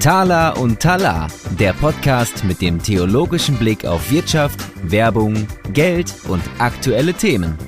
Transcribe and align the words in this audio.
Tala 0.00 0.50
und 0.50 0.80
Tala, 0.80 1.26
der 1.58 1.72
Podcast 1.72 2.44
mit 2.44 2.60
dem 2.62 2.82
theologischen 2.82 3.56
Blick 3.56 3.84
auf 3.84 4.10
Wirtschaft, 4.10 4.58
Werbung, 4.82 5.46
Geld 5.74 6.14
und 6.28 6.42
aktuelle 6.58 7.12
Themen. 7.12 7.58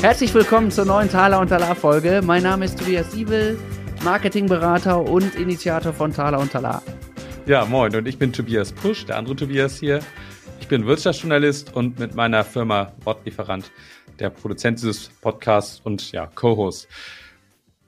Herzlich 0.00 0.32
willkommen 0.32 0.70
zur 0.70 0.84
neuen 0.84 1.10
Thaler 1.10 1.40
und 1.40 1.48
Talar 1.48 1.74
Folge. 1.74 2.22
Mein 2.24 2.42
Name 2.42 2.64
ist 2.66 2.78
Tobias 2.78 3.10
Siebel, 3.10 3.58
Marketingberater 4.04 5.00
und 5.00 5.34
Initiator 5.34 5.92
von 5.92 6.12
Thaler 6.12 6.38
und 6.38 6.52
Talar. 6.52 6.82
Ja, 7.46 7.64
moin 7.64 7.94
und 7.96 8.06
ich 8.06 8.16
bin 8.16 8.32
Tobias 8.32 8.70
Pusch, 8.70 9.06
der 9.06 9.16
andere 9.16 9.34
Tobias 9.34 9.78
hier. 9.78 10.00
Bin 10.70 10.86
Wirtschaftsjournalist 10.86 11.74
und 11.74 11.98
mit 11.98 12.14
meiner 12.14 12.44
Firma 12.44 12.92
Wortlieferant 13.02 13.72
der 14.20 14.30
Produzent 14.30 14.78
dieses 14.78 15.08
Podcasts 15.08 15.80
und 15.82 16.12
ja, 16.12 16.28
Co-Host. 16.28 16.86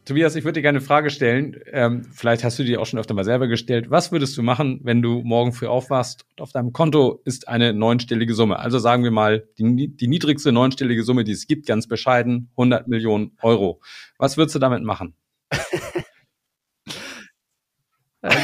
Tobias, 0.05 0.35
ich 0.35 0.43
würde 0.43 0.55
dir 0.55 0.63
gerne 0.63 0.79
eine 0.79 0.85
Frage 0.85 1.11
stellen. 1.11 1.61
Ähm, 1.71 2.05
vielleicht 2.13 2.43
hast 2.43 2.59
du 2.59 2.65
die 2.65 2.77
auch 2.77 2.87
schon 2.87 2.99
öfter 2.99 3.15
mal 3.15 3.23
selber 3.23 3.47
gestellt. 3.47 3.89
Was 3.91 4.11
würdest 4.11 4.37
du 4.37 4.43
machen, 4.43 4.81
wenn 4.83 5.01
du 5.01 5.23
morgen 5.23 5.53
früh 5.53 5.69
aufwachst 5.69 6.25
und 6.31 6.43
auf 6.43 6.51
deinem 6.51 6.73
Konto 6.73 7.21
ist 7.25 7.47
eine 7.47 7.73
neunstellige 7.73 8.35
Summe? 8.35 8.59
Also 8.59 8.81
sagen 8.81 9.05
wir 9.05 9.12
mal, 9.12 9.47
die, 9.59 9.87
die 9.97 10.09
niedrigste 10.09 10.51
neunstellige 10.51 11.05
Summe, 11.05 11.23
die 11.23 11.31
es 11.31 11.47
gibt, 11.47 11.67
ganz 11.67 11.87
bescheiden, 11.87 12.51
100 12.57 12.89
Millionen 12.89 13.37
Euro. 13.43 13.81
Was 14.19 14.37
würdest 14.37 14.57
du 14.57 14.59
damit 14.59 14.83
machen? 14.83 15.15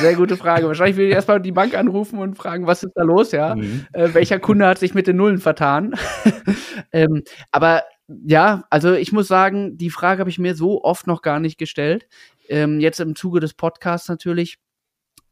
Sehr 0.00 0.14
gute 0.14 0.36
Frage. 0.36 0.66
Wahrscheinlich 0.66 0.96
will 0.96 1.06
ich 1.06 1.14
erstmal 1.14 1.40
die 1.40 1.52
Bank 1.52 1.76
anrufen 1.76 2.18
und 2.18 2.36
fragen, 2.36 2.66
was 2.66 2.82
ist 2.82 2.92
da 2.96 3.02
los, 3.02 3.30
ja? 3.30 3.54
Mhm. 3.54 3.86
Äh, 3.92 4.08
welcher 4.12 4.40
Kunde 4.40 4.66
hat 4.66 4.78
sich 4.78 4.92
mit 4.92 5.06
den 5.06 5.16
Nullen 5.16 5.38
vertan? 5.38 5.94
ähm, 6.92 7.22
aber 7.52 7.84
ja, 8.08 8.64
also 8.70 8.94
ich 8.94 9.12
muss 9.12 9.28
sagen, 9.28 9.76
die 9.76 9.90
Frage 9.90 10.20
habe 10.20 10.30
ich 10.30 10.38
mir 10.38 10.56
so 10.56 10.82
oft 10.82 11.06
noch 11.06 11.22
gar 11.22 11.38
nicht 11.38 11.58
gestellt. 11.58 12.08
Ähm, 12.48 12.80
jetzt 12.80 12.98
im 12.98 13.14
Zuge 13.14 13.38
des 13.38 13.54
Podcasts 13.54 14.08
natürlich 14.08 14.58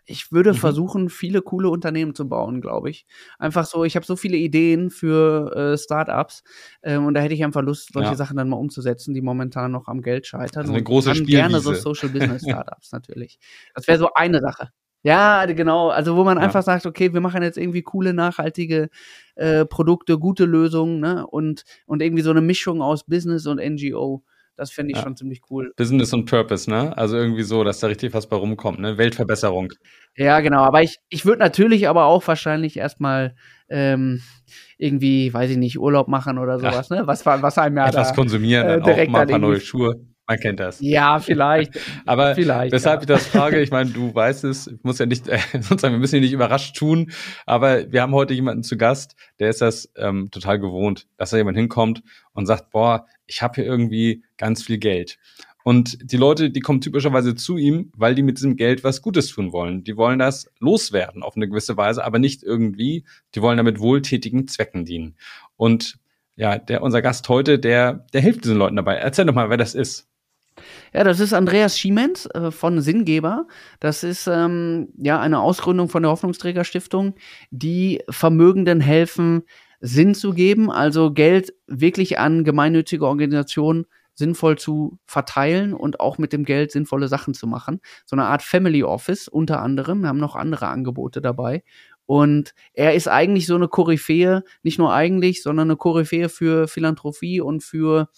ich 0.07 0.33
würde 0.33 0.53
mhm. 0.53 0.57
versuchen, 0.57 1.11
viele 1.11 1.43
coole 1.43 1.69
Unternehmen 1.69 2.15
zu 2.15 2.29
bauen, 2.29 2.61
glaube 2.61 2.91
ich. 2.91 3.07
Einfach 3.39 3.67
so, 3.67 3.85
ich 3.85 3.97
habe 3.97 4.07
so 4.07 4.17
viele 4.17 4.37
Ideen 4.37 4.91
für 4.91 5.55
äh, 5.55 5.79
Startups 5.79 6.43
ähm, 6.83 7.07
und 7.07 7.15
da 7.15 7.21
hätte 7.21 7.35
ich 7.35 7.45
einfach 7.45 7.63
Lust, 7.63 7.93
solche 7.93 8.11
ja. 8.11 8.17
Sachen 8.17 8.37
dann 8.37 8.49
mal 8.49 8.57
umzusetzen, 8.57 9.15
die 9.15 9.21
momentan 9.21 9.73
noch 9.73 9.89
am 9.89 10.03
Geld 10.03 10.27
scheitern. 10.27 10.63
Also 10.63 10.73
eine 10.73 10.83
große 10.83 11.11
und 11.11 11.27
gerne 11.27 11.61
so 11.61 11.75
Social 11.75 12.09
Business 12.13 12.43
Startups 12.43 12.93
natürlich. 12.93 13.39
Das 13.75 13.87
wäre 13.89 13.99
so 13.99 14.11
eine 14.15 14.41
Sache. 14.41 14.71
Ja, 15.03 15.45
genau. 15.47 15.91
Also 15.91 16.17
wo 16.17 16.25
man 16.25 16.39
ja. 16.39 16.43
einfach 16.43 16.63
sagt, 16.63 16.85
okay, 16.85 17.13
wir 17.13 17.21
machen 17.21 17.43
jetzt 17.43 17.59
irgendwie 17.59 17.83
coole, 17.83 18.13
nachhaltige 18.13 18.89
äh, 19.37 19.65
Produkte, 19.65 20.19
gute 20.19 20.45
Lösungen, 20.47 20.99
ne? 20.99 21.27
Und, 21.27 21.63
und 21.87 22.03
irgendwie 22.03 22.23
so 22.23 22.31
eine 22.31 22.41
Mischung 22.41 22.83
aus 22.83 23.05
Business 23.05 23.47
und 23.47 23.61
NGO. 23.61 24.25
Das 24.57 24.71
finde 24.71 24.93
ich 24.93 24.97
ja. 24.97 25.03
schon 25.03 25.17
ziemlich 25.17 25.43
cool. 25.51 25.73
Business 25.77 26.13
und 26.13 26.25
Purpose, 26.25 26.69
ne? 26.69 26.97
Also 26.97 27.17
irgendwie 27.17 27.43
so, 27.43 27.63
dass 27.63 27.81
da 27.81 27.89
richtig 27.89 28.15
was 28.15 28.27
bei 28.27 28.37
rumkommt, 28.37 28.79
ne? 28.79 28.97
Weltverbesserung. 28.97 29.73
Ja, 30.17 30.41
genau. 30.41 30.61
Aber 30.61 30.83
ich, 30.83 30.99
ich 31.11 31.27
würde 31.27 31.41
natürlich 31.41 31.89
aber 31.89 32.07
auch 32.07 32.27
wahrscheinlich 32.27 32.79
erstmal 32.79 33.37
ähm, 33.69 34.23
irgendwie, 34.79 35.33
weiß 35.33 35.51
ich 35.51 35.59
nicht, 35.59 35.79
Urlaub 35.79 36.09
machen 36.09 36.39
oder 36.39 36.59
sowas, 36.59 36.89
ja. 36.89 36.97
ne? 36.97 37.07
Was, 37.07 37.27
was 37.27 37.59
einem 37.59 37.77
ja 37.77 37.89
Etwas 37.89 38.09
da, 38.09 38.15
konsumieren, 38.15 38.67
äh, 38.67 38.81
direkt 38.81 39.09
auch 39.09 39.13
mal 39.13 39.21
ein 39.23 39.29
paar 39.29 39.39
neue 39.39 39.61
Schuhe. 39.61 40.01
Man 40.29 40.39
kennt 40.39 40.59
das. 40.59 40.81
Ja, 40.81 41.21
vielleicht. 41.21 41.79
Aber 42.07 42.35
vielleicht, 42.35 42.73
weshalb 42.73 43.01
ja. 43.01 43.03
ich 43.03 43.07
das 43.07 43.27
frage, 43.29 43.61
ich 43.61 43.71
meine, 43.71 43.91
du 43.91 44.15
weißt 44.15 44.45
es, 44.45 44.67
ich 44.67 44.83
muss 44.83 44.99
ja 44.99 45.07
nicht, 45.07 45.29
äh, 45.29 45.39
sozusagen, 45.53 45.95
wir 45.95 46.01
müssen 46.01 46.17
ihn 46.17 46.23
nicht 46.23 46.33
überrascht 46.33 46.77
tun, 46.77 47.13
aber 47.47 47.93
wir 47.93 48.03
haben 48.03 48.13
heute 48.13 48.35
jemanden 48.35 48.63
zu 48.65 48.77
Gast, 48.77 49.15
der 49.39 49.51
ist 49.51 49.61
das 49.61 49.91
ähm, 49.97 50.31
total 50.31 50.59
gewohnt, 50.59 51.07
dass 51.17 51.31
da 51.31 51.37
jemand 51.37 51.57
hinkommt 51.57 52.03
und 52.33 52.47
sagt, 52.47 52.71
boah, 52.71 53.07
ich 53.27 53.43
habe 53.43 53.55
hier 53.57 53.65
irgendwie 53.65 54.25
ganz 54.37 54.63
viel 54.65 54.79
Geld. 54.79 55.19
Und 55.67 56.13
die 56.13 56.17
Leute, 56.17 56.51
die 56.51 56.61
kommen 56.61 56.81
typischerweise 56.81 57.35
zu 57.35 57.57
ihm, 57.57 57.91
weil 57.97 58.15
die 58.15 58.23
mit 58.23 58.39
diesem 58.39 58.55
Geld 58.55 58.85
was 58.85 59.03
Gutes 59.03 59.29
tun 59.29 59.53
wollen. 59.53 59.83
Die 59.83 59.97
wollen 59.97 60.21
das 60.21 60.49
loswerden 60.61 61.25
auf 61.25 61.35
eine 61.35 61.49
gewisse 61.49 61.77
Weise, 61.77 62.05
aber 62.05 62.21
nicht 62.21 62.45
irgendwie. 62.45 63.05
Die 63.35 63.43
wollen 63.43 63.57
damit 63.57 63.81
wohltätigen 63.81 64.47
Zwecken 64.47 64.85
dienen. 64.85 65.17
Und 65.57 65.99
ja, 66.37 66.59
der, 66.59 66.83
unser 66.83 67.03
Gast 67.03 67.29
heute, 67.29 67.59
der, 67.59 68.07
der 68.13 68.21
hilft 68.21 68.45
diesen 68.45 68.59
Leuten 68.59 68.77
dabei. 68.77 68.95
Erzähl 68.95 69.25
doch 69.25 69.35
mal, 69.35 69.51
wer 69.51 69.57
das 69.57 69.75
ist. 69.75 70.07
Ja, 70.97 71.05
das 71.05 71.21
ist 71.21 71.35
Andreas 71.35 71.79
Schiemens 71.79 72.25
äh, 72.25 72.51
von 72.51 72.81
Sinngeber. 72.81 73.47
Das 73.81 74.03
ist 74.03 74.27
ähm, 74.29 74.89
ja 74.97 75.21
eine 75.21 75.41
Ausgründung 75.41 75.91
von 75.91 76.03
der 76.03 76.11
Hoffnungsträgerstiftung, 76.11 77.17
die 77.51 78.03
Vermögenden 78.09 78.81
helfen, 78.81 79.43
Sinn 79.81 80.15
zu 80.15 80.33
geben, 80.33 80.71
also 80.71 81.13
Geld 81.13 81.53
wirklich 81.67 82.19
an 82.19 82.45
gemeinnützige 82.45 83.07
Organisationen 83.07 83.85
sinnvoll 84.15 84.57
zu 84.57 84.99
verteilen 85.05 85.75
und 85.75 86.01
auch 86.01 86.17
mit 86.17 86.33
dem 86.33 86.47
Geld 86.47 86.73
sinnvolle 86.73 87.09
Sachen 87.09 87.35
zu 87.35 87.47
machen. 87.47 87.83
So 88.07 88.17
eine 88.17 88.25
Art 88.25 88.41
Family 88.43 88.83
Office 88.83 89.29
unter 89.29 89.61
anderem. 89.61 90.01
Wir 90.01 90.09
haben 90.09 90.17
noch 90.17 90.35
andere 90.35 90.69
Angebote 90.69 91.21
dabei. 91.21 91.63
Und 92.07 92.55
er 92.73 92.95
ist 92.95 93.07
eigentlich 93.07 93.45
so 93.45 93.57
eine 93.57 93.69
Koryphäe, 93.69 94.45
nicht 94.63 94.79
nur 94.79 94.95
eigentlich, 94.95 95.43
sondern 95.43 95.69
eine 95.69 95.77
Koryphäe 95.77 96.31
für 96.31 96.69
Philanthropie 96.69 97.43
und 97.43 97.63
für 97.63 98.09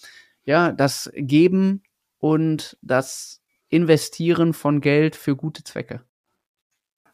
ja, 0.44 0.70
das 0.70 1.10
Geben 1.16 1.82
und 2.18 2.76
das 2.82 3.40
Investieren 3.68 4.52
von 4.52 4.80
Geld 4.80 5.16
für 5.16 5.36
gute 5.36 5.64
Zwecke. 5.64 6.02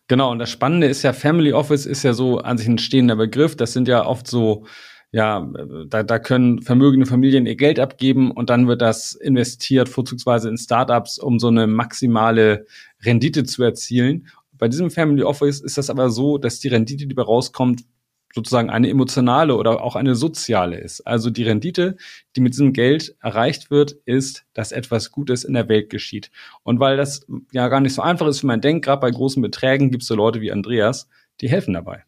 Genau, 0.06 0.30
und 0.30 0.38
das 0.38 0.50
Spannende 0.50 0.86
ist 0.86 1.02
ja, 1.02 1.12
Family 1.12 1.52
Office 1.52 1.86
ist 1.86 2.02
ja 2.02 2.12
so 2.12 2.38
an 2.38 2.58
sich 2.58 2.68
ein 2.68 2.78
stehender 2.78 3.16
Begriff. 3.16 3.56
Das 3.56 3.72
sind 3.72 3.88
ja 3.88 4.04
oft 4.04 4.26
so, 4.26 4.66
ja, 5.12 5.50
da, 5.88 6.02
da 6.02 6.18
können 6.18 6.60
vermögende 6.60 7.06
Familien 7.06 7.46
ihr 7.46 7.56
Geld 7.56 7.78
abgeben 7.78 8.30
und 8.30 8.50
dann 8.50 8.68
wird 8.68 8.82
das 8.82 9.14
investiert, 9.14 9.88
vorzugsweise 9.88 10.50
in 10.50 10.58
Startups, 10.58 11.18
um 11.18 11.38
so 11.38 11.48
eine 11.48 11.66
maximale 11.66 12.66
Rendite 13.02 13.44
zu 13.44 13.62
erzielen. 13.62 14.28
Bei 14.52 14.68
diesem 14.68 14.90
Family 14.90 15.22
Office 15.22 15.60
ist 15.60 15.78
das 15.78 15.88
aber 15.88 16.10
so, 16.10 16.36
dass 16.36 16.60
die 16.60 16.68
Rendite, 16.68 17.06
die 17.06 17.14
dabei 17.14 17.26
rauskommt, 17.26 17.84
sozusagen 18.34 18.68
eine 18.68 18.88
emotionale 18.88 19.54
oder 19.54 19.80
auch 19.82 19.94
eine 19.94 20.16
soziale 20.16 20.76
ist. 20.76 21.02
Also 21.02 21.30
die 21.30 21.44
Rendite, 21.44 21.96
die 22.34 22.40
mit 22.40 22.54
diesem 22.54 22.72
Geld 22.72 23.14
erreicht 23.20 23.70
wird, 23.70 23.92
ist, 24.06 24.44
dass 24.54 24.72
etwas 24.72 25.12
Gutes 25.12 25.44
in 25.44 25.54
der 25.54 25.68
Welt 25.68 25.88
geschieht. 25.88 26.32
Und 26.64 26.80
weil 26.80 26.96
das 26.96 27.26
ja 27.52 27.68
gar 27.68 27.80
nicht 27.80 27.94
so 27.94 28.02
einfach 28.02 28.26
ist, 28.26 28.42
wie 28.42 28.48
man 28.48 28.60
denkt, 28.60 28.84
gerade 28.84 29.00
bei 29.00 29.10
großen 29.10 29.40
Beträgen 29.40 29.92
gibt 29.92 30.02
es 30.02 30.08
so 30.08 30.16
Leute 30.16 30.40
wie 30.40 30.50
Andreas, 30.50 31.08
die 31.40 31.48
helfen 31.48 31.74
dabei. 31.74 32.04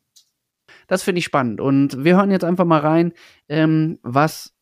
Das 0.89 1.05
finde 1.05 1.21
ich 1.21 1.25
spannend. 1.25 1.61
Und 1.61 2.05
wir 2.05 2.17
hören 2.17 2.33
jetzt 2.33 2.45
einfach 2.45 2.65
mal 2.65 2.81
rein, 2.81 3.13
ähm, 3.49 3.99
was 4.03 4.53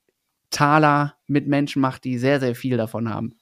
Thaler 0.51 1.15
mit 1.27 1.49
Menschen 1.49 1.81
macht, 1.81 2.05
die 2.05 2.19
sehr, 2.19 2.41
sehr 2.41 2.55
viel 2.55 2.77
davon 2.77 3.09
haben. 3.09 3.37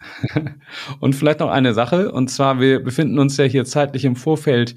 und 1.00 1.14
vielleicht 1.14 1.40
noch 1.40 1.50
eine 1.50 1.74
Sache, 1.74 2.12
und 2.12 2.28
zwar, 2.28 2.60
wir 2.60 2.82
befinden 2.82 3.18
uns 3.18 3.36
ja 3.36 3.44
hier 3.44 3.64
zeitlich 3.64 4.04
im 4.04 4.16
Vorfeld 4.16 4.76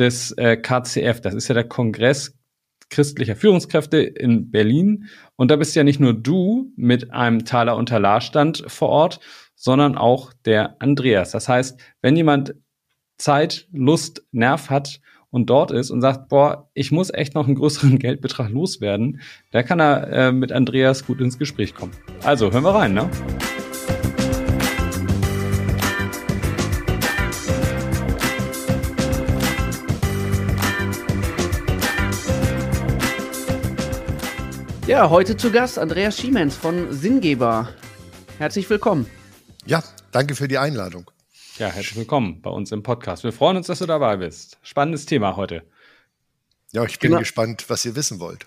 des 0.00 0.32
äh, 0.32 0.56
KCF. 0.56 1.20
Das 1.20 1.34
ist 1.34 1.48
ja 1.48 1.54
der 1.54 1.68
Kongress 1.68 2.36
christlicher 2.90 3.36
Führungskräfte 3.36 3.98
in 3.98 4.50
Berlin. 4.50 5.06
Und 5.36 5.50
da 5.50 5.56
bist 5.56 5.76
ja 5.76 5.84
nicht 5.84 6.00
nur 6.00 6.12
du 6.12 6.72
mit 6.76 7.12
einem 7.12 7.44
Taler 7.44 7.76
Unterlarstand 7.76 8.64
vor 8.66 8.88
Ort, 8.88 9.20
sondern 9.54 9.96
auch 9.96 10.32
der 10.44 10.76
Andreas. 10.80 11.30
Das 11.30 11.48
heißt, 11.48 11.80
wenn 12.02 12.16
jemand 12.16 12.54
Zeit, 13.18 13.68
Lust, 13.72 14.24
Nerv 14.32 14.70
hat 14.70 15.00
und 15.30 15.48
dort 15.50 15.70
ist 15.70 15.90
und 15.90 16.00
sagt, 16.00 16.28
boah, 16.28 16.70
ich 16.74 16.90
muss 16.90 17.12
echt 17.12 17.34
noch 17.34 17.46
einen 17.46 17.54
größeren 17.54 17.98
Geldbetrag 18.00 18.50
loswerden, 18.50 19.20
da 19.52 19.62
kann 19.62 19.80
er 19.80 20.08
äh, 20.08 20.32
mit 20.32 20.50
Andreas 20.50 21.06
gut 21.06 21.20
ins 21.20 21.38
Gespräch 21.38 21.74
kommen. 21.74 21.92
Also, 22.24 22.50
hören 22.50 22.64
wir 22.64 22.74
rein, 22.74 22.94
ne? 22.94 23.08
Ja, 34.90 35.08
heute 35.08 35.36
zu 35.36 35.52
Gast 35.52 35.78
Andreas 35.78 36.18
Schiemens 36.18 36.56
von 36.56 36.92
Sinngeber. 36.92 37.68
Herzlich 38.38 38.68
willkommen. 38.68 39.06
Ja, 39.64 39.84
danke 40.10 40.34
für 40.34 40.48
die 40.48 40.58
Einladung. 40.58 41.08
Ja, 41.58 41.68
herzlich 41.68 41.94
willkommen 41.94 42.42
bei 42.42 42.50
uns 42.50 42.72
im 42.72 42.82
Podcast. 42.82 43.22
Wir 43.22 43.30
freuen 43.30 43.56
uns, 43.56 43.68
dass 43.68 43.78
du 43.78 43.86
dabei 43.86 44.16
bist. 44.16 44.58
Spannendes 44.62 45.06
Thema 45.06 45.36
heute. 45.36 45.62
Ja, 46.72 46.84
ich 46.84 46.98
bin 46.98 47.10
genau. 47.10 47.20
gespannt, 47.20 47.66
was 47.68 47.84
ihr 47.84 47.94
wissen 47.94 48.18
wollt. 48.18 48.46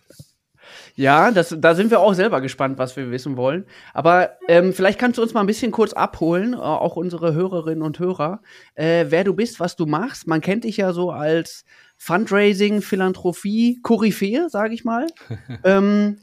Ja, 0.95 1.31
das, 1.31 1.55
da 1.57 1.75
sind 1.75 1.91
wir 1.91 2.01
auch 2.01 2.13
selber 2.13 2.41
gespannt, 2.41 2.77
was 2.77 2.97
wir 2.97 3.09
wissen 3.09 3.37
wollen. 3.37 3.65
Aber 3.93 4.31
ähm, 4.49 4.73
vielleicht 4.73 4.99
kannst 4.99 5.19
du 5.19 5.21
uns 5.21 5.33
mal 5.33 5.39
ein 5.39 5.47
bisschen 5.47 5.71
kurz 5.71 5.93
abholen, 5.93 6.55
äh, 6.55 6.57
auch 6.57 6.97
unsere 6.97 7.33
Hörerinnen 7.33 7.81
und 7.81 7.99
Hörer, 7.99 8.41
äh, 8.75 9.05
wer 9.07 9.23
du 9.23 9.33
bist, 9.33 9.61
was 9.61 9.77
du 9.77 9.85
machst. 9.85 10.27
Man 10.27 10.41
kennt 10.41 10.65
dich 10.65 10.75
ja 10.75 10.91
so 10.91 11.09
als 11.09 11.63
Fundraising, 11.97 12.81
Philanthropie, 12.81 13.79
Koryphäe, 13.81 14.49
sage 14.49 14.73
ich 14.73 14.83
mal. 14.83 15.07
ähm, 15.63 16.17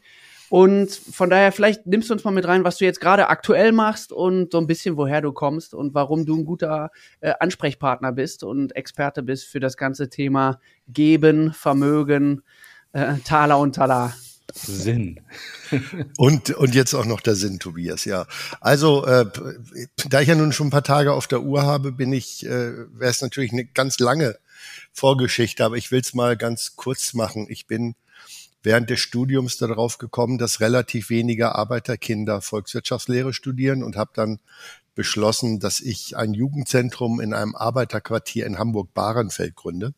Und 0.51 0.91
von 0.91 1.31
daher, 1.31 1.53
vielleicht 1.53 1.87
nimmst 1.87 2.11
du 2.11 2.15
uns 2.15 2.25
mal 2.25 2.33
mit 2.33 2.47
rein, 2.47 2.65
was 2.65 2.79
du 2.79 2.85
jetzt 2.85 3.01
gerade 3.01 3.29
aktuell 3.29 3.71
machst 3.71 4.11
und 4.11 4.51
so 4.51 4.59
ein 4.59 4.67
bisschen, 4.67 4.97
woher 4.97 5.21
du 5.21 5.33
kommst 5.33 5.75
und 5.75 5.95
warum 5.95 6.27
du 6.27 6.37
ein 6.37 6.45
guter 6.45 6.91
äh, 7.21 7.33
Ansprechpartner 7.39 8.11
bist 8.11 8.43
und 8.43 8.75
Experte 8.75 9.23
bist 9.23 9.47
für 9.47 9.61
das 9.61 9.77
ganze 9.77 10.11
Thema 10.11 10.59
Geben, 10.89 11.53
Vermögen, 11.53 12.43
äh, 12.93 13.15
Taler 13.25 13.61
und 13.61 13.77
Talar. 13.77 14.13
Sinn. 14.53 15.21
und, 16.17 16.51
und 16.51 16.75
jetzt 16.75 16.95
auch 16.95 17.07
noch 17.07 17.21
der 17.21 17.37
Sinn, 17.37 17.61
Tobias, 17.61 18.05
ja. 18.05 18.27
Also, 18.61 19.07
äh, 19.07 19.27
da 20.09 20.21
ich 20.21 20.27
ja 20.27 20.35
nun 20.35 20.51
schon 20.51 20.67
ein 20.67 20.73
paar 20.73 20.83
Tage 20.83 21.13
auf 21.13 21.29
der 21.29 21.43
Uhr 21.43 21.63
habe, 21.63 21.93
bin 21.93 22.13
ich, 22.13 22.45
äh, 22.45 22.73
wäre 22.93 23.11
es 23.11 23.23
natürlich 23.23 23.53
eine 23.53 23.67
ganz 23.67 24.01
lange 24.01 24.37
Vorgeschichte, 24.93 25.65
aber 25.65 25.77
ich 25.77 25.93
will 25.93 26.01
es 26.01 26.13
mal 26.13 26.37
ganz 26.37 26.75
kurz 26.75 27.15
machen. 27.15 27.47
Ich 27.49 27.69
bin 27.69 27.95
während 28.63 28.91
des 28.91 29.01
Studiums 29.01 29.57
darauf 29.57 29.99
gekommen, 29.99 30.39
dass 30.39 30.61
relativ 30.61 31.11
wenige 31.11 31.55
Arbeiterkinder 31.55 32.41
Volkswirtschaftslehre 32.41 33.33
studieren 33.33 33.83
und 33.83 33.97
habe 33.97 34.11
dann 34.15 34.41
beschlossen, 34.95 35.61
dass 35.61 35.81
ich 35.81 36.17
ein 36.17 36.35
Jugendzentrum 36.35 37.21
in 37.21 37.33
einem 37.33 37.55
Arbeiterquartier 37.55 38.45
in 38.45 38.59
Hamburg-Bahrenfeld 38.59 39.57
gründe 39.57 39.95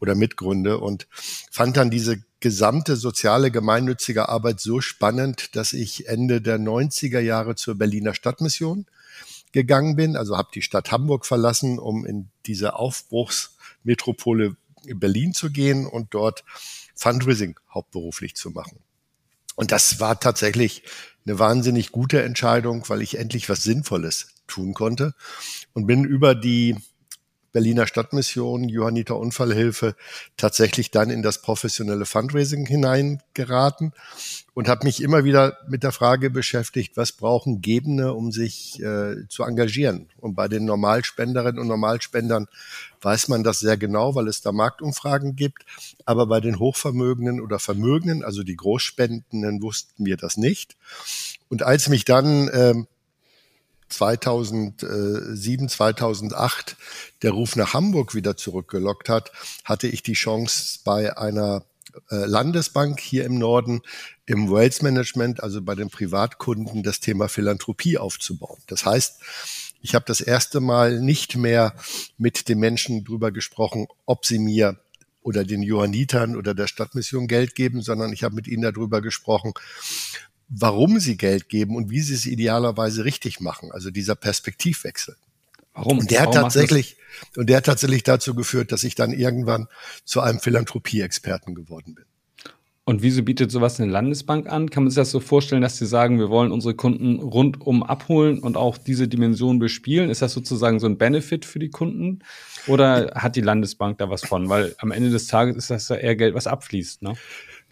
oder 0.00 0.14
mitgründe 0.14 0.78
und 0.78 1.06
fand 1.50 1.76
dann 1.76 1.90
diese 1.90 2.22
gesamte 2.40 2.96
soziale 2.96 3.50
gemeinnützige 3.50 4.28
Arbeit 4.28 4.58
so 4.58 4.80
spannend, 4.80 5.54
dass 5.54 5.72
ich 5.72 6.08
Ende 6.08 6.40
der 6.40 6.58
90er 6.58 7.20
Jahre 7.20 7.54
zur 7.54 7.76
Berliner 7.76 8.14
Stadtmission 8.14 8.86
gegangen 9.52 9.96
bin, 9.96 10.16
also 10.16 10.36
habe 10.36 10.48
die 10.52 10.62
Stadt 10.62 10.90
Hamburg 10.90 11.24
verlassen, 11.24 11.78
um 11.78 12.04
in 12.04 12.30
diese 12.46 12.74
Aufbruchsmetropole 12.74 14.56
Berlin 14.94 15.34
zu 15.34 15.50
gehen 15.50 15.86
und 15.86 16.14
dort 16.14 16.42
Fundraising 16.94 17.58
hauptberuflich 17.72 18.34
zu 18.36 18.50
machen. 18.50 18.78
Und 19.54 19.72
das 19.72 20.00
war 20.00 20.18
tatsächlich 20.18 20.82
eine 21.26 21.38
wahnsinnig 21.38 21.92
gute 21.92 22.22
Entscheidung, 22.22 22.88
weil 22.88 23.02
ich 23.02 23.18
endlich 23.18 23.48
was 23.48 23.62
Sinnvolles 23.62 24.34
tun 24.46 24.74
konnte 24.74 25.14
und 25.72 25.86
bin 25.86 26.04
über 26.04 26.34
die 26.34 26.76
Berliner 27.52 27.86
Stadtmission, 27.86 28.68
Johanniter 28.68 29.18
Unfallhilfe 29.18 29.94
tatsächlich 30.36 30.90
dann 30.90 31.10
in 31.10 31.22
das 31.22 31.42
professionelle 31.42 32.06
Fundraising 32.06 32.66
hineingeraten 32.66 33.92
und 34.54 34.68
habe 34.68 34.86
mich 34.86 35.02
immer 35.02 35.24
wieder 35.24 35.58
mit 35.68 35.82
der 35.82 35.92
Frage 35.92 36.30
beschäftigt, 36.30 36.96
was 36.96 37.12
brauchen 37.12 37.62
Gebende, 37.62 38.12
um 38.14 38.32
sich 38.32 38.82
äh, 38.82 39.28
zu 39.28 39.44
engagieren. 39.44 40.08
Und 40.18 40.34
bei 40.34 40.48
den 40.48 40.64
Normalspenderinnen 40.64 41.58
und 41.58 41.68
Normalspendern 41.68 42.48
weiß 43.00 43.28
man 43.28 43.44
das 43.44 43.60
sehr 43.60 43.76
genau, 43.76 44.14
weil 44.14 44.28
es 44.28 44.42
da 44.42 44.52
Marktumfragen 44.52 45.36
gibt. 45.36 45.64
Aber 46.04 46.26
bei 46.26 46.40
den 46.40 46.58
Hochvermögenden 46.58 47.40
oder 47.40 47.58
Vermögenden, 47.58 48.24
also 48.24 48.42
die 48.42 48.56
Großspendenden, 48.56 49.62
wussten 49.62 50.04
wir 50.04 50.16
das 50.16 50.36
nicht. 50.36 50.76
Und 51.48 51.62
als 51.62 51.88
mich 51.88 52.04
dann 52.04 52.50
ähm, 52.52 52.86
2007, 53.92 55.68
2008 55.68 56.76
der 57.22 57.32
Ruf 57.32 57.56
nach 57.56 57.74
Hamburg 57.74 58.14
wieder 58.14 58.36
zurückgelockt 58.36 59.08
hat, 59.08 59.32
hatte 59.64 59.86
ich 59.86 60.02
die 60.02 60.14
Chance 60.14 60.80
bei 60.84 61.16
einer 61.16 61.64
äh, 62.10 62.24
Landesbank 62.24 63.00
hier 63.00 63.24
im 63.24 63.38
Norden 63.38 63.82
im 64.26 64.50
Wealth 64.50 64.82
Management, 64.82 65.42
also 65.42 65.62
bei 65.62 65.74
den 65.74 65.90
Privatkunden, 65.90 66.82
das 66.82 67.00
Thema 67.00 67.28
Philanthropie 67.28 67.98
aufzubauen. 67.98 68.58
Das 68.66 68.86
heißt, 68.86 69.20
ich 69.80 69.94
habe 69.94 70.04
das 70.06 70.20
erste 70.20 70.60
Mal 70.60 71.00
nicht 71.00 71.36
mehr 71.36 71.74
mit 72.16 72.48
den 72.48 72.60
Menschen 72.60 73.04
drüber 73.04 73.32
gesprochen, 73.32 73.88
ob 74.06 74.24
sie 74.24 74.38
mir 74.38 74.78
oder 75.22 75.44
den 75.44 75.62
Johannitern 75.62 76.36
oder 76.36 76.54
der 76.54 76.66
Stadtmission 76.66 77.28
Geld 77.28 77.54
geben, 77.54 77.82
sondern 77.82 78.12
ich 78.12 78.24
habe 78.24 78.34
mit 78.34 78.48
ihnen 78.48 78.62
darüber 78.62 79.00
gesprochen, 79.00 79.52
warum 80.54 81.00
sie 81.00 81.16
Geld 81.16 81.48
geben 81.48 81.76
und 81.76 81.90
wie 81.90 82.00
sie 82.00 82.14
es 82.14 82.26
idealerweise 82.26 83.04
richtig 83.04 83.40
machen. 83.40 83.70
Also 83.72 83.90
dieser 83.90 84.14
Perspektivwechsel. 84.14 85.16
Warum? 85.74 85.98
Und 85.98 86.10
der 86.10 86.20
hat 86.20 86.28
warum 86.28 86.42
tatsächlich, 86.42 86.96
und 87.36 87.48
der 87.48 87.58
hat 87.58 87.66
tatsächlich 87.66 88.02
dazu 88.02 88.34
geführt, 88.34 88.72
dass 88.72 88.84
ich 88.84 88.94
dann 88.94 89.12
irgendwann 89.12 89.68
zu 90.04 90.20
einem 90.20 90.40
Philanthropie-Experten 90.40 91.54
geworden 91.54 91.94
bin. 91.94 92.04
Und 92.84 93.00
wieso 93.00 93.22
bietet 93.22 93.52
sowas 93.52 93.80
eine 93.80 93.90
Landesbank 93.90 94.50
an? 94.50 94.68
Kann 94.68 94.82
man 94.82 94.90
sich 94.90 94.96
das 94.96 95.12
so 95.12 95.20
vorstellen, 95.20 95.62
dass 95.62 95.78
sie 95.78 95.86
sagen, 95.86 96.18
wir 96.18 96.30
wollen 96.30 96.50
unsere 96.50 96.74
Kunden 96.74 97.20
rundum 97.20 97.84
abholen 97.84 98.40
und 98.40 98.56
auch 98.56 98.76
diese 98.76 99.06
Dimension 99.06 99.60
bespielen? 99.60 100.10
Ist 100.10 100.20
das 100.20 100.32
sozusagen 100.32 100.80
so 100.80 100.88
ein 100.88 100.98
Benefit 100.98 101.44
für 101.44 101.60
die 101.60 101.70
Kunden? 101.70 102.24
Oder 102.66 103.12
hat 103.14 103.36
die 103.36 103.40
Landesbank 103.40 103.98
da 103.98 104.10
was 104.10 104.24
von? 104.24 104.48
Weil 104.48 104.74
am 104.78 104.90
Ende 104.90 105.10
des 105.10 105.28
Tages 105.28 105.56
ist 105.56 105.70
das 105.70 105.88
ja 105.88 105.96
eher 105.96 106.16
Geld, 106.16 106.34
was 106.34 106.48
abfließt, 106.48 107.02
ne? 107.02 107.14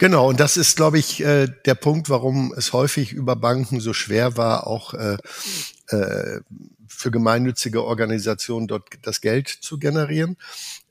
Genau, 0.01 0.29
und 0.29 0.39
das 0.39 0.57
ist, 0.57 0.77
glaube 0.77 0.97
ich, 0.97 1.23
äh, 1.23 1.47
der 1.65 1.75
Punkt, 1.75 2.09
warum 2.09 2.55
es 2.57 2.73
häufig 2.73 3.13
über 3.13 3.35
Banken 3.35 3.79
so 3.79 3.93
schwer 3.93 4.35
war, 4.35 4.65
auch 4.65 4.95
äh, 4.95 5.17
äh, 5.89 6.39
für 6.87 7.11
gemeinnützige 7.11 7.83
Organisationen 7.83 8.67
dort 8.67 8.89
das 9.03 9.21
Geld 9.21 9.47
zu 9.47 9.77
generieren. 9.77 10.37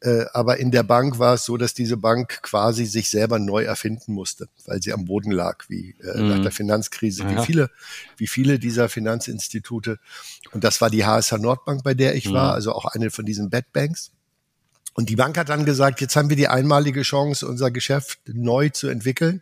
Äh, 0.00 0.26
aber 0.32 0.58
in 0.58 0.70
der 0.70 0.84
Bank 0.84 1.18
war 1.18 1.34
es 1.34 1.44
so, 1.44 1.56
dass 1.56 1.74
diese 1.74 1.96
Bank 1.96 2.40
quasi 2.42 2.84
sich 2.84 3.10
selber 3.10 3.40
neu 3.40 3.64
erfinden 3.64 4.12
musste, 4.12 4.48
weil 4.64 4.80
sie 4.80 4.92
am 4.92 5.06
Boden 5.06 5.32
lag, 5.32 5.64
wie 5.68 5.96
äh, 6.04 6.16
mhm. 6.16 6.28
nach 6.28 6.42
der 6.42 6.52
Finanzkrise, 6.52 7.28
wie 7.28 7.44
viele, 7.44 7.68
wie 8.16 8.28
viele 8.28 8.60
dieser 8.60 8.88
Finanzinstitute. 8.88 9.98
Und 10.52 10.62
das 10.62 10.80
war 10.80 10.88
die 10.88 11.04
HSH 11.04 11.32
Nordbank, 11.32 11.82
bei 11.82 11.94
der 11.94 12.14
ich 12.14 12.28
mhm. 12.28 12.34
war, 12.34 12.54
also 12.54 12.74
auch 12.74 12.84
eine 12.84 13.10
von 13.10 13.26
diesen 13.26 13.50
Bad 13.50 13.72
Banks. 13.72 14.12
Und 14.94 15.08
die 15.08 15.16
Bank 15.16 15.38
hat 15.38 15.48
dann 15.48 15.64
gesagt, 15.64 16.00
jetzt 16.00 16.16
haben 16.16 16.28
wir 16.28 16.36
die 16.36 16.48
einmalige 16.48 17.02
Chance, 17.02 17.46
unser 17.46 17.70
Geschäft 17.70 18.20
neu 18.26 18.70
zu 18.70 18.88
entwickeln. 18.88 19.40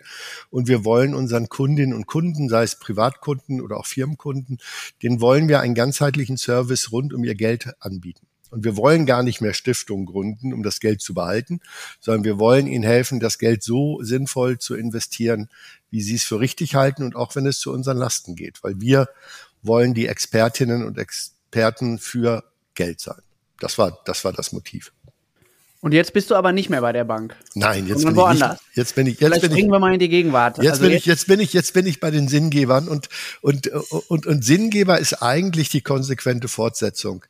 Und 0.50 0.68
wir 0.68 0.84
wollen 0.84 1.14
unseren 1.14 1.48
Kundinnen 1.48 1.94
und 1.94 2.06
Kunden, 2.06 2.48
sei 2.48 2.64
es 2.64 2.78
Privatkunden 2.78 3.60
oder 3.60 3.78
auch 3.78 3.86
Firmenkunden, 3.86 4.58
den 5.02 5.20
wollen 5.20 5.48
wir 5.48 5.60
einen 5.60 5.74
ganzheitlichen 5.74 6.36
Service 6.36 6.92
rund 6.92 7.14
um 7.14 7.24
ihr 7.24 7.34
Geld 7.34 7.72
anbieten. 7.80 8.26
Und 8.50 8.64
wir 8.64 8.76
wollen 8.76 9.04
gar 9.04 9.22
nicht 9.22 9.40
mehr 9.40 9.52
Stiftungen 9.52 10.06
gründen, 10.06 10.54
um 10.54 10.62
das 10.62 10.80
Geld 10.80 11.02
zu 11.02 11.12
behalten, 11.12 11.60
sondern 12.00 12.24
wir 12.24 12.38
wollen 12.38 12.66
ihnen 12.66 12.84
helfen, 12.84 13.20
das 13.20 13.38
Geld 13.38 13.62
so 13.62 14.02
sinnvoll 14.02 14.58
zu 14.58 14.74
investieren, 14.74 15.48
wie 15.90 16.00
sie 16.00 16.14
es 16.14 16.24
für 16.24 16.40
richtig 16.40 16.74
halten 16.74 17.02
und 17.02 17.14
auch 17.14 17.36
wenn 17.36 17.46
es 17.46 17.58
zu 17.58 17.72
unseren 17.72 17.98
Lasten 17.98 18.36
geht, 18.36 18.62
weil 18.62 18.80
wir 18.80 19.08
wollen 19.62 19.92
die 19.92 20.06
Expertinnen 20.06 20.84
und 20.84 20.98
Experten 20.98 21.98
für 21.98 22.44
Geld 22.74 23.00
sein. 23.00 23.20
Das 23.60 23.76
war, 23.76 23.98
das 24.04 24.24
war 24.24 24.32
das 24.32 24.52
Motiv. 24.52 24.92
Und 25.80 25.94
jetzt 25.94 26.12
bist 26.12 26.28
du 26.30 26.34
aber 26.34 26.50
nicht 26.50 26.70
mehr 26.70 26.80
bei 26.80 26.92
der 26.92 27.04
Bank. 27.04 27.36
Nein, 27.54 27.86
jetzt 27.86 28.04
bin 28.04 28.16
ich 28.18 28.40
nicht, 28.40 28.58
jetzt 28.74 28.94
bin 28.96 29.06
ich 29.06 29.20
jetzt 29.20 29.26
Vielleicht 29.26 29.42
bin 29.42 29.56
ich, 29.56 29.70
wir 29.70 29.78
mal 29.78 29.92
in 29.92 30.00
die 30.00 30.08
Gegenwart. 30.08 30.58
Jetzt 30.58 30.70
also 30.70 30.82
bin 30.82 30.90
jetzt 30.90 31.00
ich 31.00 31.06
jetzt 31.06 31.26
bin 31.28 31.40
ich 31.40 31.52
jetzt 31.52 31.72
bin 31.72 31.86
ich 31.86 32.00
bei 32.00 32.10
den 32.10 32.26
Sinngebern 32.26 32.88
und 32.88 33.08
und 33.40 33.68
und 34.08 34.26
und 34.26 34.44
Sinngeber 34.44 34.98
ist 34.98 35.22
eigentlich 35.22 35.68
die 35.68 35.80
konsequente 35.80 36.48
Fortsetzung 36.48 37.24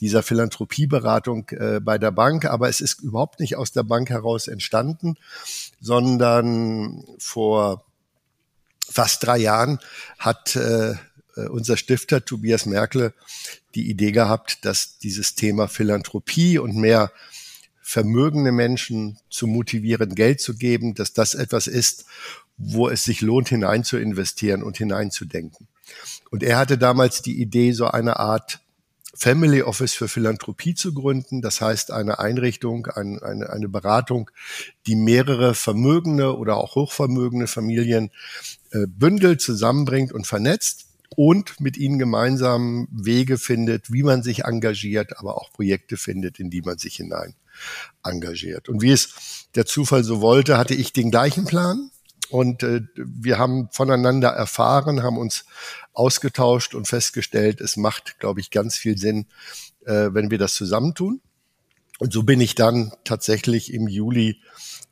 dieser 0.00 0.22
Philanthropieberatung 0.22 1.50
äh, 1.50 1.80
bei 1.80 1.98
der 1.98 2.10
Bank, 2.10 2.46
aber 2.46 2.70
es 2.70 2.80
ist 2.80 3.02
überhaupt 3.02 3.38
nicht 3.38 3.56
aus 3.56 3.72
der 3.72 3.82
Bank 3.82 4.08
heraus 4.08 4.48
entstanden, 4.48 5.16
sondern 5.82 7.04
vor 7.18 7.84
fast 8.90 9.24
drei 9.26 9.36
Jahren 9.36 9.78
hat 10.18 10.56
äh, 10.56 10.94
unser 11.50 11.76
Stifter 11.76 12.24
Tobias 12.24 12.64
Merkle 12.64 13.12
die 13.74 13.90
Idee 13.90 14.12
gehabt, 14.12 14.64
dass 14.64 14.98
dieses 14.98 15.34
Thema 15.34 15.68
Philanthropie 15.68 16.58
und 16.58 16.76
mehr 16.76 17.12
vermögende 17.90 18.52
Menschen 18.52 19.18
zu 19.30 19.48
motivieren, 19.48 20.14
Geld 20.14 20.40
zu 20.40 20.54
geben, 20.54 20.94
dass 20.94 21.12
das 21.12 21.34
etwas 21.34 21.66
ist, 21.66 22.04
wo 22.56 22.88
es 22.88 23.02
sich 23.02 23.20
lohnt, 23.20 23.48
hinein 23.48 23.82
zu 23.82 23.96
investieren 23.96 24.62
und 24.62 24.76
hineinzudenken. 24.76 25.66
Und 26.30 26.44
er 26.44 26.56
hatte 26.56 26.78
damals 26.78 27.20
die 27.20 27.40
Idee, 27.40 27.72
so 27.72 27.88
eine 27.88 28.20
Art 28.20 28.60
Family 29.12 29.62
Office 29.62 29.94
für 29.94 30.06
Philanthropie 30.06 30.76
zu 30.76 30.94
gründen. 30.94 31.42
Das 31.42 31.60
heißt, 31.60 31.90
eine 31.90 32.20
Einrichtung, 32.20 32.86
ein, 32.86 33.20
eine, 33.24 33.50
eine 33.50 33.68
Beratung, 33.68 34.30
die 34.86 34.94
mehrere 34.94 35.56
vermögende 35.56 36.38
oder 36.38 36.58
auch 36.58 36.76
hochvermögende 36.76 37.48
Familien 37.48 38.12
äh, 38.70 38.86
bündelt, 38.86 39.40
zusammenbringt 39.40 40.12
und 40.12 40.28
vernetzt 40.28 40.89
und 41.16 41.60
mit 41.60 41.76
ihnen 41.76 41.98
gemeinsam 41.98 42.88
Wege 42.90 43.36
findet, 43.36 43.92
wie 43.92 44.02
man 44.02 44.22
sich 44.22 44.44
engagiert, 44.44 45.18
aber 45.18 45.36
auch 45.36 45.52
Projekte 45.52 45.96
findet, 45.96 46.38
in 46.38 46.50
die 46.50 46.62
man 46.62 46.78
sich 46.78 46.96
hinein 46.96 47.34
engagiert. 48.04 48.68
Und 48.68 48.80
wie 48.80 48.92
es 48.92 49.48
der 49.54 49.66
Zufall 49.66 50.04
so 50.04 50.20
wollte, 50.20 50.56
hatte 50.56 50.74
ich 50.74 50.92
den 50.92 51.10
gleichen 51.10 51.44
Plan. 51.44 51.90
Und 52.30 52.62
äh, 52.62 52.82
wir 52.94 53.38
haben 53.38 53.68
voneinander 53.72 54.28
erfahren, 54.28 55.02
haben 55.02 55.18
uns 55.18 55.44
ausgetauscht 55.92 56.74
und 56.76 56.86
festgestellt, 56.86 57.60
es 57.60 57.76
macht, 57.76 58.20
glaube 58.20 58.40
ich, 58.40 58.52
ganz 58.52 58.76
viel 58.76 58.96
Sinn, 58.96 59.26
äh, 59.84 60.10
wenn 60.12 60.30
wir 60.30 60.38
das 60.38 60.54
zusammentun. 60.54 61.20
Und 61.98 62.12
so 62.12 62.22
bin 62.22 62.40
ich 62.40 62.54
dann 62.54 62.92
tatsächlich 63.02 63.74
im 63.74 63.88
Juli 63.88 64.40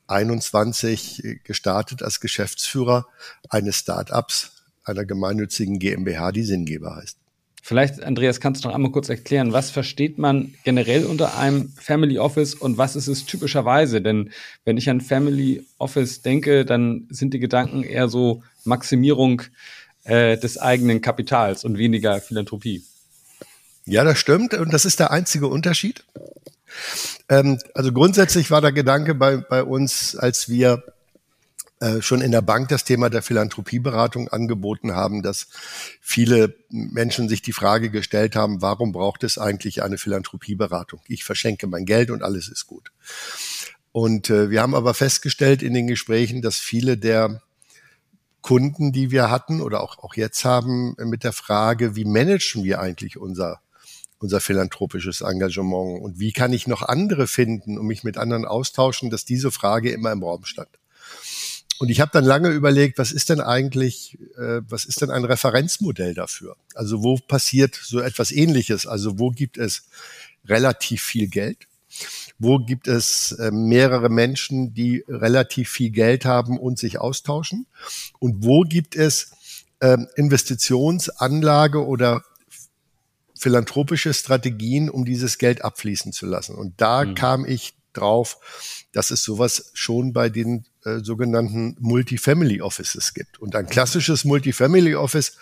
21 0.07 1.39
gestartet 1.43 2.03
als 2.03 2.19
Geschäftsführer 2.19 3.07
eines 3.49 3.77
Start-ups 3.77 4.58
einer 4.83 5.05
gemeinnützigen 5.05 5.79
GmbH, 5.79 6.31
die 6.31 6.43
Sinngeber 6.43 6.95
heißt. 6.95 7.17
Vielleicht, 7.61 8.01
Andreas, 8.01 8.39
kannst 8.39 8.63
du 8.63 8.67
noch 8.67 8.75
einmal 8.75 8.91
kurz 8.91 9.09
erklären, 9.09 9.53
was 9.53 9.69
versteht 9.69 10.17
man 10.17 10.55
generell 10.63 11.05
unter 11.05 11.37
einem 11.37 11.69
Family 11.79 12.17
Office 12.17 12.55
und 12.55 12.77
was 12.77 12.95
ist 12.95 13.07
es 13.07 13.25
typischerweise? 13.25 14.01
Denn 14.01 14.31
wenn 14.65 14.77
ich 14.77 14.89
an 14.89 15.01
Family 15.01 15.65
Office 15.77 16.21
denke, 16.21 16.65
dann 16.65 17.05
sind 17.09 17.33
die 17.33 17.39
Gedanken 17.39 17.83
eher 17.83 18.07
so 18.07 18.41
Maximierung 18.63 19.43
äh, 20.05 20.37
des 20.37 20.57
eigenen 20.57 21.01
Kapitals 21.01 21.63
und 21.63 21.77
weniger 21.77 22.21
Philanthropie. 22.21 22.83
Ja, 23.85 24.03
das 24.03 24.17
stimmt. 24.17 24.53
Und 24.53 24.73
das 24.73 24.85
ist 24.85 24.99
der 24.99 25.11
einzige 25.11 25.47
Unterschied. 25.47 26.03
Ähm, 27.27 27.59
also 27.73 27.91
grundsätzlich 27.91 28.51
war 28.51 28.61
der 28.61 28.71
Gedanke 28.71 29.15
bei, 29.15 29.37
bei 29.37 29.63
uns, 29.63 30.15
als 30.15 30.49
wir 30.49 30.83
äh, 31.79 32.01
schon 32.01 32.21
in 32.21 32.31
der 32.31 32.41
Bank 32.41 32.67
das 32.69 32.83
Thema 32.83 33.09
der 33.09 33.21
Philanthropieberatung 33.21 34.27
angeboten 34.27 34.95
haben, 34.95 35.21
dass 35.21 35.47
viele 36.01 36.55
Menschen 36.69 37.29
sich 37.29 37.41
die 37.41 37.53
Frage 37.53 37.89
gestellt 37.89 38.35
haben, 38.35 38.61
warum 38.61 38.91
braucht 38.91 39.23
es 39.23 39.37
eigentlich 39.37 39.81
eine 39.81 39.97
Philanthropieberatung? 39.97 41.01
Ich 41.07 41.23
verschenke 41.23 41.67
mein 41.67 41.85
Geld 41.85 42.11
und 42.11 42.21
alles 42.21 42.49
ist 42.49 42.67
gut. 42.67 42.91
Und 43.91 44.29
äh, 44.29 44.49
wir 44.49 44.61
haben 44.61 44.75
aber 44.75 44.93
festgestellt 44.93 45.63
in 45.63 45.73
den 45.73 45.87
Gesprächen, 45.87 46.41
dass 46.41 46.57
viele 46.57 46.97
der 46.97 47.41
Kunden, 48.41 48.91
die 48.91 49.11
wir 49.11 49.29
hatten 49.29 49.61
oder 49.61 49.81
auch, 49.81 49.99
auch 49.99 50.15
jetzt 50.15 50.45
haben, 50.45 50.95
mit 50.97 51.23
der 51.23 51.33
Frage, 51.33 51.95
wie 51.95 52.05
managen 52.05 52.63
wir 52.63 52.79
eigentlich 52.79 53.17
unser 53.17 53.61
unser 54.21 54.41
philanthropisches 54.41 55.21
Engagement 55.21 56.01
und 56.01 56.19
wie 56.19 56.33
kann 56.33 56.51
ich 56.51 56.67
noch 56.67 56.81
andere 56.81 57.25
finden 57.25 57.77
und 57.77 57.87
mich 57.87 58.03
mit 58.03 58.17
anderen 58.17 58.45
austauschen, 58.45 59.09
dass 59.09 59.23
diese 59.23 59.49
Frage 59.49 59.91
immer 59.91 60.11
im 60.11 60.23
Raum 60.23 60.43
stand. 60.43 60.78
Und 61.79 61.89
ich 61.89 62.01
habe 62.01 62.11
dann 62.11 62.25
lange 62.25 62.49
überlegt, 62.49 62.97
was 62.97 63.13
ist 63.13 63.29
denn 63.29 63.39
eigentlich, 63.39 64.17
äh, 64.37 64.61
was 64.67 64.83
ist 64.83 65.01
denn 65.01 65.09
ein 65.09 65.23
Referenzmodell 65.23 66.13
dafür? 66.13 66.57
Also 66.75 67.03
wo 67.03 67.15
passiert 67.15 67.79
so 67.81 68.01
etwas 68.01 68.31
Ähnliches? 68.31 68.85
Also 68.85 69.17
wo 69.17 69.29
gibt 69.29 69.57
es 69.57 69.83
relativ 70.45 71.01
viel 71.01 71.29
Geld? 71.29 71.67
Wo 72.37 72.59
gibt 72.59 72.89
es 72.89 73.31
äh, 73.31 73.51
mehrere 73.51 74.09
Menschen, 74.09 74.73
die 74.73 75.05
relativ 75.07 75.69
viel 75.69 75.89
Geld 75.89 76.25
haben 76.25 76.59
und 76.59 76.77
sich 76.77 76.99
austauschen? 76.99 77.65
Und 78.19 78.43
wo 78.43 78.61
gibt 78.61 78.97
es 78.97 79.31
äh, 79.79 79.97
Investitionsanlage 80.15 81.85
oder 81.85 82.23
philanthropische 83.37 84.13
Strategien, 84.13 84.89
um 84.89 85.05
dieses 85.05 85.37
Geld 85.37 85.63
abfließen 85.63 86.11
zu 86.11 86.25
lassen? 86.25 86.55
Und 86.55 86.73
da 86.81 87.05
mhm. 87.05 87.15
kam 87.15 87.45
ich 87.45 87.78
drauf, 87.93 88.37
dass 88.91 89.11
es 89.11 89.23
sowas 89.23 89.71
schon 89.73 90.13
bei 90.13 90.29
den 90.29 90.65
äh, 90.85 90.99
sogenannten 90.99 91.75
Multifamily 91.79 92.61
Offices 92.61 93.13
gibt. 93.13 93.39
Und 93.39 93.55
ein 93.55 93.67
klassisches 93.67 94.25
Multifamily 94.25 94.95
Office 94.95 95.37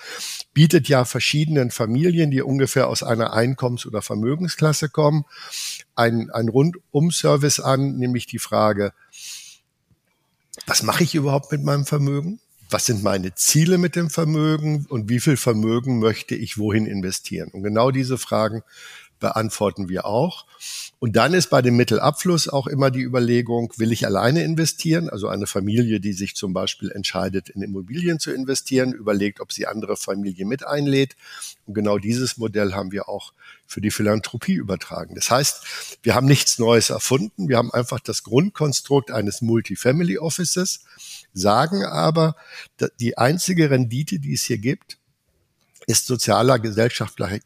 bietet 0.53 0.87
ja 0.87 1.05
verschiedenen 1.05 1.71
Familien, 1.71 2.31
die 2.31 2.41
ungefähr 2.41 2.87
aus 2.87 3.03
einer 3.03 3.33
Einkommens- 3.33 3.85
oder 3.85 4.01
Vermögensklasse 4.01 4.89
kommen, 4.89 5.25
ein, 5.95 6.29
ein 6.31 6.49
Rundum-Service 6.49 7.59
an, 7.59 7.97
nämlich 7.97 8.25
die 8.25 8.39
Frage, 8.39 8.93
was 10.65 10.83
mache 10.83 11.03
ich 11.03 11.15
überhaupt 11.15 11.51
mit 11.51 11.63
meinem 11.63 11.85
Vermögen? 11.85 12.39
Was 12.69 12.87
sind 12.87 13.01
meine 13.01 13.33
Ziele 13.35 13.77
mit 13.77 13.95
dem 13.95 14.09
Vermögen 14.09 14.85
und 14.89 15.07
wie 15.07 15.21
viel 15.21 15.37
Vermögen 15.37 15.99
möchte 15.99 16.35
ich 16.35 16.57
wohin 16.57 16.85
investieren? 16.85 17.49
Und 17.51 17.63
genau 17.63 17.91
diese 17.91 18.17
Fragen 18.17 18.63
beantworten 19.19 19.89
wir 19.89 20.05
auch. 20.05 20.45
Und 20.99 21.15
dann 21.15 21.33
ist 21.33 21.49
bei 21.49 21.61
dem 21.61 21.75
Mittelabfluss 21.75 22.49
auch 22.49 22.65
immer 22.65 22.89
die 22.89 23.01
Überlegung, 23.01 23.71
will 23.77 23.91
ich 23.91 24.05
alleine 24.05 24.43
investieren? 24.43 25.09
Also 25.09 25.27
eine 25.27 25.45
Familie, 25.45 25.99
die 25.99 26.13
sich 26.13 26.35
zum 26.35 26.53
Beispiel 26.53 26.91
entscheidet, 26.91 27.49
in 27.49 27.61
Immobilien 27.61 28.19
zu 28.19 28.31
investieren, 28.31 28.93
überlegt, 28.93 29.39
ob 29.39 29.51
sie 29.51 29.67
andere 29.67 29.95
Familien 29.95 30.47
mit 30.47 30.65
einlädt. 30.65 31.15
Und 31.65 31.75
genau 31.75 31.99
dieses 31.99 32.37
Modell 32.37 32.73
haben 32.73 32.91
wir 32.91 33.09
auch 33.09 33.33
für 33.67 33.81
die 33.81 33.91
Philanthropie 33.91 34.53
übertragen. 34.53 35.13
Das 35.13 35.29
heißt, 35.29 35.99
wir 36.01 36.15
haben 36.15 36.25
nichts 36.25 36.57
Neues 36.57 36.89
erfunden. 36.89 37.47
Wir 37.47 37.57
haben 37.57 37.71
einfach 37.71 37.99
das 37.99 38.23
Grundkonstrukt 38.23 39.11
eines 39.11 39.41
Multifamily 39.41 40.17
Offices, 40.17 40.85
sagen 41.33 41.85
aber, 41.85 42.35
die 42.99 43.17
einzige 43.17 43.69
Rendite, 43.69 44.19
die 44.19 44.33
es 44.33 44.43
hier 44.43 44.57
gibt, 44.57 44.97
ist 45.85 46.05
sozialer 46.05 46.59
gesellschaftlicher, 46.59 47.39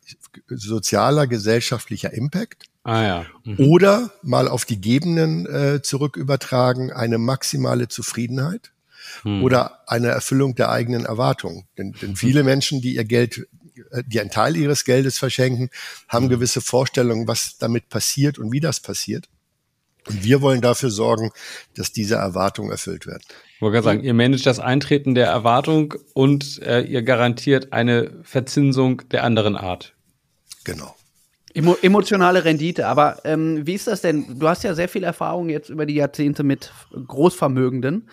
sozialer 0.47 1.27
gesellschaftlicher 1.27 2.13
Impact. 2.13 2.65
Ah 2.83 3.03
ja. 3.03 3.25
Mhm. 3.43 3.59
Oder 3.59 4.11
mal 4.23 4.47
auf 4.47 4.65
die 4.65 4.81
Gebenden 4.81 5.45
äh, 5.45 5.81
zurück 5.81 6.17
übertragen, 6.17 6.91
eine 6.91 7.17
maximale 7.17 7.87
Zufriedenheit 7.87 8.71
mhm. 9.23 9.43
oder 9.43 9.87
eine 9.89 10.07
Erfüllung 10.07 10.55
der 10.55 10.69
eigenen 10.69 11.05
Erwartungen. 11.05 11.65
Denn, 11.77 11.93
denn 12.01 12.15
viele 12.15 12.43
Menschen, 12.43 12.81
die 12.81 12.95
ihr 12.95 13.05
Geld, 13.05 13.47
äh, 13.91 14.03
die 14.05 14.19
einen 14.19 14.31
Teil 14.31 14.55
ihres 14.55 14.83
Geldes 14.83 15.19
verschenken, 15.19 15.69
haben 16.07 16.25
mhm. 16.25 16.29
gewisse 16.29 16.61
Vorstellungen, 16.61 17.27
was 17.27 17.57
damit 17.57 17.89
passiert 17.89 18.39
und 18.39 18.51
wie 18.51 18.59
das 18.59 18.79
passiert. 18.79 19.27
Und 20.07 20.23
wir 20.23 20.41
wollen 20.41 20.61
dafür 20.61 20.89
sorgen, 20.89 21.31
dass 21.75 21.91
diese 21.91 22.15
Erwartungen 22.15 22.71
erfüllt 22.71 23.05
werden. 23.05 23.21
Ich 23.55 23.61
wollte 23.61 23.75
gerade 23.75 23.85
sagen, 23.85 24.03
ihr 24.03 24.15
managt 24.15 24.47
das 24.47 24.59
Eintreten 24.59 25.13
der 25.13 25.27
Erwartung 25.27 25.93
und 26.13 26.59
äh, 26.63 26.81
ihr 26.81 27.03
garantiert 27.03 27.71
eine 27.73 28.11
Verzinsung 28.23 29.07
der 29.09 29.23
anderen 29.23 29.55
Art. 29.55 29.93
Genau. 30.63 30.95
Emo 31.53 31.75
emotionale 31.81 32.45
Rendite, 32.45 32.87
aber 32.87 33.19
ähm, 33.25 33.67
wie 33.67 33.73
ist 33.73 33.87
das 33.87 34.01
denn? 34.01 34.39
Du 34.39 34.47
hast 34.47 34.63
ja 34.63 34.73
sehr 34.73 34.87
viel 34.87 35.03
Erfahrung 35.03 35.49
jetzt 35.49 35.69
über 35.69 35.85
die 35.85 35.95
Jahrzehnte 35.95 36.43
mit 36.43 36.71
Großvermögenden. 36.93 38.07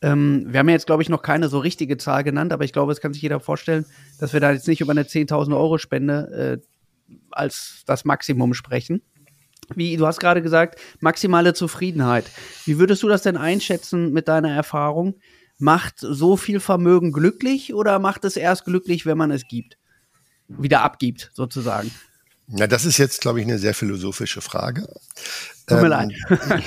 Ähm, 0.00 0.46
wir 0.48 0.60
haben 0.60 0.68
ja 0.68 0.74
jetzt, 0.74 0.86
glaube 0.86 1.02
ich, 1.02 1.08
noch 1.08 1.22
keine 1.22 1.48
so 1.48 1.58
richtige 1.58 1.96
Zahl 1.96 2.22
genannt, 2.22 2.52
aber 2.52 2.64
ich 2.64 2.72
glaube, 2.72 2.92
es 2.92 3.00
kann 3.00 3.12
sich 3.12 3.22
jeder 3.22 3.40
vorstellen, 3.40 3.84
dass 4.20 4.32
wir 4.32 4.40
da 4.40 4.52
jetzt 4.52 4.68
nicht 4.68 4.80
über 4.80 4.92
eine 4.92 5.02
10.000 5.02 5.56
Euro 5.56 5.78
Spende 5.78 6.60
äh, 7.10 7.14
als 7.30 7.82
das 7.86 8.04
Maximum 8.04 8.54
sprechen. 8.54 9.02
Wie 9.74 9.96
du 9.96 10.06
hast 10.06 10.20
gerade 10.20 10.42
gesagt, 10.42 10.78
maximale 11.00 11.54
Zufriedenheit. 11.54 12.30
Wie 12.64 12.78
würdest 12.78 13.02
du 13.02 13.08
das 13.08 13.22
denn 13.22 13.36
einschätzen 13.36 14.12
mit 14.12 14.28
deiner 14.28 14.50
Erfahrung? 14.50 15.14
Macht 15.58 15.94
so 15.98 16.36
viel 16.36 16.60
Vermögen 16.60 17.12
glücklich 17.12 17.74
oder 17.74 17.98
macht 17.98 18.24
es 18.24 18.36
erst 18.36 18.66
glücklich, 18.66 19.06
wenn 19.06 19.18
man 19.18 19.30
es 19.30 19.48
gibt? 19.48 19.78
Wieder 20.48 20.82
abgibt, 20.82 21.30
sozusagen. 21.34 21.90
Na, 22.46 22.66
das 22.66 22.84
ist 22.84 22.98
jetzt, 22.98 23.20
glaube 23.20 23.40
ich, 23.40 23.46
eine 23.46 23.58
sehr 23.58 23.74
philosophische 23.74 24.40
Frage. 24.40 24.86
Tut 25.66 25.78
mir 25.80 25.84
ähm, 25.84 25.88
leid. 25.88 26.12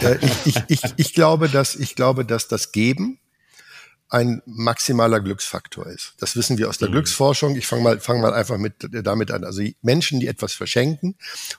Äh, 0.02 0.18
ich, 0.26 0.46
ich, 0.46 0.64
ich, 0.68 0.94
ich, 0.98 1.14
glaube, 1.14 1.50
dass, 1.50 1.76
ich 1.76 1.96
glaube, 1.96 2.26
dass 2.26 2.48
das 2.48 2.72
Geben 2.72 3.20
ein 4.10 4.42
maximaler 4.46 5.20
Glücksfaktor 5.20 5.86
ist. 5.88 6.14
Das 6.20 6.36
wissen 6.36 6.58
wir 6.58 6.70
aus 6.70 6.78
der 6.78 6.88
mhm. 6.88 6.94
Glücksforschung. 6.94 7.56
Ich 7.56 7.68
fange 7.68 7.84
mal, 7.84 8.00
fang 8.00 8.22
mal 8.22 8.34
einfach 8.34 8.58
mit 8.58 8.76
damit 8.92 9.32
an. 9.32 9.44
Also 9.44 9.62
Menschen, 9.82 10.20
die 10.20 10.28
etwas 10.28 10.54
verschenken 10.54 11.16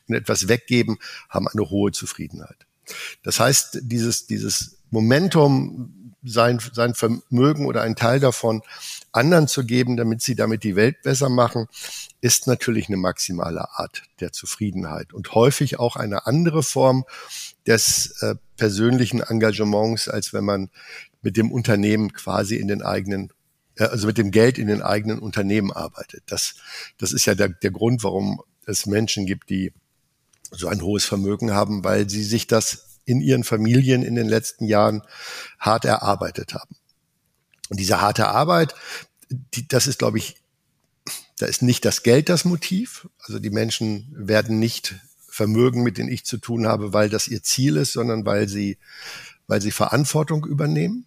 und 0.09 0.15
etwas 0.15 0.49
weggeben, 0.49 0.99
haben 1.29 1.47
eine 1.47 1.69
hohe 1.71 1.93
Zufriedenheit. 1.93 2.67
Das 3.23 3.39
heißt, 3.39 3.81
dieses, 3.83 4.27
dieses 4.27 4.79
Momentum, 4.91 6.15
sein, 6.25 6.59
sein 6.73 6.95
Vermögen 6.95 7.67
oder 7.67 7.83
einen 7.83 7.97
Teil 7.97 8.19
davon 8.19 8.63
anderen 9.12 9.49
zu 9.49 9.65
geben, 9.65 9.97
damit 9.97 10.23
sie 10.23 10.35
damit 10.35 10.65
die 10.65 10.77
Welt 10.77 11.03
besser 11.03 11.29
machen, 11.29 11.67
ist 12.21 12.47
natürlich 12.47 12.88
eine 12.88 12.97
maximale 12.97 13.71
Art 13.73 14.03
der 14.21 14.33
Zufriedenheit 14.33 15.12
und 15.12 15.35
häufig 15.35 15.79
auch 15.79 15.97
eine 15.97 16.27
andere 16.27 16.62
Form 16.62 17.05
des 17.67 18.23
äh, 18.23 18.35
persönlichen 18.57 19.21
Engagements, 19.21 20.09
als 20.09 20.33
wenn 20.33 20.45
man 20.45 20.71
mit 21.23 21.37
dem 21.37 21.53
Unternehmen 21.53 22.12
quasi 22.12 22.57
in 22.57 22.69
den 22.69 22.83
eigenen 22.83 23.33
äh, 23.77 23.85
also 23.85 24.07
mit 24.07 24.19
dem 24.19 24.31
Geld 24.31 24.59
in 24.59 24.69
den 24.69 24.83
eigenen 24.83 25.19
Unternehmen 25.19 25.73
arbeitet. 25.73 26.25
Das, 26.27 26.57
das 26.99 27.12
ist 27.12 27.27
ja 27.27 27.35
der, 27.35 27.49
der 27.49 27.71
Grund, 27.71 28.03
warum 28.05 28.43
es 28.67 28.87
Menschen 28.87 29.27
gibt, 29.27 29.50
die 29.50 29.73
so 30.50 30.69
ein 30.69 30.83
hohes 30.83 31.05
Vermögen 31.05 31.53
haben, 31.53 31.85
weil 31.85 32.09
sie 32.09 32.25
sich 32.25 32.47
das 32.47 33.00
in 33.05 33.21
ihren 33.21 33.45
Familien 33.45 34.03
in 34.03 34.15
den 34.15 34.29
letzten 34.29 34.67
Jahren 34.67 35.03
hart 35.59 35.85
erarbeitet 35.85 36.55
haben. 36.55 36.77
Und 37.69 37.81
diese 37.81 38.01
harte 38.01 38.29
Arbeit, 38.29 38.75
die, 39.31 39.67
das 39.69 39.87
ist, 39.87 39.99
glaube 39.99 40.19
ich, 40.19 40.37
da 41.39 41.47
ist 41.47 41.63
nicht 41.63 41.85
das 41.85 42.03
Geld 42.03 42.29
das 42.29 42.45
Motiv. 42.45 43.09
Also 43.21 43.39
die 43.39 43.51
Menschen 43.51 44.13
werden 44.17 44.59
nicht 44.59 44.97
Vermögen, 45.29 45.83
mit 45.83 45.99
denen 45.99 46.11
ich 46.11 46.25
zu 46.25 46.39
tun 46.39 46.67
habe, 46.67 46.93
weil 46.93 47.09
das 47.09 47.29
ihr 47.29 47.43
Ziel 47.43 47.77
ist, 47.77 47.93
sondern 47.93 48.27
weil 48.27 48.49
sie, 48.49 48.79
weil 49.47 49.63
sie 49.63 49.71
Verantwortung 49.71 50.45
übernehmen. 50.45 51.07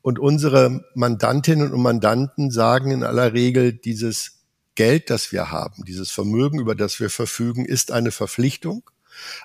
Und 0.00 0.18
unsere 0.18 0.84
Mandantinnen 0.94 1.72
und 1.72 1.80
Mandanten 1.80 2.50
sagen 2.50 2.90
in 2.90 3.04
aller 3.04 3.34
Regel, 3.34 3.72
dieses 3.72 4.40
Geld, 4.74 5.10
das 5.10 5.30
wir 5.30 5.52
haben, 5.52 5.84
dieses 5.84 6.10
Vermögen, 6.10 6.58
über 6.58 6.74
das 6.74 6.98
wir 6.98 7.08
verfügen, 7.08 7.64
ist 7.64 7.92
eine 7.92 8.10
Verpflichtung. 8.10 8.90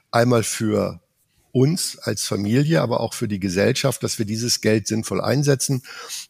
Einmal 0.10 0.42
für 0.42 1.02
uns 1.52 1.98
als 1.98 2.26
Familie, 2.26 2.82
aber 2.82 3.00
auch 3.00 3.14
für 3.14 3.28
die 3.28 3.40
Gesellschaft, 3.40 4.04
dass 4.04 4.20
wir 4.20 4.26
dieses 4.26 4.62
Geld 4.62 4.88
sinnvoll 4.88 5.22
einsetzen. 5.22 5.84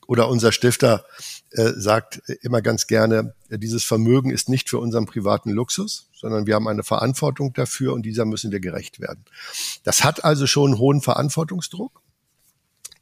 Oder 0.07 0.29
unser 0.29 0.51
Stifter 0.51 1.05
äh, 1.51 1.71
sagt 1.75 2.21
immer 2.41 2.61
ganz 2.61 2.87
gerne, 2.87 3.33
dieses 3.49 3.83
Vermögen 3.83 4.31
ist 4.31 4.49
nicht 4.49 4.69
für 4.69 4.79
unseren 4.79 5.05
privaten 5.05 5.51
Luxus, 5.51 6.09
sondern 6.13 6.47
wir 6.47 6.55
haben 6.55 6.67
eine 6.67 6.83
Verantwortung 6.83 7.53
dafür 7.53 7.93
und 7.93 8.03
dieser 8.03 8.25
müssen 8.25 8.51
wir 8.51 8.59
gerecht 8.59 8.99
werden. 8.99 9.25
Das 9.83 10.03
hat 10.03 10.23
also 10.23 10.47
schon 10.47 10.71
einen 10.71 10.79
hohen 10.79 11.01
Verantwortungsdruck. 11.01 12.01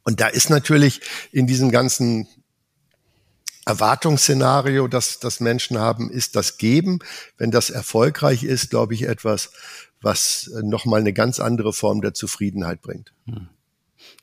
Und 0.04 0.20
da 0.20 0.28
ist 0.28 0.50
natürlich 0.50 1.00
in 1.32 1.46
diesen 1.46 1.70
ganzen 1.72 2.28
Erwartungsszenario, 3.66 4.86
das, 4.86 5.18
das 5.18 5.40
Menschen 5.40 5.78
haben, 5.78 6.08
ist 6.08 6.36
das 6.36 6.56
Geben. 6.56 7.00
Wenn 7.36 7.50
das 7.50 7.68
erfolgreich 7.68 8.44
ist, 8.44 8.70
glaube 8.70 8.94
ich, 8.94 9.02
etwas, 9.02 9.50
was 10.06 10.50
nochmal 10.62 11.00
eine 11.00 11.12
ganz 11.12 11.40
andere 11.40 11.74
Form 11.74 12.00
der 12.00 12.14
Zufriedenheit 12.14 12.80
bringt. 12.80 13.12
Hm 13.26 13.48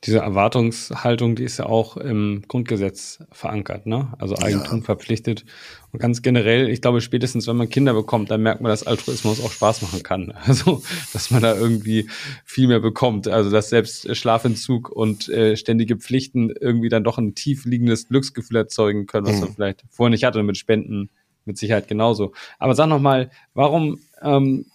diese 0.04 0.20
Erwartungshaltung, 0.20 1.36
die 1.36 1.44
ist 1.44 1.58
ja 1.58 1.66
auch 1.66 1.96
im 1.96 2.44
Grundgesetz 2.48 3.24
verankert, 3.32 3.86
ne? 3.86 4.14
Also 4.20 4.38
Eigentum 4.38 4.80
ja. 4.80 4.86
verpflichtet. 4.86 5.46
Und 5.92 6.00
ganz 6.00 6.22
generell, 6.22 6.70
ich 6.70 6.82
glaube, 6.82 7.00
spätestens 7.00 7.48
wenn 7.48 7.56
man 7.56 7.70
Kinder 7.70 7.94
bekommt, 7.94 8.30
dann 8.30 8.42
merkt 8.42 8.62
man, 8.62 8.70
dass 8.70 8.86
Altruismus 8.86 9.42
auch 9.42 9.52
Spaß 9.52 9.82
machen 9.82 10.04
kann. 10.04 10.34
Also, 10.46 10.84
dass 11.14 11.32
man 11.32 11.42
da 11.42 11.56
irgendwie 11.56 12.10
viel 12.44 12.68
mehr 12.68 12.80
bekommt. 12.80 13.28
Also, 13.28 13.50
dass 13.50 13.70
selbst 13.70 14.16
Schlafentzug 14.16 14.90
und 14.90 15.30
äh, 15.30 15.56
ständige 15.56 15.96
Pflichten 15.96 16.52
irgendwie 16.60 16.90
dann 16.90 17.04
doch 17.04 17.18
ein 17.18 17.34
tief 17.34 17.66
liegendes 17.66 18.08
Glücksgefühl 18.08 18.58
erzeugen 18.58 19.06
können, 19.06 19.26
was 19.26 19.36
mhm. 19.36 19.42
man 19.42 19.54
vielleicht 19.54 19.84
vorher 19.90 20.12
nicht 20.12 20.26
hatte, 20.26 20.44
mit 20.44 20.58
Spenden 20.58 21.10
mit 21.46 21.58
Sicherheit 21.58 21.88
genauso. 21.88 22.34
Aber 22.60 22.76
sag 22.76 22.88
noch 22.88 23.00
mal, 23.00 23.30
warum, 23.54 24.00
ähm, 24.22 24.66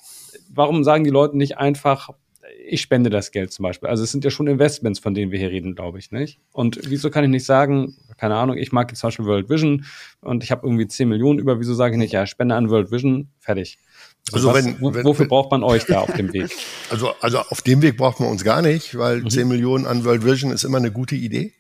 warum 0.49 0.85
sagen 0.85 1.05
die 1.05 1.11
Leute 1.11 1.37
nicht 1.37 1.59
einfach, 1.59 2.11
ich 2.67 2.81
spende 2.81 3.11
das 3.11 3.31
Geld 3.31 3.53
zum 3.53 3.65
Beispiel. 3.65 3.89
Also 3.89 4.05
es 4.05 4.13
sind 4.13 4.25
ja 4.25 4.31
schon 4.31 4.47
Investments, 4.47 4.99
von 4.99 5.15
denen 5.15 5.33
wir 5.33 5.39
hier 5.39 5.51
reden, 5.51 5.75
glaube 5.75 5.99
ich, 5.99 6.11
nicht? 6.11 6.41
Und 6.53 6.79
wieso 6.85 7.11
kann 7.11 7.25
ich 7.25 7.31
nicht 7.31 7.45
sagen, 7.45 7.97
keine 8.17 8.37
Ahnung, 8.37 8.57
ich 8.57 8.73
mag 8.73 8.91
jetzt 8.91 9.01
zum 9.01 9.09
Beispiel 9.09 9.27
World 9.27 9.49
Vision 9.49 9.85
und 10.21 10.45
ich 10.45 10.51
habe 10.51 10.67
irgendwie 10.67 10.87
10 10.87 11.09
Millionen 11.09 11.39
über, 11.39 11.61
wieso 11.61 11.75
sage 11.75 11.95
ich 11.95 11.99
nicht, 11.99 12.13
ja, 12.13 12.27
spende 12.27 12.55
an 12.55 12.71
World 12.71 12.91
Vision, 12.91 13.29
fertig. 13.39 13.79
Also, 14.33 14.51
also 14.51 14.59
was, 14.59 14.81
wenn, 14.81 14.95
wenn, 14.95 15.05
wofür 15.05 15.27
braucht 15.27 15.51
man 15.51 15.63
euch 15.63 15.85
da 15.87 16.01
auf 16.01 16.13
dem 16.13 16.33
Weg? 16.33 16.51
Also, 16.91 17.11
also 17.21 17.41
auf 17.41 17.61
dem 17.61 17.83
Weg 17.83 17.99
braucht 17.99 18.19
man 18.19 18.31
uns 18.31 18.45
gar 18.45 18.63
nicht, 18.63 18.97
weil 18.97 19.21
mhm. 19.21 19.29
10 19.29 19.47
Millionen 19.47 19.87
an 19.87 20.07
World 20.07 20.25
Vision 20.25 20.51
ist 20.51 20.65
immer 20.65 20.79
eine 20.79 20.91
gute 20.91 21.17
Idee 21.17 21.53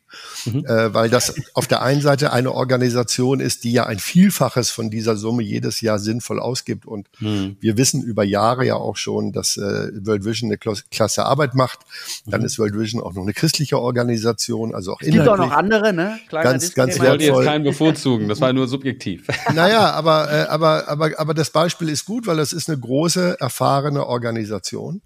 mhm. 0.44 0.64
äh, 0.66 0.92
weil 0.94 1.10
das 1.10 1.34
auf 1.54 1.66
der 1.66 1.82
einen 1.82 2.00
Seite 2.00 2.32
eine 2.32 2.52
Organisation 2.52 3.40
ist, 3.40 3.64
die 3.64 3.72
ja 3.72 3.86
ein 3.86 3.98
Vielfaches 3.98 4.70
von 4.70 4.90
dieser 4.90 5.16
Summe 5.16 5.42
jedes 5.42 5.80
Jahr 5.80 5.98
sinnvoll 5.98 6.40
ausgibt. 6.40 6.86
Und 6.86 7.08
mhm. 7.20 7.56
wir 7.60 7.76
wissen 7.76 8.02
über 8.02 8.24
Jahre 8.24 8.64
ja 8.66 8.76
auch 8.76 8.96
schon, 8.96 9.32
dass 9.32 9.56
äh, 9.56 9.90
World 10.04 10.24
Vision 10.24 10.50
eine 10.50 10.58
klasse 10.58 11.24
Arbeit 11.24 11.54
macht. 11.54 11.80
Dann 12.26 12.40
mhm. 12.40 12.46
ist 12.46 12.58
World 12.58 12.78
Vision 12.78 13.02
auch 13.02 13.14
noch 13.14 13.22
eine 13.22 13.32
christliche 13.32 13.78
Organisation, 13.78 14.74
also 14.74 14.92
auch 14.92 15.00
Es 15.00 15.10
gibt 15.10 15.28
auch 15.28 15.36
noch 15.36 15.52
andere, 15.52 15.92
ne? 15.92 16.18
Kleiner 16.28 16.50
ganz, 16.50 16.74
ganz 16.74 16.96
Ich 16.96 17.02
wollte 17.02 17.24
jetzt 17.24 17.44
keinen 17.44 17.64
bevorzugen, 17.64 18.28
das 18.28 18.40
war 18.40 18.52
nur 18.52 18.68
subjektiv. 18.68 19.26
Naja, 19.54 19.90
aber, 19.92 20.30
äh, 20.30 20.42
aber, 20.48 20.88
aber, 20.88 21.18
aber 21.18 21.34
das 21.34 21.50
Beispiel 21.50 21.88
ist 21.88 22.04
gut, 22.04 22.26
weil 22.26 22.36
das 22.36 22.52
ist 22.52 22.68
eine 22.68 22.78
große, 22.78 23.38
erfahrene 23.40 24.06
Organisation. 24.06 25.00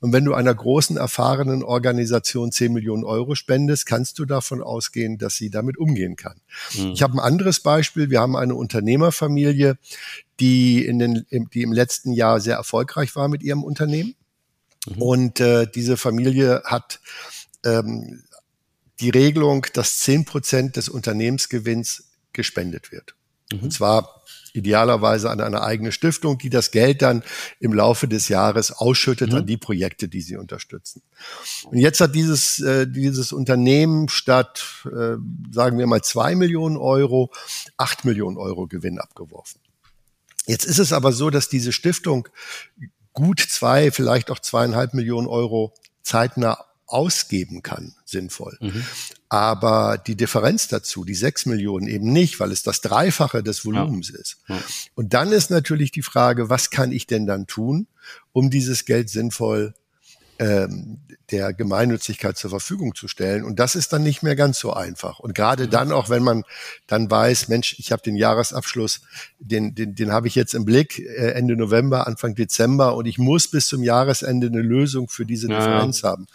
Und 0.00 0.12
wenn 0.12 0.24
du 0.24 0.34
einer 0.34 0.54
großen, 0.54 0.96
erfahrenen 0.96 1.62
Organisation 1.62 2.52
10 2.52 2.72
Millionen 2.72 3.04
Euro 3.04 3.34
spendest, 3.34 3.86
kannst 3.86 4.18
du 4.18 4.24
davon 4.24 4.62
ausgehen, 4.62 5.18
dass 5.18 5.36
sie 5.36 5.50
damit 5.50 5.78
umgehen 5.78 6.16
kann. 6.16 6.40
Mhm. 6.74 6.92
Ich 6.92 7.02
habe 7.02 7.14
ein 7.14 7.20
anderes 7.20 7.60
Beispiel. 7.60 8.10
Wir 8.10 8.20
haben 8.20 8.36
eine 8.36 8.54
Unternehmerfamilie, 8.54 9.78
die, 10.40 10.84
in 10.84 10.98
den, 10.98 11.26
die 11.30 11.62
im 11.62 11.72
letzten 11.72 12.12
Jahr 12.12 12.40
sehr 12.40 12.56
erfolgreich 12.56 13.16
war 13.16 13.28
mit 13.28 13.42
ihrem 13.42 13.64
Unternehmen. 13.64 14.14
Mhm. 14.86 15.02
Und 15.02 15.40
äh, 15.40 15.66
diese 15.72 15.96
Familie 15.96 16.62
hat 16.64 17.00
ähm, 17.64 18.24
die 19.00 19.10
Regelung, 19.10 19.66
dass 19.72 20.00
10 20.00 20.24
Prozent 20.24 20.76
des 20.76 20.88
Unternehmensgewinns 20.88 22.10
gespendet 22.32 22.92
wird. 22.92 23.14
Mhm. 23.52 23.60
Und 23.60 23.72
zwar 23.72 24.22
idealerweise 24.54 25.30
an 25.30 25.40
eine 25.40 25.62
eigene 25.62 25.92
Stiftung, 25.92 26.38
die 26.38 26.48
das 26.48 26.70
Geld 26.70 27.02
dann 27.02 27.22
im 27.60 27.74
Laufe 27.74 28.08
des 28.08 28.28
Jahres 28.28 28.70
ausschüttet 28.70 29.32
mhm. 29.32 29.38
an 29.38 29.46
die 29.46 29.56
Projekte, 29.56 30.08
die 30.08 30.20
sie 30.20 30.36
unterstützen. 30.36 31.02
Und 31.64 31.78
jetzt 31.78 32.00
hat 32.00 32.14
dieses, 32.14 32.60
äh, 32.60 32.86
dieses 32.86 33.32
Unternehmen 33.32 34.08
statt, 34.08 34.64
äh, 34.86 35.16
sagen 35.50 35.78
wir 35.78 35.86
mal, 35.86 36.02
zwei 36.02 36.36
Millionen 36.36 36.76
Euro, 36.76 37.32
acht 37.76 38.04
Millionen 38.04 38.38
Euro 38.38 38.66
Gewinn 38.66 38.98
abgeworfen. 39.00 39.60
Jetzt 40.46 40.64
ist 40.66 40.78
es 40.78 40.92
aber 40.92 41.12
so, 41.12 41.30
dass 41.30 41.48
diese 41.48 41.72
Stiftung 41.72 42.28
gut 43.12 43.40
zwei, 43.40 43.90
vielleicht 43.90 44.30
auch 44.30 44.38
zweieinhalb 44.38 44.94
Millionen 44.94 45.26
Euro 45.26 45.74
zeitnah 46.02 46.64
ausgeben 46.94 47.62
kann, 47.62 47.94
sinnvoll. 48.04 48.56
Mhm. 48.60 48.84
Aber 49.28 49.98
die 49.98 50.14
Differenz 50.14 50.68
dazu, 50.68 51.04
die 51.04 51.16
sechs 51.16 51.44
Millionen 51.44 51.88
eben 51.88 52.12
nicht, 52.12 52.38
weil 52.38 52.52
es 52.52 52.62
das 52.62 52.80
Dreifache 52.82 53.42
des 53.42 53.64
Volumens 53.64 54.10
ja. 54.10 54.18
ist. 54.18 54.36
Ja. 54.48 54.62
Und 54.94 55.12
dann 55.12 55.32
ist 55.32 55.50
natürlich 55.50 55.90
die 55.90 56.02
Frage, 56.02 56.50
was 56.50 56.70
kann 56.70 56.92
ich 56.92 57.08
denn 57.08 57.26
dann 57.26 57.48
tun, 57.48 57.88
um 58.32 58.48
dieses 58.48 58.84
Geld 58.84 59.10
sinnvoll 59.10 59.74
ähm, 60.38 61.00
der 61.30 61.54
Gemeinnützigkeit 61.54 62.36
zur 62.36 62.50
Verfügung 62.50 62.94
zu 62.94 63.08
stellen. 63.08 63.44
Und 63.44 63.58
das 63.58 63.74
ist 63.74 63.92
dann 63.92 64.02
nicht 64.02 64.22
mehr 64.22 64.36
ganz 64.36 64.58
so 64.58 64.72
einfach. 64.72 65.18
Und 65.20 65.34
gerade 65.34 65.64
mhm. 65.64 65.70
dann 65.70 65.92
auch, 65.92 66.10
wenn 66.10 66.22
man 66.22 66.44
dann 66.86 67.10
weiß, 67.10 67.48
Mensch, 67.48 67.76
ich 67.78 67.92
habe 67.92 68.02
den 68.02 68.16
Jahresabschluss, 68.16 69.00
den, 69.38 69.74
den, 69.74 69.94
den 69.94 70.12
habe 70.12 70.28
ich 70.28 70.34
jetzt 70.34 70.54
im 70.54 70.64
Blick, 70.64 70.98
äh, 70.98 71.32
Ende 71.32 71.56
November, 71.56 72.06
Anfang 72.06 72.34
Dezember, 72.34 72.96
und 72.96 73.06
ich 73.06 73.18
muss 73.18 73.50
bis 73.50 73.66
zum 73.66 73.82
Jahresende 73.82 74.48
eine 74.48 74.60
Lösung 74.60 75.08
für 75.08 75.24
diese 75.24 75.48
ja. 75.48 75.58
Differenz 75.58 76.02
haben. 76.02 76.26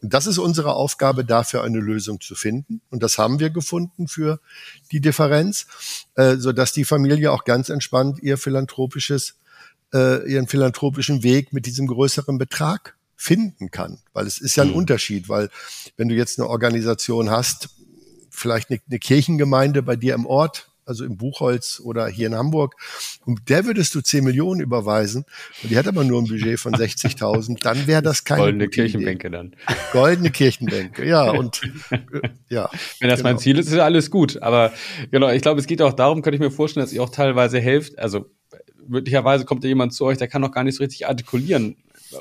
Und 0.00 0.14
das 0.14 0.26
ist 0.26 0.38
unsere 0.38 0.74
Aufgabe, 0.74 1.24
dafür 1.24 1.64
eine 1.64 1.80
Lösung 1.80 2.20
zu 2.20 2.34
finden. 2.34 2.80
Und 2.90 3.02
das 3.02 3.18
haben 3.18 3.40
wir 3.40 3.50
gefunden 3.50 4.06
für 4.06 4.40
die 4.92 5.00
Differenz, 5.00 5.66
äh, 6.14 6.36
so 6.36 6.52
dass 6.52 6.72
die 6.72 6.84
Familie 6.84 7.32
auch 7.32 7.44
ganz 7.44 7.68
entspannt 7.68 8.20
ihr 8.22 8.38
philanthropisches, 8.38 9.34
äh, 9.92 10.30
ihren 10.30 10.46
philanthropischen 10.46 11.22
Weg 11.22 11.52
mit 11.52 11.66
diesem 11.66 11.86
größeren 11.86 12.38
Betrag 12.38 12.95
finden 13.16 13.70
kann. 13.70 13.98
Weil 14.12 14.26
es 14.26 14.38
ist 14.38 14.56
ja 14.56 14.62
ein 14.62 14.70
mhm. 14.70 14.76
Unterschied, 14.76 15.28
weil 15.28 15.50
wenn 15.96 16.08
du 16.08 16.14
jetzt 16.14 16.38
eine 16.38 16.48
Organisation 16.48 17.30
hast, 17.30 17.70
vielleicht 18.30 18.70
eine, 18.70 18.80
eine 18.88 18.98
Kirchengemeinde 18.98 19.82
bei 19.82 19.96
dir 19.96 20.14
im 20.14 20.26
Ort, 20.26 20.68
also 20.84 21.04
im 21.04 21.16
Buchholz 21.16 21.80
oder 21.82 22.06
hier 22.06 22.28
in 22.28 22.36
Hamburg, 22.36 22.76
und 23.24 23.48
der 23.48 23.64
würdest 23.64 23.94
du 23.94 24.00
10 24.00 24.22
Millionen 24.22 24.60
überweisen, 24.60 25.24
und 25.62 25.70
die 25.70 25.76
hat 25.76 25.88
aber 25.88 26.04
nur 26.04 26.22
ein 26.22 26.28
Budget 26.28 26.60
von 26.60 26.74
60.000, 26.74 27.60
dann 27.60 27.86
wäre 27.88 28.02
das 28.02 28.22
keine 28.22 28.42
Goldene 28.42 28.68
Kirchenbänke 28.68 29.26
Idee. 29.26 29.36
dann. 29.36 29.56
Goldene 29.92 30.30
Kirchenbänke, 30.30 31.04
ja, 31.04 31.30
und 31.30 31.60
ja. 32.48 32.70
Wenn 33.00 33.08
das 33.08 33.18
genau. 33.18 33.30
mein 33.30 33.38
Ziel 33.38 33.58
ist, 33.58 33.66
ist 33.66 33.74
ja 33.74 33.84
alles 33.84 34.10
gut. 34.10 34.40
Aber 34.42 34.72
genau, 35.10 35.28
ich 35.30 35.42
glaube, 35.42 35.58
es 35.58 35.66
geht 35.66 35.82
auch 35.82 35.92
darum, 35.92 36.22
könnte 36.22 36.36
ich 36.36 36.40
mir 36.40 36.52
vorstellen, 36.52 36.86
dass 36.86 36.92
ihr 36.92 37.02
auch 37.02 37.10
teilweise 37.10 37.58
helft, 37.58 37.98
also 37.98 38.26
möglicherweise 38.88 39.44
kommt 39.44 39.64
ja 39.64 39.68
jemand 39.68 39.92
zu 39.92 40.04
euch, 40.04 40.18
der 40.18 40.28
kann 40.28 40.42
noch 40.42 40.52
gar 40.52 40.62
nicht 40.62 40.76
so 40.76 40.84
richtig 40.84 41.08
artikulieren, 41.08 41.76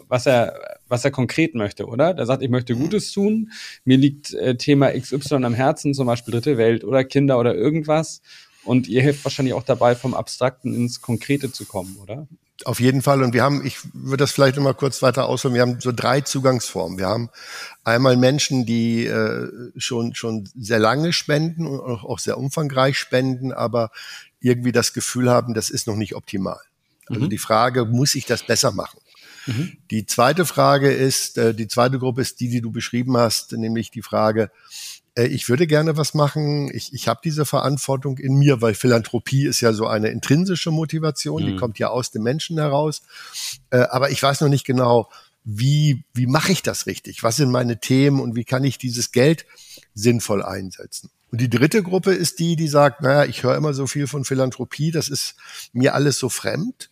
was 0.08 0.26
er, 0.26 0.78
was 0.88 1.06
er 1.06 1.12
konkret 1.12 1.56
möchte, 1.56 1.86
oder? 1.86 2.14
Der 2.14 2.26
sagt, 2.26 2.42
ich 2.42 2.50
möchte 2.50 2.76
mhm. 2.76 2.80
Gutes 2.80 3.12
tun, 3.12 3.52
mir 3.84 3.98
liegt 3.98 4.34
äh, 4.34 4.56
Thema 4.56 4.92
XY 4.92 5.36
am 5.46 5.54
Herzen, 5.54 5.94
zum 5.94 6.08
Beispiel 6.08 6.34
Dritte 6.34 6.58
Welt 6.58 6.84
oder 6.84 7.04
Kinder 7.04 7.40
oder 7.40 7.56
irgendwas. 7.56 8.22
Und 8.64 8.88
ihr 8.88 9.02
helft 9.04 9.24
wahrscheinlich 9.24 9.54
auch 9.54 9.64
dabei, 9.64 9.96
vom 9.96 10.16
Abstrakten 10.16 10.74
ins 10.74 11.02
Konkrete 11.02 11.52
zu 11.52 11.66
kommen, 11.66 11.98
oder? 12.02 12.28
Auf 12.64 12.80
jeden 12.80 13.02
Fall. 13.02 13.22
Und 13.22 13.34
wir 13.34 13.44
haben, 13.44 13.66
ich 13.66 13.78
würde 13.94 14.24
das 14.24 14.32
vielleicht 14.32 14.56
nochmal 14.56 14.74
kurz 14.74 15.02
weiter 15.02 15.28
ausführen, 15.28 15.54
wir 15.54 15.62
haben 15.62 15.82
so 15.82 15.92
drei 15.92 16.22
Zugangsformen. 16.22 16.98
Wir 16.98 17.08
haben 17.08 17.30
einmal 17.84 18.16
Menschen, 18.16 18.66
die 18.66 19.06
äh, 19.06 19.50
schon, 19.76 20.16
schon 20.16 20.50
sehr 20.56 20.80
lange 20.80 21.12
spenden 21.12 21.68
und 21.68 21.80
auch 21.80 22.18
sehr 22.18 22.38
umfangreich 22.38 22.98
spenden, 22.98 23.52
aber 23.52 23.92
irgendwie 24.40 24.72
das 24.72 24.94
Gefühl 24.94 25.30
haben, 25.30 25.54
das 25.54 25.70
ist 25.70 25.86
noch 25.86 25.98
nicht 25.98 26.16
optimal. 26.16 26.60
Also 27.08 27.22
mhm. 27.22 27.30
die 27.30 27.38
Frage, 27.38 27.86
muss 27.86 28.16
ich 28.16 28.26
das 28.26 28.44
besser 28.44 28.72
machen? 28.72 29.00
Mhm. 29.46 29.78
Die 29.92 30.06
zweite 30.06 30.46
Frage 30.46 30.92
ist, 30.92 31.38
äh, 31.38 31.54
die 31.54 31.68
zweite 31.68 32.00
Gruppe 32.00 32.22
ist 32.22 32.40
die, 32.40 32.50
die 32.50 32.62
du 32.62 32.72
beschrieben 32.72 33.18
hast, 33.18 33.52
nämlich 33.54 33.92
die 33.92 34.02
Frage, 34.02 34.52
äh, 35.16 35.26
ich 35.26 35.50
würde 35.50 35.68
gerne 35.68 35.98
was 35.98 36.14
machen, 36.14 36.70
ich, 36.74 36.94
ich 36.94 37.08
habe 37.08 37.22
diese 37.24 37.46
Verantwortung 37.46 38.18
in 38.18 38.36
mir, 38.36 38.62
weil 38.62 38.76
Philanthropie 38.76 39.46
ist 39.46 39.62
ja 39.62 39.74
so 39.74 39.88
eine 39.88 40.10
intrinsische 40.10 40.72
Motivation, 40.72 41.44
mhm. 41.44 41.48
die 41.48 41.56
kommt 41.56 41.80
ja 41.80 41.90
aus 41.90 42.12
dem 42.12 42.24
Menschen 42.24 42.58
heraus. 42.58 43.02
Äh, 43.70 43.78
aber 43.90 44.12
ich 44.12 44.22
weiß 44.22 44.42
noch 44.42 44.50
nicht 44.50 44.66
genau, 44.66 45.10
wie, 45.44 46.04
wie 46.14 46.26
mache 46.26 46.52
ich 46.52 46.64
das 46.64 46.88
richtig? 46.88 47.22
Was 47.22 47.36
sind 47.36 47.52
meine 47.52 47.80
Themen 47.80 48.20
und 48.20 48.36
wie 48.36 48.46
kann 48.46 48.64
ich 48.64 48.78
dieses 48.78 49.12
Geld 49.12 49.46
sinnvoll 49.94 50.44
einsetzen? 50.44 51.12
Und 51.32 51.42
die 51.42 51.50
dritte 51.50 51.84
Gruppe 51.84 52.14
ist 52.14 52.40
die, 52.40 52.56
die 52.56 52.68
sagt, 52.68 53.02
naja, 53.02 53.26
ich 53.26 53.44
höre 53.44 53.56
immer 53.56 53.74
so 53.74 53.88
viel 53.88 54.08
von 54.08 54.26
Philanthropie, 54.26 54.92
das 54.92 55.08
ist 55.08 55.36
mir 55.74 55.94
alles 55.94 56.18
so 56.18 56.30
fremd. 56.30 56.90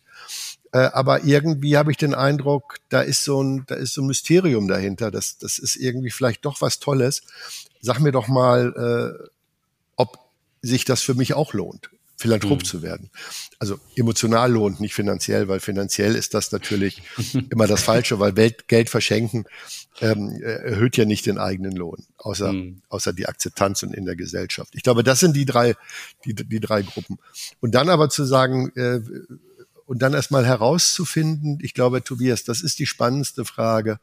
Äh, 0.74 0.90
aber 0.92 1.22
irgendwie 1.22 1.76
habe 1.76 1.92
ich 1.92 1.96
den 1.96 2.14
Eindruck, 2.14 2.78
da 2.88 3.00
ist 3.00 3.22
so 3.22 3.40
ein, 3.40 3.64
da 3.68 3.76
ist 3.76 3.94
so 3.94 4.02
ein 4.02 4.08
Mysterium 4.08 4.66
dahinter. 4.66 5.12
Das, 5.12 5.38
das 5.38 5.58
ist 5.60 5.76
irgendwie 5.76 6.10
vielleicht 6.10 6.44
doch 6.44 6.60
was 6.60 6.80
Tolles. 6.80 7.22
Sag 7.80 8.00
mir 8.00 8.10
doch 8.10 8.26
mal, 8.26 9.22
äh, 9.22 9.28
ob 9.94 10.18
sich 10.62 10.84
das 10.84 11.00
für 11.00 11.14
mich 11.14 11.34
auch 11.34 11.52
lohnt, 11.52 11.90
Philanthrop 12.16 12.60
mhm. 12.60 12.64
zu 12.64 12.82
werden. 12.82 13.10
Also 13.60 13.78
emotional 13.94 14.50
lohnt, 14.50 14.80
nicht 14.80 14.94
finanziell, 14.94 15.46
weil 15.46 15.60
finanziell 15.60 16.16
ist 16.16 16.34
das 16.34 16.50
natürlich 16.50 17.02
immer 17.50 17.68
das 17.68 17.84
Falsche, 17.84 18.18
weil 18.18 18.34
Welt, 18.34 18.66
Geld 18.66 18.90
verschenken 18.90 19.44
ähm, 20.00 20.42
erhöht 20.42 20.96
ja 20.96 21.04
nicht 21.04 21.26
den 21.26 21.38
eigenen 21.38 21.76
Lohn, 21.76 22.04
außer, 22.16 22.52
mhm. 22.52 22.82
außer 22.88 23.12
die 23.12 23.26
Akzeptanz 23.26 23.84
und 23.84 23.94
in 23.94 24.06
der 24.06 24.16
Gesellschaft. 24.16 24.74
Ich 24.74 24.82
glaube, 24.82 25.04
das 25.04 25.20
sind 25.20 25.36
die 25.36 25.44
drei, 25.44 25.76
die, 26.24 26.34
die 26.34 26.58
drei 26.58 26.82
Gruppen. 26.82 27.20
Und 27.60 27.76
dann 27.76 27.88
aber 27.88 28.08
zu 28.08 28.24
sagen, 28.24 28.72
äh, 28.74 29.00
und 29.86 30.02
dann 30.02 30.14
erstmal 30.14 30.46
herauszufinden, 30.46 31.58
ich 31.62 31.74
glaube, 31.74 32.02
Tobias, 32.02 32.44
das 32.44 32.62
ist 32.62 32.78
die 32.78 32.86
spannendste 32.86 33.44
Frage. 33.44 33.98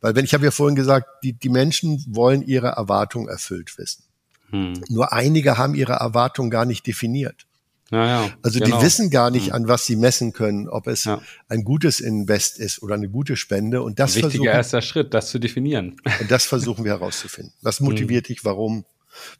Weil 0.00 0.14
wenn 0.16 0.24
ich 0.24 0.34
habe 0.34 0.44
ja 0.44 0.50
vorhin 0.50 0.76
gesagt, 0.76 1.06
die, 1.22 1.32
die 1.32 1.48
Menschen 1.48 2.04
wollen 2.08 2.42
ihre 2.42 2.68
Erwartungen 2.68 3.28
erfüllt 3.28 3.78
wissen. 3.78 4.02
Hm. 4.50 4.74
Nur 4.88 5.12
einige 5.12 5.58
haben 5.58 5.74
ihre 5.74 5.94
Erwartung 5.94 6.50
gar 6.50 6.64
nicht 6.64 6.86
definiert. 6.86 7.46
Ja, 7.90 8.06
ja, 8.06 8.30
also 8.42 8.58
genau. 8.58 8.78
die 8.78 8.84
wissen 8.84 9.10
gar 9.10 9.30
nicht, 9.30 9.48
hm. 9.48 9.52
an 9.52 9.68
was 9.68 9.84
sie 9.84 9.96
messen 9.96 10.32
können, 10.32 10.68
ob 10.68 10.86
es 10.86 11.04
ja. 11.04 11.20
ein 11.48 11.62
gutes 11.62 12.00
Invest 12.00 12.58
ist 12.58 12.82
oder 12.82 12.94
eine 12.94 13.08
gute 13.08 13.36
Spende. 13.36 13.82
Und 13.82 13.98
das 13.98 14.16
wichtiger 14.16 14.50
erster 14.52 14.80
Schritt, 14.80 15.12
das 15.14 15.28
zu 15.28 15.38
definieren. 15.38 15.96
Und 16.20 16.30
das 16.30 16.46
versuchen 16.46 16.84
wir 16.84 16.92
herauszufinden. 16.92 17.52
Was 17.60 17.80
motiviert 17.80 18.28
hm. 18.28 18.34
dich, 18.34 18.44
warum? 18.44 18.84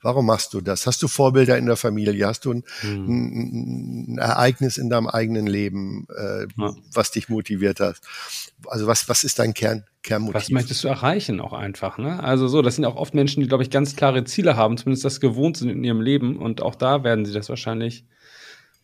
Warum 0.00 0.26
machst 0.26 0.54
du 0.54 0.60
das? 0.60 0.86
Hast 0.86 1.02
du 1.02 1.08
Vorbilder 1.08 1.58
in 1.58 1.66
der 1.66 1.76
Familie? 1.76 2.26
Hast 2.26 2.44
du 2.44 2.52
ein, 2.52 2.64
hm. 2.80 4.14
ein, 4.14 4.18
Ereignis 4.18 4.78
in 4.78 4.90
deinem 4.90 5.08
eigenen 5.08 5.46
Leben, 5.46 6.06
äh, 6.16 6.46
ja. 6.56 6.74
was 6.92 7.10
dich 7.10 7.28
motiviert 7.28 7.80
hat? 7.80 7.96
Also 8.66 8.86
was, 8.86 9.08
was 9.08 9.24
ist 9.24 9.38
dein 9.38 9.54
Kern, 9.54 9.84
Kernmotiv? 10.02 10.34
Was 10.34 10.50
möchtest 10.50 10.84
du 10.84 10.88
erreichen 10.88 11.40
auch 11.40 11.52
einfach? 11.52 11.98
Ne? 11.98 12.22
Also 12.22 12.48
so, 12.48 12.62
das 12.62 12.76
sind 12.76 12.84
auch 12.84 12.96
oft 12.96 13.14
Menschen, 13.14 13.40
die, 13.40 13.48
glaube 13.48 13.62
ich, 13.62 13.70
ganz 13.70 13.96
klare 13.96 14.24
Ziele 14.24 14.56
haben, 14.56 14.76
zumindest 14.76 15.04
das 15.04 15.20
gewohnt 15.20 15.56
sind 15.56 15.70
in 15.70 15.84
ihrem 15.84 16.00
Leben. 16.00 16.36
Und 16.36 16.62
auch 16.62 16.74
da 16.74 17.04
werden 17.04 17.24
sie 17.24 17.32
das 17.32 17.48
wahrscheinlich, 17.48 18.04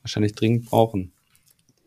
wahrscheinlich 0.03 0.35
dringend 0.35 0.67
brauchen. 0.67 1.13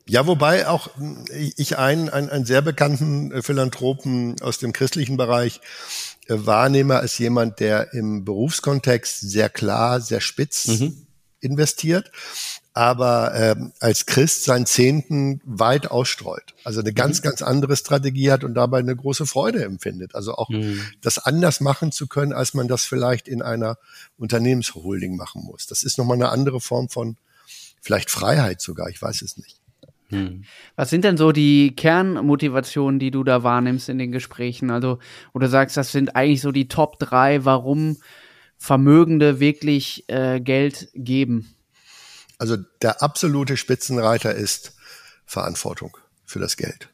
Ja, 0.08 0.28
wobei 0.28 0.68
auch 0.68 0.90
ich 1.30 1.78
einen, 1.78 2.10
einen, 2.10 2.30
einen 2.30 2.46
sehr 2.46 2.62
bekannten 2.62 3.42
Philanthropen 3.44 4.36
aus 4.42 4.58
dem 4.58 4.74
christlichen 4.74 5.16
Bereich 5.16 5.58
äh, 5.58 6.11
wahrnehme 6.46 6.98
als 6.98 7.18
jemand, 7.18 7.60
der 7.60 7.94
im 7.94 8.26
Berufskontext 8.26 9.22
sehr 9.22 9.50
klar, 9.50 10.02
sehr 10.02 10.22
spitz 10.22 10.68
mhm. 10.68 11.08
investiert, 11.40 12.12
aber 12.74 13.34
ähm, 13.36 13.74
als 13.80 14.06
Christ 14.06 14.46
seinen 14.46 14.66
Zehnten 14.66 15.42
weit 15.44 15.92
ausstreut. 15.92 16.54
Also 16.64 16.80
eine 16.80 16.94
ganz, 16.94 17.20
mhm. 17.20 17.24
ganz 17.24 17.42
andere 17.42 17.76
Strategie 17.76 18.32
hat 18.32 18.44
und 18.44 18.54
dabei 18.54 18.80
eine 18.80 18.96
große 18.96 19.26
Freude 19.26 19.64
empfindet. 19.64 20.16
Also 20.16 20.36
auch 20.36 20.50
mhm. 20.50 20.82
das 21.02 21.18
anders 21.18 21.60
machen 21.60 21.92
zu 21.92 22.08
können, 22.08 22.34
als 22.34 22.54
man 22.54 22.68
das 22.68 22.86
vielleicht 22.86 23.28
in 23.28 23.42
einer 23.42 23.78
Unternehmensholding 24.18 25.18
machen 25.18 25.44
muss. 25.44 25.68
Das 25.68 25.84
ist 25.84 25.98
nochmal 25.98 26.16
eine 26.16 26.30
andere 26.30 26.62
Form 26.62 26.88
von 26.88 27.18
vielleicht 27.82 28.10
Freiheit 28.10 28.62
sogar, 28.62 28.90
ich 28.90 29.02
weiß 29.02 29.22
es 29.22 29.38
nicht. 29.38 29.61
Hm. 30.12 30.44
Was 30.76 30.90
sind 30.90 31.04
denn 31.04 31.18
so 31.18 31.32
die 31.32 31.76
Kernmotivationen, 31.76 33.00
die 33.00 33.12
du 33.12 33.24
da 33.24 33.44
wahrnimmst 33.44 33.90
in 33.90 33.98
den 33.98 34.12
Gesprächen? 34.12 34.70
Also, 34.70 35.00
wo 35.34 35.40
du 35.40 35.48
sagst, 35.48 35.78
das 35.78 35.92
sind 35.92 36.16
eigentlich 36.16 36.42
so 36.42 36.52
die 36.52 36.68
Top 36.68 37.00
drei, 37.00 37.46
warum 37.46 37.98
Vermögende 38.58 39.40
wirklich 39.40 40.08
äh, 40.08 40.40
Geld 40.40 40.90
geben? 40.94 41.56
Also 42.38 42.58
der 42.82 43.02
absolute 43.02 43.58
Spitzenreiter 43.58 44.36
ist 44.36 44.74
Verantwortung 45.26 45.98
für 46.26 46.38
das 46.38 46.58
Geld. 46.58 46.90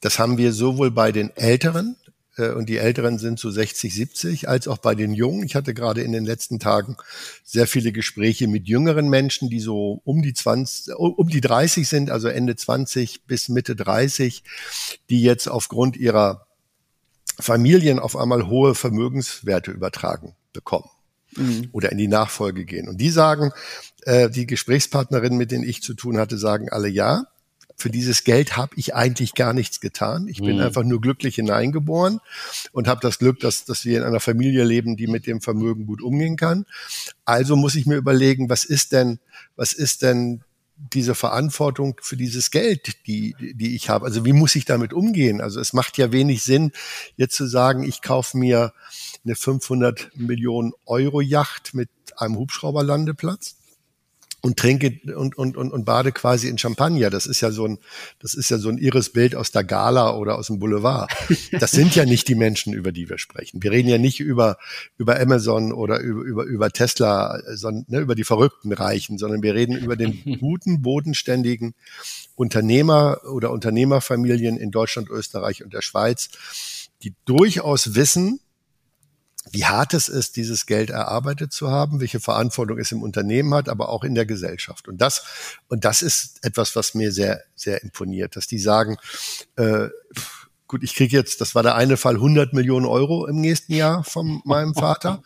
Das 0.00 0.18
haben 0.18 0.36
wir 0.36 0.52
sowohl 0.52 0.90
bei 0.90 1.12
den 1.12 1.30
Älteren, 1.36 1.96
und 2.38 2.68
die 2.68 2.78
Älteren 2.78 3.18
sind 3.18 3.38
so 3.38 3.50
60, 3.50 3.94
70, 3.94 4.48
als 4.48 4.68
auch 4.68 4.78
bei 4.78 4.94
den 4.94 5.12
Jungen. 5.12 5.44
Ich 5.44 5.54
hatte 5.54 5.74
gerade 5.74 6.02
in 6.02 6.12
den 6.12 6.24
letzten 6.24 6.58
Tagen 6.58 6.96
sehr 7.44 7.66
viele 7.66 7.92
Gespräche 7.92 8.48
mit 8.48 8.68
jüngeren 8.68 9.08
Menschen, 9.08 9.50
die 9.50 9.60
so 9.60 10.00
um 10.04 10.22
die 10.22 10.34
20, 10.34 10.94
um 10.96 11.28
die 11.28 11.40
30 11.40 11.88
sind, 11.88 12.10
also 12.10 12.28
Ende 12.28 12.56
20 12.56 13.24
bis 13.26 13.48
Mitte 13.48 13.76
30, 13.76 14.44
die 15.10 15.22
jetzt 15.22 15.48
aufgrund 15.48 15.96
ihrer 15.96 16.46
Familien 17.40 17.98
auf 17.98 18.16
einmal 18.16 18.48
hohe 18.48 18.74
Vermögenswerte 18.74 19.70
übertragen 19.70 20.34
bekommen 20.52 20.90
mhm. 21.36 21.68
oder 21.72 21.92
in 21.92 21.98
die 21.98 22.08
Nachfolge 22.08 22.64
gehen. 22.64 22.88
Und 22.88 22.98
die 22.98 23.10
sagen, 23.10 23.52
äh, 24.02 24.30
die 24.30 24.46
Gesprächspartnerinnen, 24.46 25.38
mit 25.38 25.50
denen 25.50 25.64
ich 25.64 25.82
zu 25.82 25.94
tun 25.94 26.18
hatte, 26.18 26.38
sagen 26.38 26.68
alle 26.68 26.88
ja 26.88 27.26
für 27.78 27.90
dieses 27.90 28.24
Geld 28.24 28.56
habe 28.56 28.72
ich 28.74 28.96
eigentlich 28.96 29.34
gar 29.34 29.52
nichts 29.52 29.80
getan. 29.80 30.26
Ich 30.26 30.40
bin 30.40 30.56
mhm. 30.56 30.62
einfach 30.62 30.82
nur 30.82 31.00
glücklich 31.00 31.36
hineingeboren 31.36 32.18
und 32.72 32.88
habe 32.88 33.00
das 33.00 33.20
Glück, 33.20 33.38
dass, 33.38 33.64
dass 33.64 33.84
wir 33.84 33.98
in 33.98 34.04
einer 34.04 34.18
Familie 34.18 34.64
leben, 34.64 34.96
die 34.96 35.06
mit 35.06 35.28
dem 35.28 35.40
Vermögen 35.40 35.86
gut 35.86 36.02
umgehen 36.02 36.36
kann. 36.36 36.66
Also 37.24 37.54
muss 37.54 37.76
ich 37.76 37.86
mir 37.86 37.94
überlegen, 37.94 38.50
was 38.50 38.64
ist 38.64 38.90
denn, 38.90 39.20
was 39.54 39.72
ist 39.72 40.02
denn 40.02 40.42
diese 40.92 41.14
Verantwortung 41.14 41.96
für 42.02 42.16
dieses 42.16 42.50
Geld, 42.50 43.06
die, 43.06 43.34
die 43.38 43.74
ich 43.74 43.88
habe. 43.88 44.04
Also 44.04 44.24
wie 44.24 44.32
muss 44.32 44.54
ich 44.56 44.64
damit 44.64 44.92
umgehen? 44.92 45.40
Also 45.40 45.60
es 45.60 45.72
macht 45.72 45.98
ja 45.98 46.12
wenig 46.12 46.42
Sinn, 46.42 46.72
jetzt 47.16 47.36
zu 47.36 47.46
sagen, 47.46 47.82
ich 47.82 48.02
kaufe 48.02 48.36
mir 48.36 48.72
eine 49.24 49.34
500 49.34 50.10
Millionen 50.16 50.72
Euro 50.86 51.20
Yacht 51.20 51.74
mit 51.74 51.90
einem 52.16 52.36
Hubschrauberlandeplatz 52.36 53.56
und 54.40 54.56
trinke 54.56 55.00
und, 55.16 55.36
und, 55.36 55.56
und, 55.56 55.72
und 55.72 55.84
bade 55.84 56.12
quasi 56.12 56.48
in 56.48 56.58
Champagner. 56.58 57.10
Das 57.10 57.26
ist 57.26 57.40
ja 57.40 57.50
so 57.50 57.66
ein, 57.66 57.78
das 58.20 58.34
ist 58.34 58.50
ja 58.50 58.58
so 58.58 58.68
ein 58.68 58.78
irres 58.78 59.10
Bild 59.10 59.34
aus 59.34 59.50
der 59.50 59.64
Gala 59.64 60.14
oder 60.14 60.38
aus 60.38 60.46
dem 60.46 60.58
Boulevard. 60.60 61.10
Das 61.58 61.72
sind 61.72 61.96
ja 61.96 62.04
nicht 62.04 62.28
die 62.28 62.36
Menschen, 62.36 62.72
über 62.72 62.92
die 62.92 63.08
wir 63.08 63.18
sprechen. 63.18 63.62
Wir 63.62 63.72
reden 63.72 63.88
ja 63.88 63.98
nicht 63.98 64.20
über, 64.20 64.58
über 64.96 65.18
Amazon 65.20 65.72
oder 65.72 65.98
über, 66.00 66.22
über, 66.22 66.44
über 66.44 66.70
Tesla, 66.70 67.40
sondern 67.54 67.84
ne, 67.88 67.98
über 67.98 68.14
die 68.14 68.24
verrückten 68.24 68.72
Reichen, 68.72 69.18
sondern 69.18 69.42
wir 69.42 69.54
reden 69.54 69.76
über 69.76 69.96
den 69.96 70.38
guten, 70.38 70.82
bodenständigen 70.82 71.74
Unternehmer 72.36 73.20
oder 73.24 73.50
Unternehmerfamilien 73.50 74.56
in 74.56 74.70
Deutschland, 74.70 75.10
Österreich 75.10 75.64
und 75.64 75.74
der 75.74 75.82
Schweiz, 75.82 76.30
die 77.02 77.14
durchaus 77.24 77.96
wissen, 77.96 78.40
wie 79.52 79.64
hart 79.64 79.94
es 79.94 80.08
ist, 80.08 80.36
dieses 80.36 80.66
Geld 80.66 80.90
erarbeitet 80.90 81.52
zu 81.52 81.70
haben, 81.70 82.00
welche 82.00 82.20
Verantwortung 82.20 82.78
es 82.78 82.92
im 82.92 83.02
Unternehmen 83.02 83.54
hat, 83.54 83.68
aber 83.68 83.88
auch 83.88 84.04
in 84.04 84.14
der 84.14 84.26
Gesellschaft. 84.26 84.88
Und 84.88 84.98
das, 85.00 85.24
und 85.68 85.84
das 85.84 86.02
ist 86.02 86.44
etwas, 86.44 86.76
was 86.76 86.94
mir 86.94 87.12
sehr, 87.12 87.42
sehr 87.54 87.82
imponiert, 87.82 88.36
dass 88.36 88.46
die 88.46 88.58
sagen, 88.58 88.96
äh, 89.56 89.88
gut, 90.68 90.82
ich 90.82 90.94
kriege 90.94 91.16
jetzt, 91.16 91.40
das 91.40 91.54
war 91.54 91.62
der 91.62 91.74
eine 91.74 91.96
Fall, 91.96 92.16
100 92.16 92.52
Millionen 92.52 92.86
Euro 92.86 93.26
im 93.26 93.40
nächsten 93.40 93.72
Jahr 93.72 94.04
von 94.04 94.42
meinem 94.44 94.74
Vater. 94.74 95.22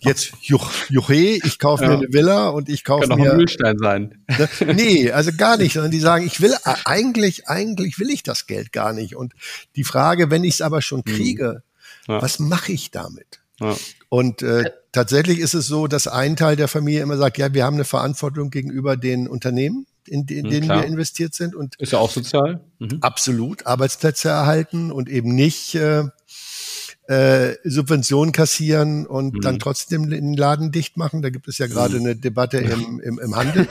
Jetzt, 0.00 0.34
juch, 0.42 0.70
juche, 0.88 1.14
ich 1.14 1.58
kaufe 1.58 1.84
ja. 1.84 1.90
mir 1.90 1.96
eine 1.96 2.12
Villa 2.12 2.48
und 2.48 2.68
ich 2.68 2.84
kaufe 2.84 3.08
mir... 3.08 3.16
Kann 3.16 3.26
auch 3.26 3.30
ein 3.30 3.36
Mühlstein 3.38 3.78
sein. 3.78 4.24
Ne, 4.28 4.74
nee, 4.74 5.10
also 5.10 5.32
gar 5.36 5.56
nicht, 5.56 5.72
sondern 5.72 5.90
die 5.90 6.00
sagen, 6.00 6.26
ich 6.26 6.40
will, 6.40 6.54
eigentlich, 6.84 7.48
eigentlich 7.48 7.98
will 7.98 8.10
ich 8.10 8.22
das 8.22 8.46
Geld 8.46 8.72
gar 8.72 8.92
nicht. 8.92 9.16
Und 9.16 9.32
die 9.74 9.84
Frage, 9.84 10.30
wenn 10.30 10.44
ich 10.44 10.54
es 10.54 10.60
aber 10.60 10.82
schon 10.82 11.02
hm. 11.04 11.14
kriege, 11.14 11.62
ja. 12.06 12.20
was 12.20 12.38
mache 12.38 12.72
ich 12.72 12.90
damit? 12.90 13.40
Ja. 13.60 13.76
Und 14.08 14.42
äh, 14.42 14.70
tatsächlich 14.92 15.38
ist 15.38 15.54
es 15.54 15.66
so, 15.66 15.86
dass 15.86 16.06
ein 16.06 16.36
Teil 16.36 16.56
der 16.56 16.68
Familie 16.68 17.02
immer 17.02 17.16
sagt, 17.16 17.38
ja, 17.38 17.52
wir 17.54 17.64
haben 17.64 17.74
eine 17.74 17.84
Verantwortung 17.84 18.50
gegenüber 18.50 18.96
den 18.96 19.28
Unternehmen, 19.28 19.86
in, 20.06 20.26
in 20.26 20.44
hm, 20.44 20.50
denen 20.50 20.64
Klar. 20.66 20.82
wir 20.82 20.86
investiert 20.86 21.34
sind. 21.34 21.54
Und 21.54 21.76
ist 21.76 21.92
ja 21.92 21.98
auch 21.98 22.10
sozial. 22.10 22.60
Mhm. 22.78 22.98
Absolut, 23.00 23.66
Arbeitsplätze 23.66 24.28
erhalten 24.28 24.90
und 24.90 25.08
eben 25.08 25.34
nicht 25.34 25.74
äh, 25.74 26.04
äh, 27.06 27.56
Subventionen 27.64 28.32
kassieren 28.32 29.06
und 29.06 29.34
mhm. 29.34 29.40
dann 29.40 29.58
trotzdem 29.58 30.08
den 30.10 30.34
Laden 30.34 30.72
dicht 30.72 30.96
machen. 30.96 31.22
Da 31.22 31.30
gibt 31.30 31.48
es 31.48 31.58
ja 31.58 31.66
gerade 31.66 31.96
mhm. 31.96 32.06
eine 32.06 32.16
Debatte 32.16 32.58
im, 32.58 33.00
im, 33.00 33.18
im 33.18 33.36
Handel, 33.36 33.68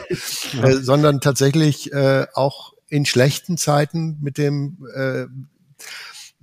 ja. 0.53 0.63
äh, 0.63 0.73
sondern 0.77 1.19
tatsächlich 1.19 1.91
äh, 1.91 2.27
auch 2.33 2.73
in 2.89 3.05
schlechten 3.05 3.57
Zeiten 3.57 4.19
mit 4.21 4.37
dem 4.37 4.87
äh, 4.93 5.25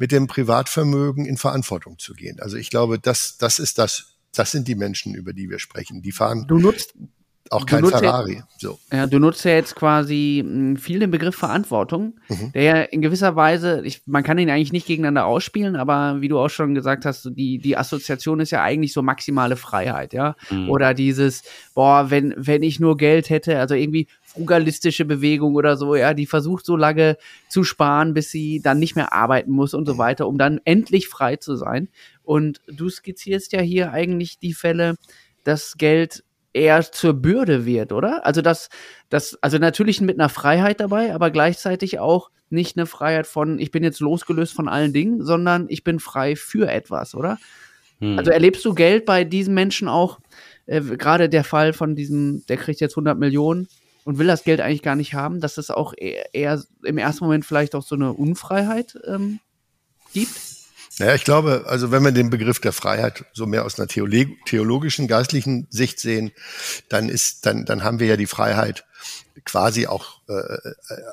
mit 0.00 0.12
dem 0.12 0.26
Privatvermögen 0.26 1.26
in 1.26 1.36
Verantwortung 1.36 1.98
zu 1.98 2.14
gehen. 2.14 2.40
Also 2.40 2.56
ich 2.56 2.70
glaube, 2.70 2.98
das, 2.98 3.36
das 3.36 3.58
ist 3.58 3.76
das, 3.76 4.16
das 4.32 4.50
sind 4.50 4.66
die 4.66 4.74
Menschen, 4.74 5.14
über 5.14 5.34
die 5.34 5.50
wir 5.50 5.58
sprechen. 5.58 6.00
Die 6.00 6.10
fahren. 6.10 6.46
Du 6.48 6.58
nutzt 6.58 6.94
auch 7.50 7.66
kein 7.66 7.84
Ferrari. 7.84 8.36
Ja, 8.36 8.44
so. 8.58 8.78
ja, 8.92 9.06
du 9.08 9.18
nutzt 9.18 9.44
ja 9.44 9.50
jetzt 9.50 9.74
quasi 9.74 10.40
hm, 10.44 10.76
viel 10.76 11.00
den 11.00 11.10
Begriff 11.10 11.34
Verantwortung, 11.34 12.14
mhm. 12.28 12.52
der 12.52 12.62
ja 12.62 12.76
in 12.82 13.02
gewisser 13.02 13.34
Weise, 13.34 13.82
ich, 13.84 14.02
man 14.06 14.22
kann 14.22 14.38
ihn 14.38 14.48
eigentlich 14.48 14.72
nicht 14.72 14.86
gegeneinander 14.86 15.26
ausspielen, 15.26 15.74
aber 15.74 16.20
wie 16.20 16.28
du 16.28 16.38
auch 16.38 16.48
schon 16.48 16.76
gesagt 16.76 17.04
hast, 17.04 17.28
die, 17.34 17.58
die 17.58 17.76
Assoziation 17.76 18.38
ist 18.38 18.52
ja 18.52 18.62
eigentlich 18.62 18.92
so 18.92 19.02
maximale 19.02 19.56
Freiheit, 19.56 20.12
ja. 20.12 20.36
Mhm. 20.48 20.70
Oder 20.70 20.94
dieses, 20.94 21.42
boah, 21.74 22.10
wenn, 22.10 22.34
wenn 22.36 22.62
ich 22.62 22.78
nur 22.78 22.96
Geld 22.96 23.30
hätte, 23.30 23.58
also 23.58 23.74
irgendwie 23.74 24.06
frugalistische 24.22 25.04
Bewegung 25.04 25.56
oder 25.56 25.76
so, 25.76 25.96
ja, 25.96 26.14
die 26.14 26.26
versucht 26.26 26.64
so 26.64 26.76
lange 26.76 27.16
zu 27.48 27.64
sparen, 27.64 28.14
bis 28.14 28.30
sie 28.30 28.60
dann 28.62 28.78
nicht 28.78 28.94
mehr 28.94 29.12
arbeiten 29.12 29.50
muss 29.50 29.74
und 29.74 29.86
so 29.86 29.98
weiter, 29.98 30.28
um 30.28 30.38
dann 30.38 30.60
endlich 30.64 31.08
frei 31.08 31.34
zu 31.34 31.56
sein. 31.56 31.88
Und 32.22 32.60
du 32.68 32.88
skizzierst 32.88 33.52
ja 33.52 33.60
hier 33.60 33.90
eigentlich 33.90 34.38
die 34.38 34.54
Fälle, 34.54 34.94
dass 35.42 35.76
Geld 35.78 36.22
eher 36.52 36.82
zur 36.90 37.14
Bürde 37.14 37.64
wird, 37.66 37.92
oder? 37.92 38.26
Also 38.26 38.42
das, 38.42 38.68
das, 39.08 39.38
also 39.42 39.58
natürlich 39.58 40.00
mit 40.00 40.18
einer 40.18 40.28
Freiheit 40.28 40.80
dabei, 40.80 41.14
aber 41.14 41.30
gleichzeitig 41.30 41.98
auch 41.98 42.30
nicht 42.48 42.76
eine 42.76 42.86
Freiheit 42.86 43.26
von, 43.26 43.58
ich 43.58 43.70
bin 43.70 43.84
jetzt 43.84 44.00
losgelöst 44.00 44.52
von 44.52 44.68
allen 44.68 44.92
Dingen, 44.92 45.24
sondern 45.24 45.66
ich 45.68 45.84
bin 45.84 46.00
frei 46.00 46.34
für 46.34 46.68
etwas, 46.68 47.14
oder? 47.14 47.38
Hm. 48.00 48.18
Also 48.18 48.30
erlebst 48.30 48.64
du 48.64 48.74
Geld 48.74 49.04
bei 49.04 49.24
diesen 49.24 49.54
Menschen 49.54 49.88
auch, 49.88 50.18
äh, 50.66 50.80
gerade 50.80 51.28
der 51.28 51.44
Fall 51.44 51.72
von 51.72 51.94
diesem, 51.94 52.44
der 52.48 52.56
kriegt 52.56 52.80
jetzt 52.80 52.94
100 52.94 53.18
Millionen, 53.18 53.68
und 54.04 54.18
will 54.18 54.26
das 54.26 54.44
Geld 54.44 54.60
eigentlich 54.60 54.82
gar 54.82 54.96
nicht 54.96 55.14
haben, 55.14 55.40
dass 55.40 55.58
es 55.58 55.70
auch 55.70 55.94
eher, 55.96 56.34
eher 56.34 56.62
im 56.84 56.98
ersten 56.98 57.24
Moment 57.24 57.44
vielleicht 57.44 57.74
auch 57.74 57.82
so 57.82 57.94
eine 57.94 58.12
Unfreiheit 58.12 58.98
ähm, 59.06 59.40
gibt? 60.12 60.59
Naja, 61.00 61.14
ich 61.14 61.24
glaube, 61.24 61.64
also 61.66 61.90
wenn 61.90 62.04
wir 62.04 62.12
den 62.12 62.28
Begriff 62.28 62.60
der 62.60 62.74
Freiheit 62.74 63.24
so 63.32 63.46
mehr 63.46 63.64
aus 63.64 63.78
einer 63.80 63.88
theologischen, 63.88 65.08
geistlichen 65.08 65.66
Sicht 65.70 65.98
sehen, 65.98 66.30
dann 66.90 67.08
ist, 67.08 67.46
dann, 67.46 67.64
dann 67.64 67.82
haben 67.82 68.00
wir 68.00 68.06
ja 68.06 68.18
die 68.18 68.26
Freiheit, 68.26 68.84
quasi 69.46 69.86
auch 69.86 70.20
äh, 70.28 70.58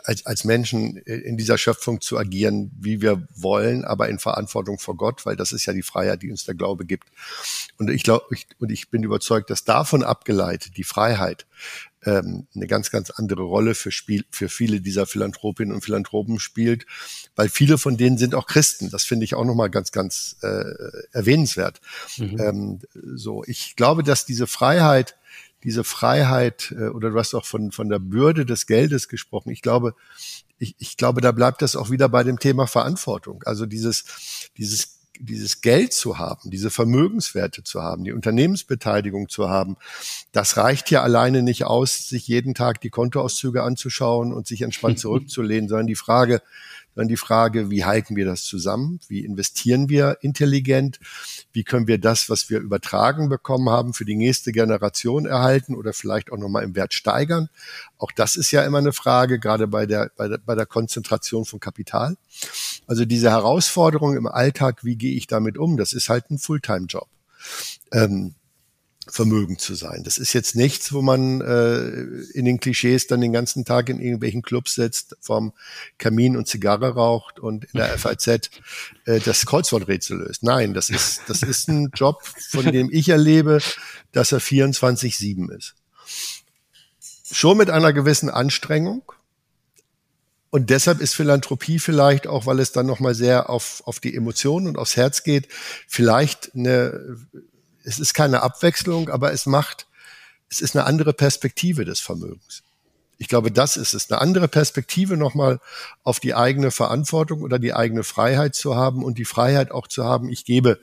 als, 0.04 0.26
als 0.26 0.44
Menschen 0.44 0.98
in 0.98 1.38
dieser 1.38 1.58
Schöpfung 1.58 2.02
zu 2.02 2.18
agieren, 2.18 2.70
wie 2.78 3.02
wir 3.02 3.26
wollen, 3.34 3.86
aber 3.86 4.10
in 4.10 4.20
Verantwortung 4.20 4.78
vor 4.78 4.98
Gott, 4.98 5.26
weil 5.26 5.38
das 5.38 5.54
ist 5.54 5.66
ja 5.66 5.72
die 5.72 5.84
Freiheit, 5.84 6.22
die 6.22 6.32
uns 6.32 6.44
der 6.44 6.56
Glaube 6.56 6.86
gibt. 6.86 7.08
Und 7.78 7.90
ich 7.90 8.04
glaube, 8.04 8.26
ich, 8.32 8.46
und 8.60 8.72
ich 8.72 8.90
bin 8.90 9.04
überzeugt, 9.04 9.50
dass 9.50 9.64
davon 9.64 10.04
abgeleitet 10.04 10.76
die 10.76 10.84
Freiheit 10.84 11.46
ähm, 12.08 12.48
eine 12.56 12.68
ganz, 12.68 12.90
ganz 12.90 13.10
andere 13.10 13.44
Rolle 13.44 13.76
für, 13.76 13.92
Spiel, 13.92 14.24
für 14.32 14.48
viele 14.48 14.80
dieser 14.80 15.06
Philanthropinnen 15.06 15.76
und 15.76 15.84
Philanthropen 15.84 16.40
spielt, 16.40 16.86
weil 17.36 17.50
viele 17.50 17.78
von 17.78 17.98
denen 17.98 18.18
sind 18.18 18.34
auch 18.34 18.48
Christen. 18.48 18.90
Das 18.90 19.04
finde 19.04 19.26
ich 19.26 19.36
auch 19.36 19.44
nochmal 19.44 19.70
ganz, 19.70 19.92
ganz 19.92 20.38
äh, 20.42 20.64
erwähnenswert. 21.12 21.82
Mhm. 22.18 22.40
Ähm, 22.40 22.80
so, 22.94 23.44
ich 23.46 23.76
glaube, 23.76 24.04
dass 24.04 24.26
diese 24.26 24.48
Freiheit, 24.48 25.18
diese 25.64 25.84
Freiheit, 25.84 26.74
äh, 26.78 26.88
oder 26.88 27.10
du 27.10 27.20
hast 27.20 27.36
auch 27.36 27.46
von, 27.46 27.74
von 27.74 27.90
der 27.90 28.00
Bürde 28.00 28.46
des 28.46 28.68
Geldes 28.68 29.10
gesprochen. 29.10 29.50
Ich 29.50 29.62
glaube, 29.62 29.94
ich, 30.60 30.76
ich 30.80 30.96
glaube, 30.96 31.20
da 31.20 31.34
bleibt 31.34 31.62
das 31.62 31.76
auch 31.76 31.90
wieder 31.90 32.08
bei 32.08 32.24
dem 32.24 32.40
Thema 32.40 32.68
Verantwortung. 32.68 33.44
Also 33.44 33.66
dieses, 33.66 34.06
dieses 34.58 34.97
dieses 35.20 35.62
Geld 35.62 35.94
zu 35.94 36.18
haben, 36.18 36.50
diese 36.50 36.70
Vermögenswerte 36.70 37.64
zu 37.64 37.82
haben, 37.82 38.04
die 38.04 38.12
Unternehmensbeteiligung 38.12 39.30
zu 39.30 39.50
haben, 39.50 39.78
das 40.32 40.58
reicht 40.58 40.92
ja 40.92 41.02
alleine 41.04 41.44
nicht 41.44 41.66
aus, 41.66 42.08
sich 42.08 42.28
jeden 42.28 42.54
Tag 42.54 42.82
die 42.82 42.90
Kontoauszüge 42.90 43.64
anzuschauen 43.64 44.34
und 44.34 44.48
sich 44.48 44.62
entspannt 44.62 45.00
zurückzulehnen, 45.00 45.70
sondern 45.70 45.88
die 45.88 45.96
Frage, 45.96 46.42
dann 46.98 47.08
die 47.08 47.18
Frage, 47.18 47.70
wie 47.70 47.86
halten 47.86 48.16
wir 48.16 48.26
das 48.26 48.44
zusammen? 48.44 49.00
Wie 49.08 49.24
investieren 49.24 49.88
wir 49.88 50.18
intelligent? 50.22 51.00
Wie 51.54 51.64
können 51.64 51.88
wir 51.88 52.00
das, 52.00 52.30
was 52.30 52.50
wir 52.50 52.60
übertragen 52.60 53.30
bekommen 53.30 53.70
haben, 53.70 53.94
für 53.94 54.06
die 54.06 54.16
nächste 54.16 54.52
Generation 54.52 55.26
erhalten 55.26 55.76
oder 55.76 55.94
vielleicht 55.94 56.32
auch 56.32 56.38
nochmal 56.38 56.64
im 56.64 56.76
Wert 56.76 56.94
steigern? 56.94 57.50
Auch 57.98 58.12
das 58.12 58.36
ist 58.36 58.52
ja 58.52 58.64
immer 58.64 58.80
eine 58.80 58.94
Frage, 58.94 59.40
gerade 59.40 59.68
bei 59.68 59.86
der, 59.86 60.12
bei 60.18 60.28
der, 60.28 60.40
bei 60.40 60.56
der 60.56 60.66
Konzentration 60.66 61.46
von 61.46 61.60
Kapital. 61.60 62.18
Also 62.88 63.06
diese 63.06 63.30
Herausforderung 63.30 64.16
im 64.16 64.28
Alltag, 64.28 64.84
wie 64.84 64.96
gehe 64.96 65.16
ich 65.16 65.28
damit 65.28 65.58
um? 65.58 65.78
Das 65.78 65.94
ist 65.94 66.10
halt 66.10 66.32
ein 66.32 66.40
Fulltime-Job. 66.40 67.08
Ähm, 67.92 68.34
Vermögen 69.10 69.58
zu 69.58 69.76
sein. 69.76 70.04
Das 70.04 70.18
ist 70.18 70.34
jetzt 70.34 70.56
nichts, 70.56 70.94
wo 70.94 71.02
man 71.02 71.42
äh, 71.42 71.88
in 72.34 72.46
den 72.46 72.60
Klischees 72.60 73.08
dann 73.08 73.22
den 73.22 73.34
ganzen 73.34 73.66
Tag 73.66 73.90
in 73.90 74.00
irgendwelchen 74.00 74.42
Clubs 74.42 74.76
sitzt, 74.76 75.16
vom 75.22 75.54
Kamin 75.98 76.38
und 76.38 76.48
Zigarre 76.48 76.94
raucht 76.94 77.40
und 77.40 77.66
in 77.66 77.78
der 77.80 77.98
FAZ 77.98 78.28
äh, 79.06 79.20
das 79.20 79.46
Kreuzworträtsel 79.46 80.20
löst. 80.20 80.44
Nein, 80.44 80.74
das 80.74 80.90
ist, 80.90 81.22
das 81.28 81.42
ist 81.42 81.68
ein 81.70 81.92
Job, 81.94 82.22
von 82.24 82.66
dem 82.66 82.90
ich 82.92 83.10
erlebe, 83.10 83.60
dass 84.12 84.32
er 84.32 84.40
24-7 84.40 85.56
ist. 85.56 85.76
Schon 87.32 87.58
mit 87.58 87.70
einer 87.70 87.94
gewissen 87.94 88.30
Anstrengung. 88.30 89.04
Und 90.50 90.70
deshalb 90.70 91.02
ist 91.02 91.14
Philanthropie 91.14 91.78
vielleicht 91.78 92.26
auch, 92.26 92.46
weil 92.46 92.60
es 92.60 92.72
dann 92.72 92.86
nochmal 92.86 93.14
sehr 93.14 93.50
auf, 93.50 93.84
auf 93.86 94.00
die 94.00 94.16
Emotionen 94.16 94.68
und 94.68 94.78
aufs 94.78 94.96
Herz 94.96 95.24
geht, 95.24 95.50
vielleicht 95.88 96.56
eine 96.56 97.18
es 97.88 98.00
ist 98.00 98.14
keine 98.14 98.42
Abwechslung, 98.42 99.10
aber 99.10 99.32
es 99.32 99.46
macht, 99.46 99.88
es 100.50 100.60
ist 100.60 100.76
eine 100.76 100.86
andere 100.86 101.14
Perspektive 101.14 101.86
des 101.86 102.02
Vermögens. 102.02 102.64
Ich 103.18 103.30
glaube, 103.30 103.50
das 103.50 103.78
ist 103.78 103.94
es. 103.94 104.12
Eine 104.12 104.22
andere 104.22 104.50
Perspektive 104.50 105.16
nochmal 105.16 105.60
auf 106.04 106.20
die 106.20 106.36
eigene 106.36 106.70
Verantwortung 106.70 107.42
oder 107.42 107.60
die 107.60 107.74
eigene 107.74 108.04
Freiheit 108.04 108.56
zu 108.56 108.76
haben 108.76 109.04
und 109.04 109.18
die 109.18 109.26
Freiheit 109.26 109.72
auch 109.72 109.88
zu 109.88 110.04
haben, 110.04 110.30
ich 110.30 110.44
gebe, 110.44 110.80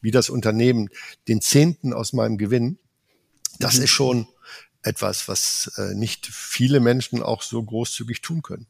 wie 0.00 0.10
das 0.10 0.30
Unternehmen, 0.30 0.90
den 1.28 1.40
Zehnten 1.40 1.92
aus 1.92 2.12
meinem 2.12 2.38
Gewinn. 2.38 2.78
Das 3.60 3.78
mhm. 3.78 3.84
ist 3.84 3.90
schon 3.90 4.28
etwas, 4.82 5.28
was 5.28 5.72
äh, 5.76 5.94
nicht 5.94 6.26
viele 6.26 6.80
Menschen 6.80 7.22
auch 7.22 7.42
so 7.42 7.62
großzügig 7.62 8.20
tun 8.20 8.42
können. 8.42 8.66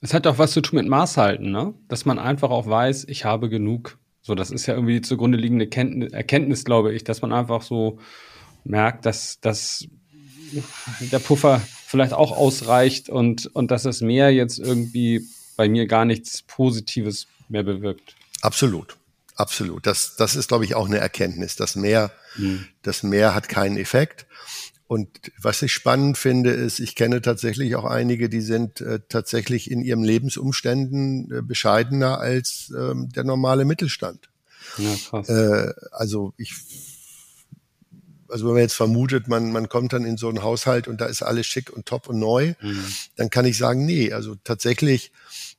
Es 0.00 0.12
hat 0.12 0.26
auch 0.26 0.38
was 0.38 0.52
zu 0.52 0.60
tun 0.60 0.78
mit 0.78 0.88
Maßhalten, 0.88 1.50
ne? 1.50 1.74
Dass 1.86 2.04
man 2.04 2.18
einfach 2.18 2.50
auch 2.50 2.66
weiß, 2.66 3.04
ich 3.04 3.24
habe 3.24 3.48
genug. 3.48 3.96
So, 4.22 4.34
das 4.34 4.50
ist 4.50 4.66
ja 4.66 4.74
irgendwie 4.74 4.94
die 4.94 5.02
zugrunde 5.02 5.36
liegende 5.36 5.66
Kenntnis, 5.66 6.12
Erkenntnis, 6.12 6.64
glaube 6.64 6.92
ich, 6.94 7.04
dass 7.04 7.22
man 7.22 7.32
einfach 7.32 7.62
so 7.62 7.98
merkt, 8.64 9.04
dass, 9.04 9.40
dass 9.40 9.86
der 11.00 11.18
Puffer 11.18 11.60
vielleicht 11.86 12.12
auch 12.12 12.30
ausreicht 12.30 13.08
und, 13.08 13.46
und 13.54 13.70
dass 13.70 13.82
das 13.82 14.00
Meer 14.00 14.32
jetzt 14.32 14.58
irgendwie 14.58 15.26
bei 15.56 15.68
mir 15.68 15.86
gar 15.86 16.04
nichts 16.04 16.42
Positives 16.42 17.26
mehr 17.48 17.64
bewirkt. 17.64 18.14
Absolut. 18.42 18.96
Absolut. 19.34 19.86
Das, 19.86 20.16
das 20.16 20.36
ist, 20.36 20.48
glaube 20.48 20.64
ich, 20.64 20.74
auch 20.74 20.86
eine 20.86 20.98
Erkenntnis. 20.98 21.56
Das 21.56 21.74
Meer, 21.74 22.12
mhm. 22.36 22.66
das 22.82 23.02
Meer 23.02 23.34
hat 23.34 23.48
keinen 23.48 23.76
Effekt. 23.76 24.26
Und 24.92 25.32
was 25.40 25.62
ich 25.62 25.72
spannend 25.72 26.18
finde, 26.18 26.50
ist, 26.50 26.78
ich 26.78 26.94
kenne 26.94 27.22
tatsächlich 27.22 27.76
auch 27.76 27.86
einige, 27.86 28.28
die 28.28 28.42
sind 28.42 28.82
äh, 28.82 29.00
tatsächlich 29.08 29.70
in 29.70 29.80
ihren 29.80 30.04
Lebensumständen 30.04 31.32
äh, 31.32 31.40
bescheidener 31.40 32.18
als 32.18 32.70
ähm, 32.76 33.08
der 33.08 33.24
normale 33.24 33.64
Mittelstand. 33.64 34.28
Ja, 34.76 34.94
krass. 35.08 35.30
Äh, 35.30 35.72
also 35.92 36.34
ich, 36.36 36.52
also 38.28 38.44
wenn 38.44 38.52
man 38.52 38.60
jetzt 38.64 38.74
vermutet, 38.74 39.28
man, 39.28 39.50
man 39.50 39.70
kommt 39.70 39.94
dann 39.94 40.04
in 40.04 40.18
so 40.18 40.28
einen 40.28 40.42
Haushalt 40.42 40.88
und 40.88 41.00
da 41.00 41.06
ist 41.06 41.22
alles 41.22 41.46
schick 41.46 41.70
und 41.74 41.86
top 41.86 42.10
und 42.10 42.18
neu, 42.18 42.52
mhm. 42.60 42.84
dann 43.16 43.30
kann 43.30 43.46
ich 43.46 43.56
sagen, 43.56 43.86
nee, 43.86 44.12
also 44.12 44.34
tatsächlich 44.44 45.10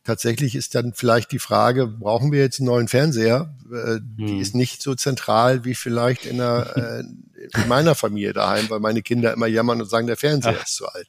tatsächlich 0.04 0.56
ist 0.56 0.76
dann 0.76 0.94
vielleicht 0.94 1.32
die 1.32 1.40
Frage, 1.40 1.88
brauchen 1.88 2.32
wir 2.32 2.40
jetzt 2.40 2.60
einen 2.60 2.68
neuen 2.68 2.88
Fernseher? 2.88 3.56
Äh, 3.72 3.96
hm. 3.96 4.14
Die 4.18 4.40
ist 4.40 4.56
nicht 4.56 4.82
so 4.82 4.96
zentral 4.96 5.66
wie 5.66 5.76
vielleicht 5.76 6.26
in, 6.26 6.42
einer, 6.42 6.78
äh, 6.78 7.04
in 7.54 7.68
meiner 7.68 7.96
Familie 7.96 8.34
daheim, 8.34 8.70
weil 8.70 8.80
meine 8.80 9.02
Kinder 9.02 9.34
immer 9.34 9.48
jammern 9.48 9.82
und 9.82 9.90
sagen, 9.90 10.08
der 10.08 10.18
Fernseher 10.18 10.62
ist 10.64 10.76
zu 10.76 10.88
alt. 10.88 11.08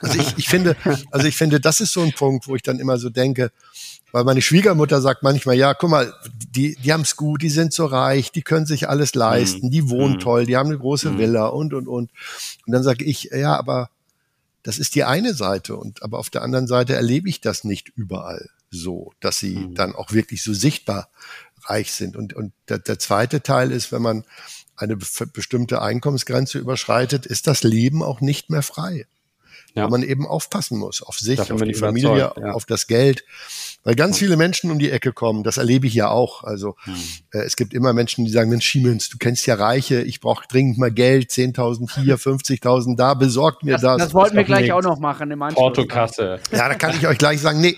Also 0.00 0.18
ich, 0.18 0.38
ich 0.38 0.48
finde, 0.48 0.76
also 1.10 1.26
ich 1.26 1.36
finde, 1.36 1.60
das 1.60 1.80
ist 1.80 1.92
so 1.92 2.02
ein 2.02 2.12
Punkt, 2.12 2.48
wo 2.48 2.56
ich 2.56 2.62
dann 2.62 2.78
immer 2.78 2.98
so 2.98 3.10
denke, 3.10 3.50
weil 4.12 4.24
meine 4.24 4.42
Schwiegermutter 4.42 5.00
sagt 5.00 5.22
manchmal, 5.22 5.56
ja, 5.56 5.74
guck 5.74 5.90
mal, 5.90 6.14
die, 6.50 6.76
die 6.76 6.92
haben 6.92 7.02
es 7.02 7.16
gut, 7.16 7.42
die 7.42 7.50
sind 7.50 7.72
so 7.72 7.86
reich, 7.86 8.32
die 8.32 8.42
können 8.42 8.66
sich 8.66 8.88
alles 8.88 9.14
leisten, 9.14 9.64
hm. 9.64 9.70
die 9.70 9.88
wohnen 9.90 10.14
hm. 10.14 10.20
toll, 10.20 10.46
die 10.46 10.56
haben 10.56 10.68
eine 10.68 10.78
große 10.78 11.10
hm. 11.10 11.18
Villa 11.18 11.46
und, 11.46 11.74
und, 11.74 11.88
und. 11.88 12.10
Und 12.66 12.72
dann 12.72 12.82
sage 12.82 13.04
ich, 13.04 13.24
ja, 13.24 13.56
aber 13.56 13.90
das 14.62 14.78
ist 14.78 14.94
die 14.94 15.04
eine 15.04 15.34
Seite. 15.34 15.76
Und 15.76 16.02
aber 16.02 16.18
auf 16.18 16.30
der 16.30 16.42
anderen 16.42 16.66
Seite 16.66 16.94
erlebe 16.94 17.28
ich 17.28 17.40
das 17.40 17.62
nicht 17.62 17.90
überall 17.94 18.48
so, 18.70 19.12
dass 19.20 19.38
sie 19.38 19.56
mhm. 19.56 19.74
dann 19.74 19.94
auch 19.94 20.12
wirklich 20.12 20.42
so 20.42 20.52
sichtbar 20.52 21.08
reich 21.66 21.92
sind. 21.92 22.16
Und, 22.16 22.34
und 22.34 22.52
der, 22.68 22.78
der 22.78 22.98
zweite 22.98 23.42
Teil 23.42 23.70
ist, 23.70 23.92
wenn 23.92 24.02
man 24.02 24.24
eine 24.76 24.96
bestimmte 24.96 25.82
Einkommensgrenze 25.82 26.58
überschreitet, 26.58 27.26
ist 27.26 27.46
das 27.46 27.62
Leben 27.62 28.02
auch 28.02 28.20
nicht 28.20 28.50
mehr 28.50 28.62
frei 28.62 29.06
ja. 29.76 29.84
wo 29.84 29.90
man 29.90 30.02
eben 30.02 30.26
aufpassen 30.26 30.78
muss, 30.78 31.02
auf 31.02 31.18
sich, 31.18 31.36
Dafür 31.36 31.56
auf 31.56 31.62
die 31.62 31.74
Familie, 31.74 32.32
ja. 32.36 32.52
auf 32.52 32.64
das 32.64 32.86
Geld. 32.86 33.24
Weil 33.84 33.94
ganz 33.94 34.18
viele 34.18 34.36
Menschen 34.36 34.70
um 34.70 34.78
die 34.78 34.90
Ecke 34.90 35.12
kommen, 35.12 35.44
das 35.44 35.58
erlebe 35.58 35.86
ich 35.86 35.94
ja 35.94 36.08
auch. 36.08 36.42
Also 36.42 36.76
hm. 36.84 36.94
äh, 37.32 37.38
es 37.40 37.56
gibt 37.56 37.74
immer 37.74 37.92
Menschen, 37.92 38.24
die 38.24 38.30
sagen, 38.30 38.50
Mensch, 38.50 38.64
Schiemens, 38.64 39.10
du 39.10 39.18
kennst 39.18 39.46
ja 39.46 39.54
Reiche, 39.54 40.02
ich 40.02 40.20
brauche 40.20 40.46
dringend 40.48 40.78
mal 40.78 40.90
Geld, 40.90 41.30
10.000 41.30 42.02
hier, 42.02 42.18
50.000 42.18 42.96
da, 42.96 43.14
besorgt 43.14 43.62
mir 43.62 43.72
das. 43.72 43.82
Das, 43.82 43.98
das 43.98 44.14
wollten 44.14 44.36
wir 44.36 44.44
gleich 44.44 44.72
auch 44.72 44.82
noch 44.82 44.98
machen 44.98 45.30
im 45.30 45.42
Anschluss. 45.42 45.60
Portokasse. 45.60 46.40
Ja, 46.50 46.68
da 46.68 46.74
kann 46.74 46.96
ich 46.96 47.06
euch 47.06 47.18
gleich 47.18 47.40
sagen, 47.40 47.60
nee, 47.60 47.76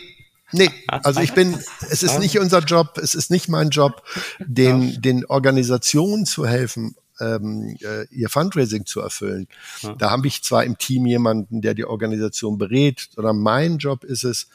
Nee, 0.53 0.71
also 0.87 1.21
ich 1.21 1.35
bin, 1.35 1.59
es 1.91 2.03
ist 2.03 2.19
nicht 2.19 2.39
unser 2.39 2.61
Job, 2.61 2.99
es 3.03 3.15
ist 3.15 3.31
nicht 3.31 3.49
mein 3.49 3.71
Job, 3.71 4.03
den, 4.39 5.01
den 5.03 5.27
Organisationen 5.27 6.25
zu 6.27 6.47
helfen, 6.47 6.97
ähm, 7.21 7.77
äh, 7.83 8.07
ihr 8.11 8.29
Fundraising 8.29 8.87
zu 8.87 9.01
erfüllen. 9.01 9.49
Ja. 9.83 9.95
Da 9.95 10.11
habe 10.11 10.27
ich 10.27 10.43
zwar 10.43 10.65
im 10.65 10.79
Team 10.79 11.07
jemanden, 11.07 11.61
der 11.61 11.75
die 11.75 11.85
Organisation 11.85 12.59
berät, 12.59 13.09
sondern 13.15 13.39
mein 13.41 13.79
Job 13.79 14.05
ist 14.05 14.25
es, 14.25 14.49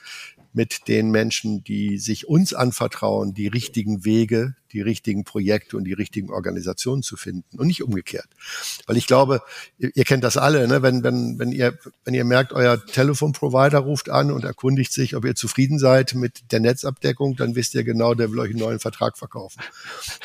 mit 0.53 0.87
den 0.87 1.09
Menschen, 1.09 1.63
die 1.63 1.97
sich 1.97 2.27
uns 2.27 2.53
anvertrauen, 2.53 3.33
die 3.33 3.47
richtigen 3.47 4.05
Wege, 4.05 4.55
die 4.73 4.81
richtigen 4.81 5.23
Projekte 5.23 5.77
und 5.77 5.85
die 5.85 5.93
richtigen 5.93 6.29
Organisationen 6.29 7.03
zu 7.03 7.15
finden 7.15 7.57
und 7.57 7.67
nicht 7.67 7.83
umgekehrt. 7.83 8.27
Weil 8.87 8.97
ich 8.97 9.07
glaube, 9.07 9.41
ihr, 9.77 9.91
ihr 9.95 10.03
kennt 10.03 10.23
das 10.23 10.35
alle, 10.37 10.67
ne? 10.67 10.81
wenn, 10.81 11.03
wenn, 11.03 11.39
wenn, 11.39 11.51
ihr, 11.51 11.77
wenn 12.03 12.13
ihr 12.13 12.25
merkt, 12.25 12.51
euer 12.53 12.83
Telefonprovider 12.85 13.79
ruft 13.79 14.09
an 14.09 14.31
und 14.31 14.43
erkundigt 14.43 14.91
sich, 14.91 15.15
ob 15.15 15.25
ihr 15.25 15.35
zufrieden 15.35 15.79
seid 15.79 16.15
mit 16.15 16.51
der 16.51 16.59
Netzabdeckung, 16.59 17.35
dann 17.35 17.55
wisst 17.55 17.75
ihr 17.75 17.83
genau, 17.83 18.13
der 18.13 18.31
will 18.31 18.39
euch 18.39 18.49
einen 18.49 18.59
neuen 18.59 18.79
Vertrag 18.79 19.17
verkaufen. 19.17 19.61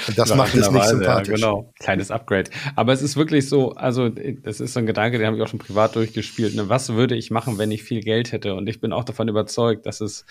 Und 0.06 0.18
das 0.18 0.30
ja, 0.30 0.36
macht 0.36 0.54
es 0.54 0.70
nicht 0.70 0.84
sympathisch. 0.84 1.28
Ja, 1.28 1.34
genau, 1.34 1.72
kleines 1.78 2.10
Upgrade. 2.10 2.50
Aber 2.74 2.92
es 2.92 3.02
ist 3.02 3.16
wirklich 3.16 3.48
so, 3.48 3.72
also 3.72 4.08
das 4.08 4.60
ist 4.60 4.72
so 4.72 4.80
ein 4.80 4.86
Gedanke, 4.86 5.18
den 5.18 5.26
habe 5.26 5.36
ich 5.36 5.42
auch 5.42 5.48
schon 5.48 5.58
privat 5.58 5.94
durchgespielt. 5.94 6.54
Ne? 6.54 6.68
Was 6.68 6.88
würde 6.90 7.14
ich 7.14 7.30
machen, 7.30 7.58
wenn 7.58 7.70
ich 7.70 7.82
viel 7.82 8.00
Geld 8.00 8.32
hätte? 8.32 8.54
Und 8.54 8.68
ich 8.68 8.80
bin 8.80 8.92
auch 8.92 9.04
davon 9.04 9.28
überzeugt, 9.28 9.86
dass 9.86 10.00
es 10.00 10.24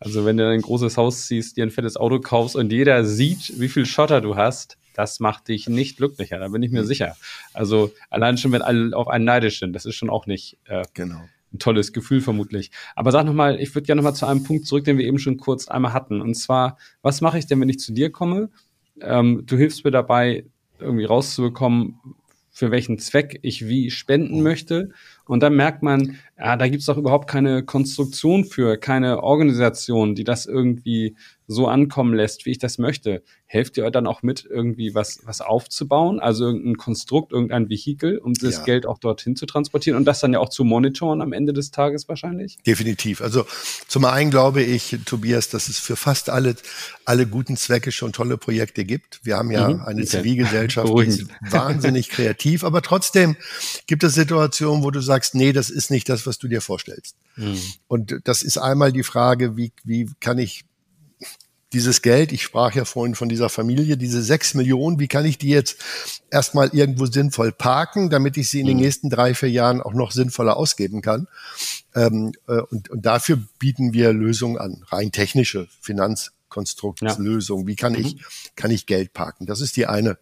also 0.00 0.24
wenn 0.24 0.36
du 0.36 0.48
ein 0.48 0.60
großes 0.60 0.96
Haus 0.96 1.26
ziehst, 1.26 1.56
dir 1.56 1.64
ein 1.64 1.70
fettes 1.70 1.96
Auto 1.96 2.20
kaufst 2.20 2.54
und 2.54 2.72
jeder 2.72 3.04
sieht, 3.04 3.47
wie 3.56 3.68
viel 3.68 3.86
Schotter 3.86 4.20
du 4.20 4.36
hast, 4.36 4.78
das 4.94 5.20
macht 5.20 5.48
dich 5.48 5.68
nicht 5.68 5.96
glücklicher, 5.96 6.38
da 6.38 6.48
bin 6.48 6.62
ich 6.62 6.72
mir 6.72 6.82
mhm. 6.82 6.86
sicher. 6.86 7.16
Also 7.54 7.92
allein 8.10 8.36
schon, 8.36 8.52
wenn 8.52 8.62
alle 8.62 8.96
auf 8.96 9.06
einen 9.08 9.24
neidisch 9.24 9.60
sind, 9.60 9.72
das 9.72 9.84
ist 9.86 9.94
schon 9.94 10.10
auch 10.10 10.26
nicht 10.26 10.58
äh, 10.64 10.82
genau. 10.92 11.20
ein 11.52 11.58
tolles 11.58 11.92
Gefühl 11.92 12.20
vermutlich. 12.20 12.72
Aber 12.96 13.12
sag 13.12 13.24
nochmal, 13.24 13.60
ich 13.60 13.74
würde 13.74 13.86
gerne 13.86 14.00
nochmal 14.00 14.16
zu 14.16 14.26
einem 14.26 14.42
Punkt 14.42 14.66
zurück, 14.66 14.84
den 14.84 14.98
wir 14.98 15.06
eben 15.06 15.20
schon 15.20 15.36
kurz 15.36 15.68
einmal 15.68 15.92
hatten. 15.92 16.20
Und 16.20 16.34
zwar, 16.34 16.78
was 17.00 17.20
mache 17.20 17.38
ich 17.38 17.46
denn, 17.46 17.60
wenn 17.60 17.68
ich 17.68 17.78
zu 17.78 17.92
dir 17.92 18.10
komme? 18.10 18.50
Ähm, 19.00 19.44
du 19.46 19.56
hilfst 19.56 19.84
mir 19.84 19.92
dabei, 19.92 20.44
irgendwie 20.80 21.04
rauszubekommen, 21.04 22.00
für 22.50 22.72
welchen 22.72 22.98
Zweck 22.98 23.38
ich 23.42 23.68
wie 23.68 23.92
spenden 23.92 24.38
mhm. 24.38 24.42
möchte. 24.42 24.90
Und 25.28 25.40
dann 25.40 25.54
merkt 25.54 25.82
man, 25.82 26.16
ja, 26.38 26.56
da 26.56 26.68
gibt's 26.68 26.86
doch 26.86 26.96
überhaupt 26.96 27.28
keine 27.28 27.62
Konstruktion 27.62 28.44
für, 28.44 28.76
keine 28.78 29.22
Organisation, 29.22 30.14
die 30.14 30.24
das 30.24 30.46
irgendwie 30.46 31.16
so 31.50 31.66
ankommen 31.66 32.14
lässt, 32.14 32.44
wie 32.44 32.50
ich 32.50 32.58
das 32.58 32.76
möchte. 32.76 33.22
Helft 33.46 33.78
ihr 33.78 33.84
euch 33.84 33.92
dann 33.92 34.06
auch 34.06 34.22
mit, 34.22 34.46
irgendwie 34.48 34.94
was, 34.94 35.20
was 35.24 35.40
aufzubauen? 35.40 36.20
Also 36.20 36.44
irgendein 36.44 36.76
Konstrukt, 36.76 37.32
irgendein 37.32 37.70
Vehikel, 37.70 38.18
um 38.18 38.34
das 38.34 38.58
ja. 38.58 38.64
Geld 38.64 38.84
auch 38.84 38.98
dorthin 38.98 39.34
zu 39.34 39.46
transportieren 39.46 39.96
und 39.96 40.04
das 40.04 40.20
dann 40.20 40.34
ja 40.34 40.40
auch 40.40 40.50
zu 40.50 40.64
monitoren 40.64 41.22
am 41.22 41.32
Ende 41.32 41.54
des 41.54 41.70
Tages 41.70 42.06
wahrscheinlich? 42.06 42.58
Definitiv. 42.66 43.22
Also 43.22 43.46
zum 43.88 44.04
einen 44.04 44.30
glaube 44.30 44.62
ich, 44.62 44.98
Tobias, 45.06 45.48
dass 45.48 45.70
es 45.70 45.78
für 45.78 45.96
fast 45.96 46.28
alle, 46.28 46.54
alle 47.06 47.26
guten 47.26 47.56
Zwecke 47.56 47.92
schon 47.92 48.12
tolle 48.12 48.36
Projekte 48.36 48.84
gibt. 48.84 49.20
Wir 49.24 49.38
haben 49.38 49.50
ja 49.50 49.70
mhm. 49.70 49.80
eine 49.80 50.02
okay. 50.02 50.18
Zivilgesellschaft, 50.18 50.92
die 50.98 51.02
ist 51.06 51.28
wahnsinnig 51.50 52.10
kreativ, 52.10 52.62
aber 52.62 52.82
trotzdem 52.82 53.36
gibt 53.86 54.04
es 54.04 54.12
Situationen, 54.12 54.84
wo 54.84 54.90
du 54.90 55.00
sagst, 55.00 55.17
nee, 55.34 55.52
das 55.52 55.70
ist 55.70 55.90
nicht 55.90 56.08
das, 56.08 56.26
was 56.26 56.38
du 56.38 56.48
dir 56.48 56.60
vorstellst. 56.60 57.16
Mhm. 57.36 57.60
Und 57.86 58.20
das 58.24 58.42
ist 58.42 58.58
einmal 58.58 58.92
die 58.92 59.02
Frage, 59.02 59.56
wie, 59.56 59.72
wie 59.84 60.10
kann 60.20 60.38
ich 60.38 60.64
dieses 61.72 62.00
Geld, 62.00 62.32
ich 62.32 62.42
sprach 62.42 62.74
ja 62.74 62.84
vorhin 62.84 63.14
von 63.14 63.28
dieser 63.28 63.50
Familie, 63.50 63.96
diese 63.98 64.22
sechs 64.22 64.54
Millionen, 64.54 64.98
wie 64.98 65.08
kann 65.08 65.26
ich 65.26 65.36
die 65.36 65.50
jetzt 65.50 65.76
erstmal 66.30 66.68
irgendwo 66.68 67.06
sinnvoll 67.06 67.52
parken, 67.52 68.08
damit 68.08 68.36
ich 68.38 68.48
sie 68.48 68.60
in 68.60 68.66
den 68.66 68.78
mhm. 68.78 68.84
nächsten 68.84 69.10
drei, 69.10 69.34
vier 69.34 69.50
Jahren 69.50 69.82
auch 69.82 69.92
noch 69.92 70.12
sinnvoller 70.12 70.56
ausgeben 70.56 71.02
kann? 71.02 71.28
Ähm, 71.94 72.32
äh, 72.46 72.60
und, 72.70 72.88
und 72.88 73.04
dafür 73.04 73.38
bieten 73.58 73.92
wir 73.92 74.12
Lösungen 74.12 74.56
an, 74.56 74.82
rein 74.88 75.12
technische 75.12 75.68
Finanzkonstruktslösungen. 75.80 77.64
Ja. 77.64 77.68
Wie 77.68 77.76
kann 77.76 77.92
mhm. 77.92 77.98
ich, 77.98 78.16
kann 78.56 78.70
ich 78.70 78.86
Geld 78.86 79.12
parken? 79.12 79.44
Das 79.44 79.60
ist 79.60 79.76
die 79.76 79.86
eine 79.86 80.16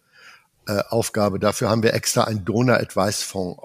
äh, 0.66 0.82
Aufgabe. 0.88 1.38
Dafür 1.38 1.70
haben 1.70 1.85
wir 1.85 1.94
extra 1.94 2.24
einen 2.24 2.44
Donor 2.44 2.78
Advice 2.78 3.22
Fonds 3.22 3.61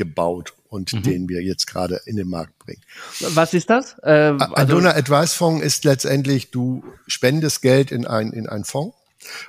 aufgebaut 0.00 0.54
und 0.68 0.92
mhm. 0.92 1.02
den 1.02 1.28
wir 1.28 1.42
jetzt 1.42 1.66
gerade 1.66 2.00
in 2.06 2.16
den 2.16 2.28
Markt 2.28 2.58
bringen. 2.58 2.82
Was 3.20 3.54
ist 3.54 3.70
das? 3.70 3.96
Äh, 4.02 4.36
also 4.38 4.54
ein 4.54 4.68
Donor 4.68 4.94
Advice 4.94 5.34
Fonds 5.34 5.64
ist 5.64 5.84
letztendlich, 5.84 6.50
du 6.50 6.82
spendest 7.06 7.62
Geld 7.62 7.90
in 7.90 8.06
ein, 8.06 8.32
in 8.32 8.48
einen 8.48 8.64
Fonds 8.64 8.96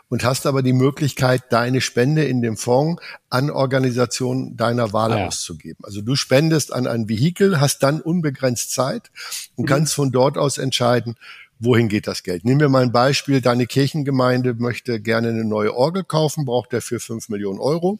und 0.09 0.25
hast 0.25 0.45
aber 0.45 0.63
die 0.63 0.73
Möglichkeit, 0.73 1.43
deine 1.49 1.79
Spende 1.79 2.25
in 2.25 2.41
dem 2.41 2.57
Fonds 2.57 3.01
an 3.29 3.49
Organisationen 3.49 4.57
deiner 4.57 4.91
Wahl 4.91 5.13
ah, 5.13 5.19
ja. 5.19 5.27
auszugeben. 5.27 5.83
Also 5.83 6.01
du 6.01 6.15
spendest 6.15 6.73
an 6.73 6.87
ein 6.87 7.07
Vehikel, 7.07 7.61
hast 7.61 7.79
dann 7.79 8.01
unbegrenzt 8.01 8.71
Zeit 8.71 9.11
und 9.55 9.65
mhm. 9.65 9.69
kannst 9.69 9.93
von 9.93 10.11
dort 10.11 10.37
aus 10.37 10.57
entscheiden, 10.57 11.15
wohin 11.61 11.87
geht 11.87 12.07
das 12.07 12.23
Geld? 12.23 12.43
Nehmen 12.43 12.59
wir 12.59 12.69
mal 12.69 12.81
ein 12.81 12.91
Beispiel, 12.91 13.39
deine 13.39 13.67
Kirchengemeinde 13.67 14.55
möchte 14.55 14.99
gerne 14.99 15.29
eine 15.29 15.45
neue 15.45 15.75
Orgel 15.75 16.03
kaufen, 16.03 16.45
braucht 16.45 16.73
dafür 16.73 16.99
fünf 16.99 17.29
Millionen 17.29 17.59
Euro. 17.59 17.99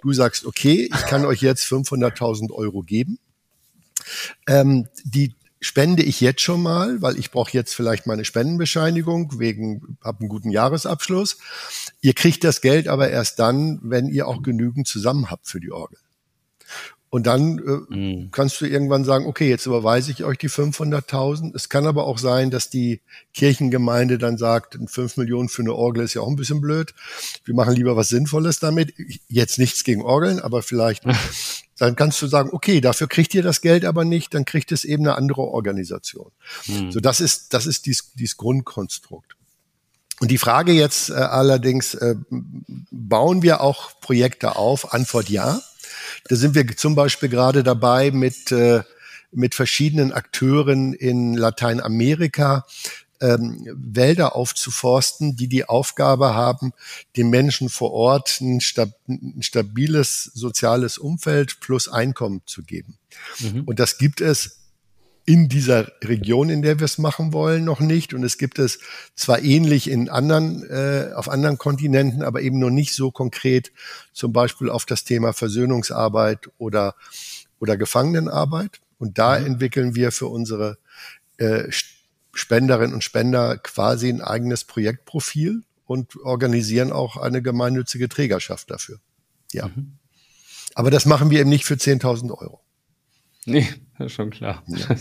Du 0.00 0.12
sagst, 0.12 0.46
okay, 0.46 0.88
ich 0.94 1.06
kann 1.06 1.24
euch 1.24 1.42
jetzt 1.42 1.64
500.000 1.64 2.52
Euro 2.52 2.82
geben. 2.82 3.18
Ähm, 4.46 4.88
die 5.04 5.34
spende 5.60 6.02
ich 6.02 6.20
jetzt 6.20 6.42
schon 6.42 6.62
mal, 6.62 7.00
weil 7.00 7.18
ich 7.18 7.30
brauche 7.30 7.52
jetzt 7.52 7.74
vielleicht 7.74 8.06
meine 8.06 8.24
Spendenbescheinigung 8.24 9.38
wegen, 9.38 9.96
habe 10.02 10.20
einen 10.20 10.28
guten 10.28 10.50
Jahresabschluss. 10.50 11.38
Ihr 12.00 12.12
kriegt 12.12 12.44
das 12.44 12.60
Geld 12.60 12.86
aber 12.86 13.10
erst 13.10 13.38
dann, 13.38 13.80
wenn 13.82 14.08
ihr 14.08 14.28
auch 14.28 14.42
genügend 14.42 14.86
zusammen 14.86 15.30
habt 15.30 15.48
für 15.48 15.60
die 15.60 15.72
Orgel. 15.72 15.98
Und 17.14 17.28
dann 17.28 17.58
äh, 17.60 17.94
mhm. 17.94 18.30
kannst 18.32 18.60
du 18.60 18.66
irgendwann 18.66 19.04
sagen, 19.04 19.26
okay, 19.26 19.48
jetzt 19.48 19.66
überweise 19.66 20.10
ich 20.10 20.24
euch 20.24 20.36
die 20.36 20.50
500.000. 20.50 21.54
Es 21.54 21.68
kann 21.68 21.86
aber 21.86 22.08
auch 22.08 22.18
sein, 22.18 22.50
dass 22.50 22.70
die 22.70 23.02
Kirchengemeinde 23.34 24.18
dann 24.18 24.36
sagt, 24.36 24.76
5 24.84 25.18
Millionen 25.18 25.48
für 25.48 25.62
eine 25.62 25.74
Orgel 25.74 26.02
ist 26.02 26.14
ja 26.14 26.22
auch 26.22 26.26
ein 26.28 26.34
bisschen 26.34 26.60
blöd. 26.60 26.92
Wir 27.44 27.54
machen 27.54 27.76
lieber 27.76 27.94
was 27.94 28.08
Sinnvolles 28.08 28.58
damit. 28.58 28.94
Jetzt 29.28 29.60
nichts 29.60 29.84
gegen 29.84 30.02
Orgeln, 30.02 30.40
aber 30.40 30.60
vielleicht, 30.64 31.04
dann 31.78 31.94
kannst 31.94 32.20
du 32.20 32.26
sagen, 32.26 32.50
okay, 32.52 32.80
dafür 32.80 33.06
kriegt 33.06 33.32
ihr 33.32 33.44
das 33.44 33.60
Geld 33.60 33.84
aber 33.84 34.04
nicht, 34.04 34.34
dann 34.34 34.44
kriegt 34.44 34.72
es 34.72 34.82
eben 34.82 35.06
eine 35.06 35.16
andere 35.16 35.42
Organisation. 35.42 36.32
Mhm. 36.66 36.90
So, 36.90 36.98
das 36.98 37.20
ist, 37.20 37.54
das 37.54 37.66
ist 37.66 37.86
dies, 37.86 38.10
dies 38.16 38.36
Grundkonstrukt. 38.36 39.36
Und 40.18 40.32
die 40.32 40.38
Frage 40.38 40.72
jetzt 40.72 41.10
äh, 41.10 41.14
allerdings, 41.14 41.94
äh, 41.94 42.16
bauen 42.90 43.42
wir 43.42 43.60
auch 43.60 44.00
Projekte 44.00 44.56
auf? 44.56 44.92
Antwort 44.92 45.28
ja. 45.28 45.60
Da 46.24 46.36
sind 46.36 46.54
wir 46.54 46.66
zum 46.76 46.94
Beispiel 46.94 47.28
gerade 47.28 47.62
dabei, 47.62 48.10
mit, 48.10 48.50
äh, 48.52 48.82
mit 49.30 49.54
verschiedenen 49.54 50.12
Akteuren 50.12 50.94
in 50.94 51.34
Lateinamerika 51.34 52.66
ähm, 53.20 53.66
Wälder 53.72 54.34
aufzuforsten, 54.34 55.36
die 55.36 55.48
die 55.48 55.68
Aufgabe 55.68 56.34
haben, 56.34 56.72
den 57.16 57.30
Menschen 57.30 57.68
vor 57.68 57.92
Ort 57.92 58.40
ein, 58.40 58.60
stab 58.60 58.90
ein 59.08 59.42
stabiles 59.42 60.24
soziales 60.34 60.98
Umfeld 60.98 61.60
plus 61.60 61.88
Einkommen 61.88 62.42
zu 62.46 62.62
geben. 62.62 62.98
Mhm. 63.40 63.62
Und 63.64 63.78
das 63.78 63.98
gibt 63.98 64.20
es 64.20 64.63
in 65.26 65.48
dieser 65.48 65.90
Region, 66.02 66.50
in 66.50 66.60
der 66.60 66.78
wir 66.78 66.84
es 66.84 66.98
machen 66.98 67.32
wollen, 67.32 67.64
noch 67.64 67.80
nicht. 67.80 68.12
Und 68.12 68.24
es 68.24 68.36
gibt 68.36 68.58
es 68.58 68.78
zwar 69.14 69.42
ähnlich 69.42 69.90
in 69.90 70.10
anderen, 70.10 70.62
äh, 70.68 71.12
auf 71.14 71.28
anderen 71.28 71.56
Kontinenten, 71.56 72.22
aber 72.22 72.42
eben 72.42 72.58
noch 72.58 72.70
nicht 72.70 72.94
so 72.94 73.10
konkret, 73.10 73.72
zum 74.12 74.32
Beispiel 74.32 74.68
auf 74.68 74.84
das 74.84 75.04
Thema 75.04 75.32
Versöhnungsarbeit 75.32 76.50
oder, 76.58 76.94
oder 77.58 77.76
Gefangenenarbeit. 77.76 78.80
Und 78.98 79.18
da 79.18 79.38
mhm. 79.38 79.46
entwickeln 79.46 79.94
wir 79.94 80.12
für 80.12 80.26
unsere 80.26 80.78
äh, 81.38 81.70
Spenderinnen 82.34 82.94
und 82.94 83.04
Spender 83.04 83.56
quasi 83.56 84.10
ein 84.10 84.20
eigenes 84.20 84.64
Projektprofil 84.64 85.62
und 85.86 86.16
organisieren 86.16 86.92
auch 86.92 87.16
eine 87.16 87.40
gemeinnützige 87.40 88.08
Trägerschaft 88.08 88.70
dafür. 88.70 88.98
Ja. 89.52 89.68
Mhm. 89.68 89.98
Aber 90.74 90.90
das 90.90 91.06
machen 91.06 91.30
wir 91.30 91.40
eben 91.40 91.50
nicht 91.50 91.64
für 91.64 91.74
10.000 91.74 92.30
Euro. 92.30 92.60
Nee, 93.46 93.68
das 93.98 94.06
ist 94.06 94.12
schon 94.12 94.30
klar. 94.30 94.62
Ja. 94.66 94.86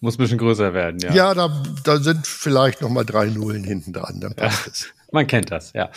Muss 0.00 0.14
ein 0.14 0.18
bisschen 0.18 0.38
größer 0.38 0.72
werden, 0.72 0.98
ja. 1.00 1.12
Ja, 1.12 1.34
da, 1.34 1.62
da 1.84 1.98
sind 1.98 2.26
vielleicht 2.26 2.80
noch 2.80 2.88
mal 2.88 3.04
drei 3.04 3.26
Nullen 3.26 3.62
hinten 3.64 3.92
dran, 3.92 4.18
dann 4.18 4.34
passt 4.34 4.66
ja, 4.66 4.72
es. 4.72 4.86
Man 5.12 5.26
kennt 5.26 5.50
das, 5.50 5.72
ja. 5.72 5.90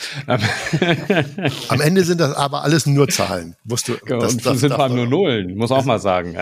Am 1.69 1.79
Ende 1.79 2.03
sind 2.03 2.19
das 2.19 2.35
aber 2.35 2.63
alles 2.63 2.87
nur 2.87 3.07
Zahlen. 3.07 3.55
Musst 3.63 3.87
du, 3.87 3.95
genau, 3.99 4.21
das, 4.21 4.35
das 4.37 4.59
sind 4.59 4.73
vor 4.73 4.83
allem 4.83 4.95
nur 4.95 5.05
Nullen, 5.05 5.55
muss 5.55 5.71
auch 5.71 5.85
mal 5.85 5.99
sagen. 5.99 6.35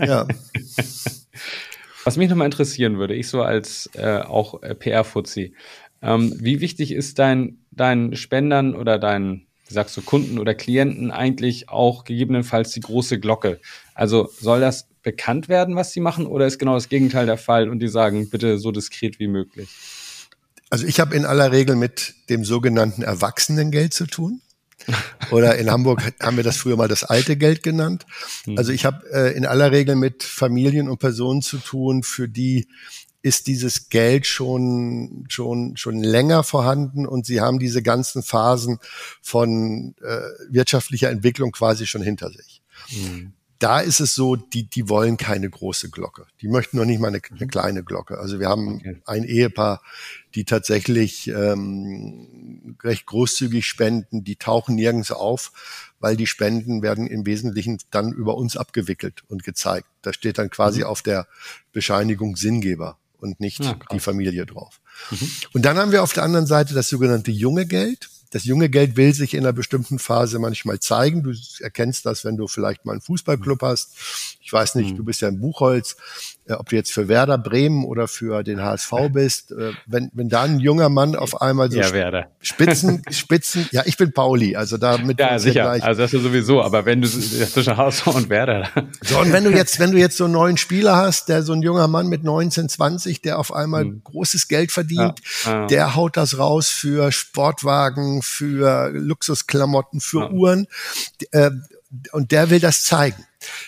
Ja. 0.00 0.26
Was 2.04 2.16
mich 2.16 2.30
nochmal 2.30 2.46
interessieren 2.46 2.98
würde, 2.98 3.14
ich 3.14 3.28
so 3.28 3.42
als 3.42 3.90
äh, 3.92 4.20
auch 4.20 4.62
äh, 4.62 4.74
PR-Fuzzi, 4.74 5.52
ähm, 6.00 6.34
wie 6.38 6.60
wichtig 6.60 6.92
ist 6.92 7.18
dein, 7.18 7.58
dein 7.72 8.16
Spendern 8.16 8.74
oder 8.74 8.98
dein 8.98 9.47
sagst 9.68 9.96
du, 9.96 10.02
Kunden 10.02 10.38
oder 10.38 10.54
Klienten 10.54 11.10
eigentlich 11.10 11.68
auch 11.68 12.04
gegebenenfalls 12.04 12.72
die 12.72 12.80
große 12.80 13.20
Glocke? 13.20 13.60
Also 13.94 14.30
soll 14.40 14.60
das 14.60 14.88
bekannt 15.02 15.48
werden, 15.48 15.76
was 15.76 15.92
sie 15.92 16.00
machen, 16.00 16.26
oder 16.26 16.46
ist 16.46 16.58
genau 16.58 16.74
das 16.74 16.88
Gegenteil 16.88 17.26
der 17.26 17.38
Fall 17.38 17.68
und 17.68 17.78
die 17.80 17.88
sagen, 17.88 18.28
bitte 18.30 18.58
so 18.58 18.72
diskret 18.72 19.18
wie 19.18 19.28
möglich? 19.28 19.68
Also 20.70 20.86
ich 20.86 21.00
habe 21.00 21.16
in 21.16 21.24
aller 21.24 21.50
Regel 21.52 21.76
mit 21.76 22.14
dem 22.28 22.44
sogenannten 22.44 23.02
Erwachsenengeld 23.02 23.94
zu 23.94 24.06
tun. 24.06 24.42
Oder 25.30 25.56
in 25.58 25.70
Hamburg 25.70 26.02
haben 26.20 26.36
wir 26.36 26.44
das 26.44 26.56
früher 26.56 26.76
mal 26.76 26.88
das 26.88 27.04
alte 27.04 27.36
Geld 27.36 27.62
genannt. 27.62 28.06
Hm. 28.44 28.56
Also 28.56 28.72
ich 28.72 28.84
habe 28.84 29.04
äh, 29.12 29.36
in 29.36 29.44
aller 29.44 29.72
Regel 29.72 29.96
mit 29.96 30.22
Familien 30.22 30.88
und 30.88 30.98
Personen 30.98 31.42
zu 31.42 31.58
tun, 31.58 32.02
für 32.02 32.28
die 32.28 32.68
ist 33.28 33.46
dieses 33.46 33.90
Geld 33.90 34.26
schon, 34.26 35.26
schon, 35.28 35.76
schon 35.76 36.02
länger 36.02 36.42
vorhanden 36.42 37.06
und 37.06 37.26
sie 37.26 37.42
haben 37.42 37.58
diese 37.58 37.82
ganzen 37.82 38.22
Phasen 38.22 38.78
von 39.20 39.94
äh, 40.00 40.20
wirtschaftlicher 40.48 41.10
Entwicklung 41.10 41.52
quasi 41.52 41.86
schon 41.86 42.02
hinter 42.02 42.30
sich. 42.30 42.62
Mhm. 42.90 43.34
Da 43.58 43.80
ist 43.80 43.98
es 43.98 44.14
so, 44.14 44.36
die, 44.36 44.70
die 44.70 44.88
wollen 44.88 45.16
keine 45.16 45.50
große 45.50 45.90
Glocke. 45.90 46.26
Die 46.40 46.48
möchten 46.48 46.76
noch 46.76 46.84
nicht 46.84 47.00
mal 47.00 47.08
eine, 47.08 47.20
eine 47.28 47.44
mhm. 47.44 47.50
kleine 47.50 47.82
Glocke. 47.82 48.18
Also 48.18 48.38
wir 48.38 48.48
haben 48.48 48.76
okay. 48.76 49.02
ein 49.04 49.24
Ehepaar, 49.24 49.82
die 50.34 50.44
tatsächlich 50.44 51.26
ähm, 51.26 52.76
recht 52.82 53.04
großzügig 53.04 53.66
spenden, 53.66 54.24
die 54.24 54.36
tauchen 54.36 54.76
nirgends 54.76 55.10
auf, 55.10 55.52
weil 55.98 56.16
die 56.16 56.28
Spenden 56.28 56.82
werden 56.82 57.06
im 57.08 57.26
Wesentlichen 57.26 57.78
dann 57.90 58.12
über 58.12 58.36
uns 58.36 58.56
abgewickelt 58.56 59.24
und 59.28 59.42
gezeigt. 59.42 59.88
Da 60.02 60.14
steht 60.14 60.38
dann 60.38 60.50
quasi 60.50 60.80
mhm. 60.80 60.86
auf 60.86 61.02
der 61.02 61.26
Bescheinigung 61.72 62.36
Sinngeber 62.36 62.96
und 63.20 63.40
nicht 63.40 63.64
ja, 63.64 63.78
die 63.92 64.00
Familie 64.00 64.46
drauf. 64.46 64.80
Mhm. 65.10 65.30
Und 65.52 65.64
dann 65.64 65.78
haben 65.78 65.92
wir 65.92 66.02
auf 66.02 66.12
der 66.12 66.22
anderen 66.22 66.46
Seite 66.46 66.74
das 66.74 66.88
sogenannte 66.88 67.30
junge 67.30 67.66
Geld. 67.66 68.08
Das 68.30 68.44
junge 68.44 68.68
Geld 68.68 68.96
will 68.96 69.14
sich 69.14 69.32
in 69.32 69.40
einer 69.40 69.54
bestimmten 69.54 69.98
Phase 69.98 70.38
manchmal 70.38 70.80
zeigen. 70.80 71.22
Du 71.22 71.32
erkennst 71.60 72.04
das, 72.04 72.24
wenn 72.24 72.36
du 72.36 72.46
vielleicht 72.46 72.84
mal 72.84 72.92
einen 72.92 73.00
Fußballclub 73.00 73.62
hast. 73.62 73.92
Ich 74.40 74.52
weiß 74.52 74.74
nicht, 74.74 74.92
mhm. 74.92 74.96
du 74.96 75.04
bist 75.04 75.22
ja 75.22 75.28
in 75.28 75.40
Buchholz, 75.40 75.96
äh, 76.48 76.54
ob 76.54 76.68
du 76.68 76.76
jetzt 76.76 76.92
für 76.92 77.08
Werder 77.08 77.38
Bremen 77.38 77.84
oder 77.84 78.08
für 78.08 78.42
den 78.42 78.62
HSV 78.62 78.92
bist. 79.12 79.52
Äh, 79.52 79.72
wenn, 79.86 80.10
wenn 80.14 80.28
da 80.28 80.42
ein 80.42 80.58
junger 80.58 80.88
Mann 80.88 81.14
auf 81.14 81.40
einmal 81.40 81.70
so 81.70 81.78
ja, 81.78 81.92
Werder. 81.92 82.28
Spitzen, 82.40 83.02
Spitzen, 83.10 83.68
ja, 83.70 83.82
ich 83.84 83.96
bin 83.96 84.12
Pauli, 84.12 84.56
also 84.56 84.76
damit. 84.78 85.20
Ja, 85.20 85.38
sicher. 85.38 85.62
Gleich. 85.62 85.82
Also 85.82 86.02
das 86.02 86.12
ist 86.12 86.22
sowieso, 86.22 86.62
aber 86.62 86.86
wenn 86.86 87.02
du 87.02 87.08
zwischen 87.08 87.76
HSV 87.76 88.06
und 88.08 88.30
Werder. 88.30 88.68
So, 89.02 89.20
und 89.20 89.32
wenn 89.32 89.44
du 89.44 89.50
jetzt, 89.50 89.78
wenn 89.80 89.92
du 89.92 89.98
jetzt 89.98 90.16
so 90.16 90.24
einen 90.24 90.32
neuen 90.34 90.56
Spieler 90.56 90.96
hast, 90.96 91.28
der 91.28 91.42
so 91.42 91.52
ein 91.52 91.62
junger 91.62 91.88
Mann 91.88 92.08
mit 92.08 92.24
19, 92.24 92.68
20, 92.68 93.22
der 93.22 93.38
auf 93.38 93.52
einmal 93.52 93.84
mhm. 93.84 94.02
großes 94.04 94.48
Geld 94.48 94.72
verdient. 94.72 95.20
Ja. 95.44 95.66
der 95.66 95.94
haut 95.94 96.16
das 96.16 96.38
raus 96.38 96.68
für 96.68 97.12
Sportwagen, 97.12 98.22
für 98.22 98.90
Luxusklamotten, 98.90 100.00
für 100.00 100.20
ja. 100.20 100.30
Uhren. 100.30 100.66
Äh, 101.30 101.50
und 102.12 102.32
der 102.32 102.50
will 102.50 102.60
das 102.60 102.84
zeigen. 102.84 103.24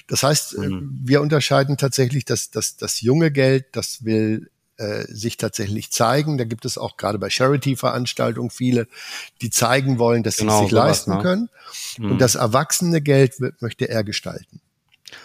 Das 0.07 0.23
heißt, 0.23 0.55
äh, 0.55 0.69
mhm. 0.69 1.01
wir 1.03 1.21
unterscheiden 1.21 1.77
tatsächlich 1.77 2.25
das, 2.25 2.51
das, 2.51 2.77
das 2.77 3.01
junge 3.01 3.31
Geld, 3.31 3.67
das 3.73 4.05
will 4.05 4.51
äh, 4.77 5.05
sich 5.09 5.37
tatsächlich 5.37 5.91
zeigen. 5.91 6.39
Da 6.39 6.45
gibt 6.45 6.65
es 6.65 6.79
auch 6.79 6.97
gerade 6.97 7.19
bei 7.19 7.31
Charity-Veranstaltungen 7.31 8.51
viele, 8.51 8.89
die 9.43 9.51
zeigen 9.51 9.99
wollen, 9.99 10.23
dass 10.23 10.39
genau, 10.39 10.59
sie 10.59 10.65
es 10.65 10.71
sich 10.71 10.73
leisten 10.73 11.17
ne? 11.17 11.23
können. 11.23 11.51
Mhm. 11.99 12.13
Und 12.13 12.21
das 12.21 12.35
erwachsene 12.35 13.01
Geld 13.01 13.41
wird, 13.41 13.61
möchte 13.63 13.89
er 13.89 14.05
gestalten. 14.05 14.61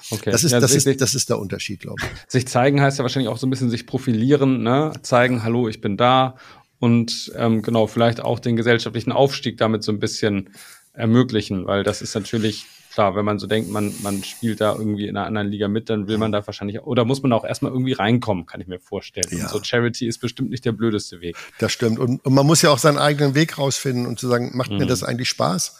Okay. 0.09 0.31
Das 0.31 0.43
ist, 0.43 0.51
ja, 0.51 0.59
das, 0.59 0.71
sich, 0.71 0.85
ist, 0.85 1.01
das 1.01 1.15
ist 1.15 1.29
der 1.29 1.39
Unterschied, 1.39 1.81
glaube 1.81 2.01
ich. 2.01 2.21
Sich 2.31 2.47
zeigen 2.47 2.81
heißt 2.81 2.97
ja 2.97 3.03
wahrscheinlich 3.03 3.29
auch 3.29 3.37
so 3.37 3.45
ein 3.45 3.49
bisschen 3.49 3.69
sich 3.69 3.85
profilieren, 3.85 4.63
ne? 4.63 4.91
zeigen, 5.03 5.43
hallo, 5.43 5.67
ich 5.67 5.79
bin 5.79 5.95
da 5.95 6.37
und 6.79 7.31
ähm, 7.35 7.61
genau, 7.61 7.87
vielleicht 7.87 8.19
auch 8.19 8.39
den 8.39 8.55
gesellschaftlichen 8.55 9.11
Aufstieg 9.11 9.57
damit 9.57 9.83
so 9.83 9.91
ein 9.91 9.99
bisschen 9.99 10.49
ermöglichen, 10.93 11.67
weil 11.67 11.83
das 11.83 12.01
ist 12.01 12.15
natürlich 12.15 12.65
klar, 12.95 13.15
wenn 13.15 13.25
man 13.25 13.39
so 13.39 13.45
denkt, 13.45 13.69
man, 13.69 13.93
man 14.01 14.23
spielt 14.23 14.61
da 14.61 14.73
irgendwie 14.73 15.05
in 15.07 15.17
einer 15.17 15.27
anderen 15.27 15.49
Liga 15.49 15.67
mit, 15.67 15.89
dann 15.89 16.07
will 16.07 16.17
man 16.17 16.31
da 16.31 16.47
wahrscheinlich, 16.47 16.81
oder 16.81 17.03
muss 17.03 17.21
man 17.21 17.33
auch 17.33 17.43
erstmal 17.43 17.73
irgendwie 17.73 17.91
reinkommen, 17.91 18.45
kann 18.45 18.61
ich 18.61 18.67
mir 18.67 18.79
vorstellen. 18.79 19.27
Ja. 19.31 19.43
Und 19.43 19.49
so 19.49 19.61
Charity 19.61 20.07
ist 20.07 20.19
bestimmt 20.19 20.49
nicht 20.49 20.63
der 20.63 20.71
blödeste 20.71 21.19
Weg. 21.19 21.35
Das 21.59 21.73
stimmt. 21.73 21.99
Und, 21.99 22.25
und 22.25 22.33
man 22.33 22.45
muss 22.45 22.61
ja 22.61 22.71
auch 22.71 22.77
seinen 22.77 22.97
eigenen 22.97 23.35
Weg 23.35 23.57
rausfinden 23.57 24.05
und 24.05 24.17
zu 24.17 24.29
sagen, 24.29 24.51
macht 24.55 24.71
mhm. 24.71 24.77
mir 24.77 24.85
das 24.85 25.03
eigentlich 25.03 25.27
Spaß, 25.27 25.77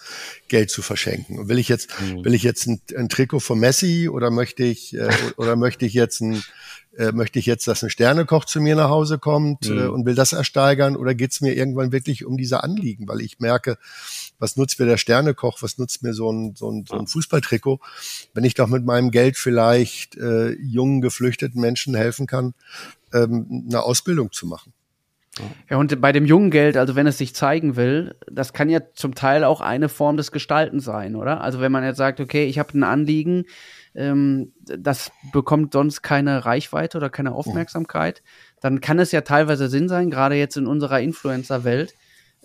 Geld 0.50 0.70
zu 0.70 0.82
verschenken? 0.82 1.40
Und 1.40 1.48
will 1.48 1.58
ich 1.58 1.70
jetzt, 1.70 1.90
mhm. 2.02 2.26
will 2.26 2.34
ich 2.34 2.44
jetzt 2.44 2.68
ein, 2.68 2.82
ein 2.98 3.08
Trikot 3.08 3.40
von 3.40 3.60
Messi 3.60 4.10
oder 4.10 4.30
möchte 4.30 4.66
ich, 4.66 4.94
äh, 4.94 5.10
oder 5.38 5.56
möchte 5.56 5.86
ich 5.86 5.94
jetzt 5.94 6.20
ein, 6.20 6.44
äh, 6.98 7.14
möchte 7.14 7.40
ich 7.40 7.46
jetzt, 7.46 7.66
dass 7.68 7.82
ein 7.82 7.90
Sternekoch 7.90 8.44
zu 8.44 8.60
mir 8.60 8.76
nach 8.76 8.90
Hause 8.90 9.20
kommt 9.20 9.68
äh, 9.68 9.72
mhm. 9.72 9.80
äh, 9.80 9.88
und 9.88 10.06
will 10.06 10.16
das 10.16 10.34
ersteigern 10.34 10.98
oder 10.98 11.16
geht 11.16 11.32
es 11.32 11.40
mir 11.40 11.54
irgendwann 11.54 11.94
wirklich 11.94 12.26
um 12.26 12.36
diese 12.38 12.62
Anliegen, 12.62 13.08
weil 13.08 13.22
ich 13.22 13.40
merke, 13.40 13.78
was 14.40 14.58
nutzt 14.58 14.80
mir 14.80 14.86
der 14.86 14.98
Sternekoch, 14.98 15.62
was 15.62 15.78
nutzt 15.78 16.04
mir 16.04 16.14
so 16.14 16.32
ein, 16.32 16.56
so 16.56 16.70
ein, 16.70 16.86
so 16.88 16.98
ein 16.98 17.08
Fußballtrikot, 17.08 17.80
wenn 18.34 18.44
ich 18.44 18.54
doch 18.54 18.68
mit 18.68 18.86
meinem 18.86 19.12
Geld 19.12 19.38
vielleicht 19.38 20.16
äh, 20.18 20.52
jungen, 20.54 21.02
geflüchteten 21.02 21.60
Menschen 21.60 21.96
helfen 21.96 22.28
kann, 22.28 22.54
ähm, 23.14 23.66
eine 23.68 23.84
Ausbildung 23.84 24.32
zu 24.32 24.48
machen. 24.48 24.74
Ja, 25.70 25.78
und 25.78 26.00
bei 26.00 26.14
dem 26.14 26.26
jungen 26.26 26.50
Geld, 26.50 26.78
also 26.78 26.96
wenn 26.96 27.08
es 27.08 27.18
sich 27.18 27.36
zeigen 27.36 27.76
will, 27.76 28.16
das 28.32 28.54
kann 28.54 28.70
ja 28.70 28.80
zum 28.94 29.16
Teil 29.16 29.44
auch 29.44 29.60
eine 29.60 29.90
Form 29.90 30.16
des 30.16 30.32
Gestalten 30.32 30.80
sein, 30.80 31.16
oder? 31.16 31.42
Also 31.42 31.60
wenn 31.60 31.74
man 31.74 31.84
jetzt 31.84 31.98
sagt, 31.98 32.22
okay, 32.22 32.46
ich 32.46 32.58
habe 32.58 32.78
ein 32.78 32.84
Anliegen, 32.84 33.44
ähm, 33.96 34.54
das 34.62 35.12
bekommt 35.34 35.74
sonst 35.74 36.02
keine 36.02 36.46
Reichweite 36.46 36.98
oder 36.98 37.10
keine 37.10 37.34
Aufmerksamkeit, 37.34 38.24
dann 38.62 38.80
kann 38.80 38.98
es 38.98 39.12
ja 39.12 39.22
teilweise 39.22 39.68
Sinn 39.68 39.90
sein, 39.90 40.10
gerade 40.10 40.36
jetzt 40.36 40.56
in 40.56 40.68
unserer 40.68 41.02
Influencer-Welt, 41.02 41.94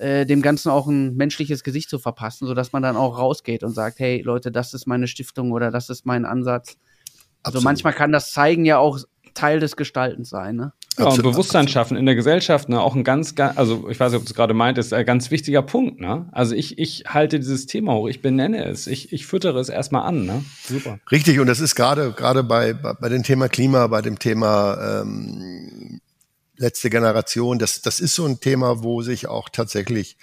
äh, 0.01 0.25
dem 0.25 0.43
Ganzen 0.43 0.71
auch 0.71 0.87
ein 0.87 1.15
menschliches 1.17 1.63
Gesicht 1.63 1.91
zu 1.91 1.99
verpassen, 1.99 2.47
sodass 2.47 2.73
man 2.73 2.83
dann 2.83 2.97
auch 2.97 3.19
rausgeht 3.19 3.63
und 3.63 3.75
sagt, 3.75 3.99
hey 3.99 4.23
Leute, 4.23 4.51
das 4.51 4.75
ist 4.75 4.87
meine 4.87 5.07
Stiftung 5.07 5.53
oder 5.53 5.71
das 5.71 5.91
ist 5.91 6.07
mein 6.07 6.25
Ansatz. 6.25 6.77
Also 7.43 7.59
Absolut. 7.59 7.65
manchmal 7.65 7.93
kann 7.93 8.13
das 8.13 8.33
Zeigen 8.33 8.65
ja 8.65 8.79
auch 8.79 8.99
Teil 9.35 9.61
des 9.61 9.77
Gestaltens 9.77 10.31
sein, 10.31 10.57
ne? 10.57 10.73
Ja, 10.99 11.07
und 11.07 11.23
Bewusstsein 11.23 11.69
schaffen 11.69 11.97
in 11.97 12.05
der 12.05 12.15
Gesellschaft, 12.15 12.69
ne, 12.69 12.81
auch 12.81 12.95
ein 12.95 13.05
ganz, 13.05 13.35
also 13.39 13.89
ich 13.89 14.01
weiß 14.01 14.13
nicht, 14.13 14.19
ob 14.19 14.27
du 14.27 14.31
es 14.31 14.35
gerade 14.35 14.55
meint, 14.55 14.77
ist 14.77 14.93
ein 14.93 15.07
ganz 15.07 15.31
wichtiger 15.31 15.63
Punkt, 15.63 16.01
ne? 16.01 16.29
Also 16.33 16.55
ich, 16.55 16.79
ich 16.79 17.05
halte 17.07 17.39
dieses 17.39 17.67
Thema 17.67 17.95
hoch, 17.95 18.09
ich 18.09 18.21
benenne 18.21 18.65
es, 18.65 18.87
ich, 18.87 19.13
ich 19.13 19.27
füttere 19.27 19.61
es 19.61 19.69
erstmal 19.69 20.03
an, 20.03 20.27
ne? 20.27 20.45
Super. 20.67 20.99
Richtig, 21.11 21.39
und 21.39 21.47
das 21.47 21.61
ist 21.61 21.75
gerade, 21.75 22.13
gerade 22.13 22.43
bei, 22.43 22.73
bei 22.75 23.09
dem 23.09 23.23
Thema 23.23 23.49
Klima, 23.49 23.87
bei 23.87 24.03
dem 24.03 24.19
Thema 24.19 25.03
ähm, 25.03 26.01
letzte 26.61 26.91
Generation, 26.91 27.59
das, 27.59 27.81
das 27.81 28.01
ist 28.01 28.15
so 28.15 28.27
ein 28.27 28.41
Thema, 28.41 28.83
wo 28.83 29.03
sich 29.03 29.27
auch 29.27 29.49
tatsächlich 29.49 30.17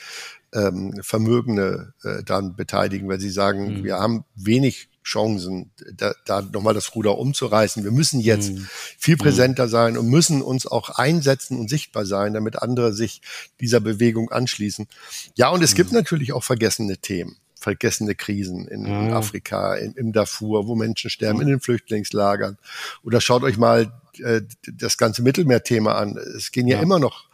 ähm, 0.53 0.93
Vermögende 1.01 1.93
äh, 2.03 2.23
dann 2.23 2.55
beteiligen, 2.55 3.09
weil 3.09 3.19
sie 3.19 3.29
sagen, 3.29 3.79
mhm. 3.79 3.83
wir 3.83 3.97
haben 3.97 4.23
wenig 4.35 4.89
Chancen, 5.03 5.71
da, 5.93 6.13
da 6.25 6.41
nochmal 6.41 6.73
das 6.73 6.93
Ruder 6.93 7.17
umzureißen. 7.17 7.83
Wir 7.83 7.91
müssen 7.91 8.19
jetzt 8.19 8.51
mhm. 8.51 8.67
viel 8.97 9.15
mhm. 9.15 9.19
präsenter 9.19 9.67
sein 9.67 9.97
und 9.97 10.09
müssen 10.09 10.41
uns 10.41 10.67
auch 10.67 10.89
einsetzen 10.89 11.57
und 11.59 11.69
sichtbar 11.69 12.05
sein, 12.05 12.33
damit 12.33 12.61
andere 12.61 12.93
sich 12.93 13.21
dieser 13.59 13.79
Bewegung 13.79 14.29
anschließen. 14.31 14.88
Ja, 15.35 15.49
und 15.49 15.63
es 15.63 15.71
mhm. 15.71 15.77
gibt 15.77 15.91
natürlich 15.91 16.33
auch 16.33 16.43
vergessene 16.43 16.97
Themen 16.97 17.38
vergessene 17.59 18.13
Krisen 18.13 18.67
in, 18.67 18.85
in 18.85 19.11
Afrika, 19.11 19.75
in, 19.75 19.93
im 19.93 20.13
Darfur, 20.13 20.67
wo 20.67 20.75
Menschen 20.75 21.09
sterben, 21.09 21.41
in 21.41 21.47
den 21.47 21.59
Flüchtlingslagern. 21.59 22.57
Oder 23.03 23.19
schaut 23.19 23.43
euch 23.43 23.57
mal 23.57 23.91
äh, 24.20 24.41
das 24.72 24.97
ganze 24.97 25.22
Mittelmeerthema 25.22 25.93
an. 25.93 26.18
Es 26.18 26.51
gehen 26.51 26.68
ja, 26.68 26.78
ja. 26.78 26.84
immer 26.84 26.99
noch 26.99 27.30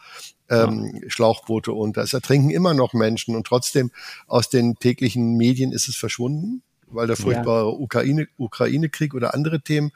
ähm, 0.49 0.99
ja. 1.01 1.09
Schlauchboote 1.09 1.71
unter. 1.71 2.01
Es 2.01 2.13
ertrinken 2.13 2.49
immer 2.49 2.73
noch 2.73 2.93
Menschen 2.93 3.35
und 3.35 3.47
trotzdem 3.47 3.91
aus 4.27 4.49
den 4.49 4.75
täglichen 4.75 5.35
Medien 5.37 5.71
ist 5.71 5.87
es 5.87 5.95
verschwunden 5.95 6.63
weil 6.93 7.07
der 7.07 7.15
furchtbare 7.15 7.69
ja. 7.71 7.77
Ukraine, 7.77 8.27
Ukraine-Krieg 8.37 9.13
oder 9.13 9.33
andere 9.33 9.61
Themen 9.61 9.91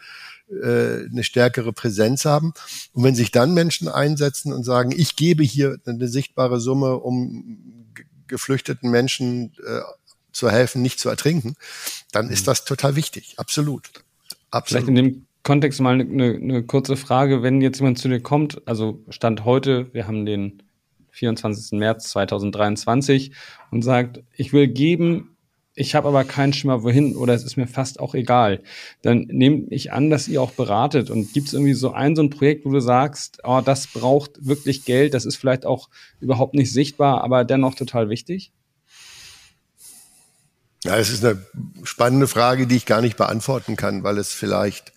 äh, 0.50 1.06
eine 1.06 1.24
stärkere 1.24 1.74
Präsenz 1.74 2.26
haben. 2.26 2.54
Und 2.94 3.04
wenn 3.04 3.16
sich 3.16 3.32
dann 3.32 3.54
Menschen 3.54 3.88
einsetzen 3.88 4.54
und 4.54 4.64
sagen, 4.64 4.92
ich 4.96 5.16
gebe 5.16 5.44
hier 5.44 5.78
eine 5.86 6.08
sichtbare 6.08 6.60
Summe, 6.60 6.98
um 6.98 7.94
geflüchteten 8.28 8.90
Menschen 8.90 9.54
äh, 9.66 9.82
zu 10.32 10.50
helfen, 10.50 10.82
nicht 10.82 11.00
zu 11.00 11.10
ertrinken, 11.10 11.56
dann 12.12 12.30
ist 12.30 12.42
mhm. 12.42 12.46
das 12.46 12.66
total 12.66 12.96
wichtig. 12.96 13.36
Absolut. 13.38 13.90
Absolut. 14.50 14.86
Vielleicht 14.86 14.88
in 14.88 14.96
dem 14.96 15.27
Kontext 15.48 15.80
mal 15.80 15.94
eine, 15.94 16.36
eine 16.36 16.64
kurze 16.64 16.98
Frage, 16.98 17.42
wenn 17.42 17.62
jetzt 17.62 17.80
jemand 17.80 17.98
zu 17.98 18.10
dir 18.10 18.20
kommt, 18.20 18.62
also 18.68 19.00
Stand 19.08 19.46
heute, 19.46 19.88
wir 19.94 20.06
haben 20.06 20.26
den 20.26 20.62
24. 21.12 21.80
März 21.80 22.10
2023 22.10 23.32
und 23.72 23.82
sagt, 23.82 24.22
ich 24.36 24.52
will 24.52 24.68
geben, 24.68 25.38
ich 25.74 25.96
habe 25.96 26.10
aber 26.10 26.26
keinen 26.26 26.52
Schimmer 26.52 26.84
wohin 26.84 27.16
oder 27.16 27.34
es 27.34 27.46
ist 27.46 27.56
mir 27.56 27.66
fast 27.66 28.02
auch 28.02 28.14
egal, 28.14 28.62
dann 29.04 29.20
nehme 29.30 29.68
ich 29.70 29.94
an, 29.94 30.10
dass 30.10 30.28
ihr 30.28 30.42
auch 30.42 30.52
beratet 30.52 31.10
und 31.10 31.32
gibt 31.32 31.48
es 31.48 31.54
irgendwie 31.54 31.76
so 31.76 31.94
ein 31.94 32.18
so 32.18 32.24
ein 32.24 32.30
Projekt, 32.30 32.66
wo 32.66 32.72
du 32.72 32.82
sagst, 32.82 33.40
oh, 33.46 33.62
das 33.64 33.88
braucht 33.88 34.46
wirklich 34.46 34.84
Geld, 34.84 35.14
das 35.14 35.26
ist 35.26 35.38
vielleicht 35.38 35.66
auch 35.66 35.88
überhaupt 36.20 36.56
nicht 36.56 36.74
sichtbar, 36.74 37.24
aber 37.24 37.46
dennoch 37.46 37.76
total 37.76 38.10
wichtig? 38.10 38.52
Ja, 40.84 40.98
es 40.98 41.10
ist 41.10 41.24
eine 41.24 41.42
spannende 41.84 42.28
Frage, 42.28 42.68
die 42.68 42.76
ich 42.76 42.86
gar 42.86 43.02
nicht 43.02 43.16
beantworten 43.16 43.78
kann, 43.78 44.04
weil 44.04 44.18
es 44.18 44.34
vielleicht, 44.34 44.92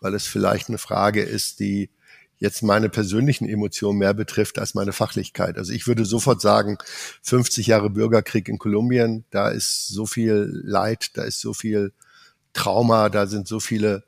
weil 0.00 0.14
es 0.14 0.26
vielleicht 0.26 0.68
eine 0.68 0.78
Frage 0.78 1.22
ist, 1.22 1.60
die 1.60 1.90
jetzt 2.38 2.62
meine 2.62 2.88
persönlichen 2.88 3.48
Emotionen 3.48 3.98
mehr 3.98 4.14
betrifft 4.14 4.58
als 4.58 4.74
meine 4.74 4.92
Fachlichkeit. 4.92 5.58
Also 5.58 5.72
ich 5.72 5.86
würde 5.86 6.04
sofort 6.04 6.40
sagen, 6.40 6.78
50 7.22 7.66
Jahre 7.66 7.90
Bürgerkrieg 7.90 8.48
in 8.48 8.58
Kolumbien, 8.58 9.24
da 9.30 9.48
ist 9.48 9.88
so 9.88 10.06
viel 10.06 10.48
Leid, 10.64 11.16
da 11.16 11.24
ist 11.24 11.40
so 11.40 11.52
viel 11.52 11.92
Trauma, 12.52 13.08
da 13.08 13.26
sind 13.26 13.48
so 13.48 13.60
viele, 13.60 14.04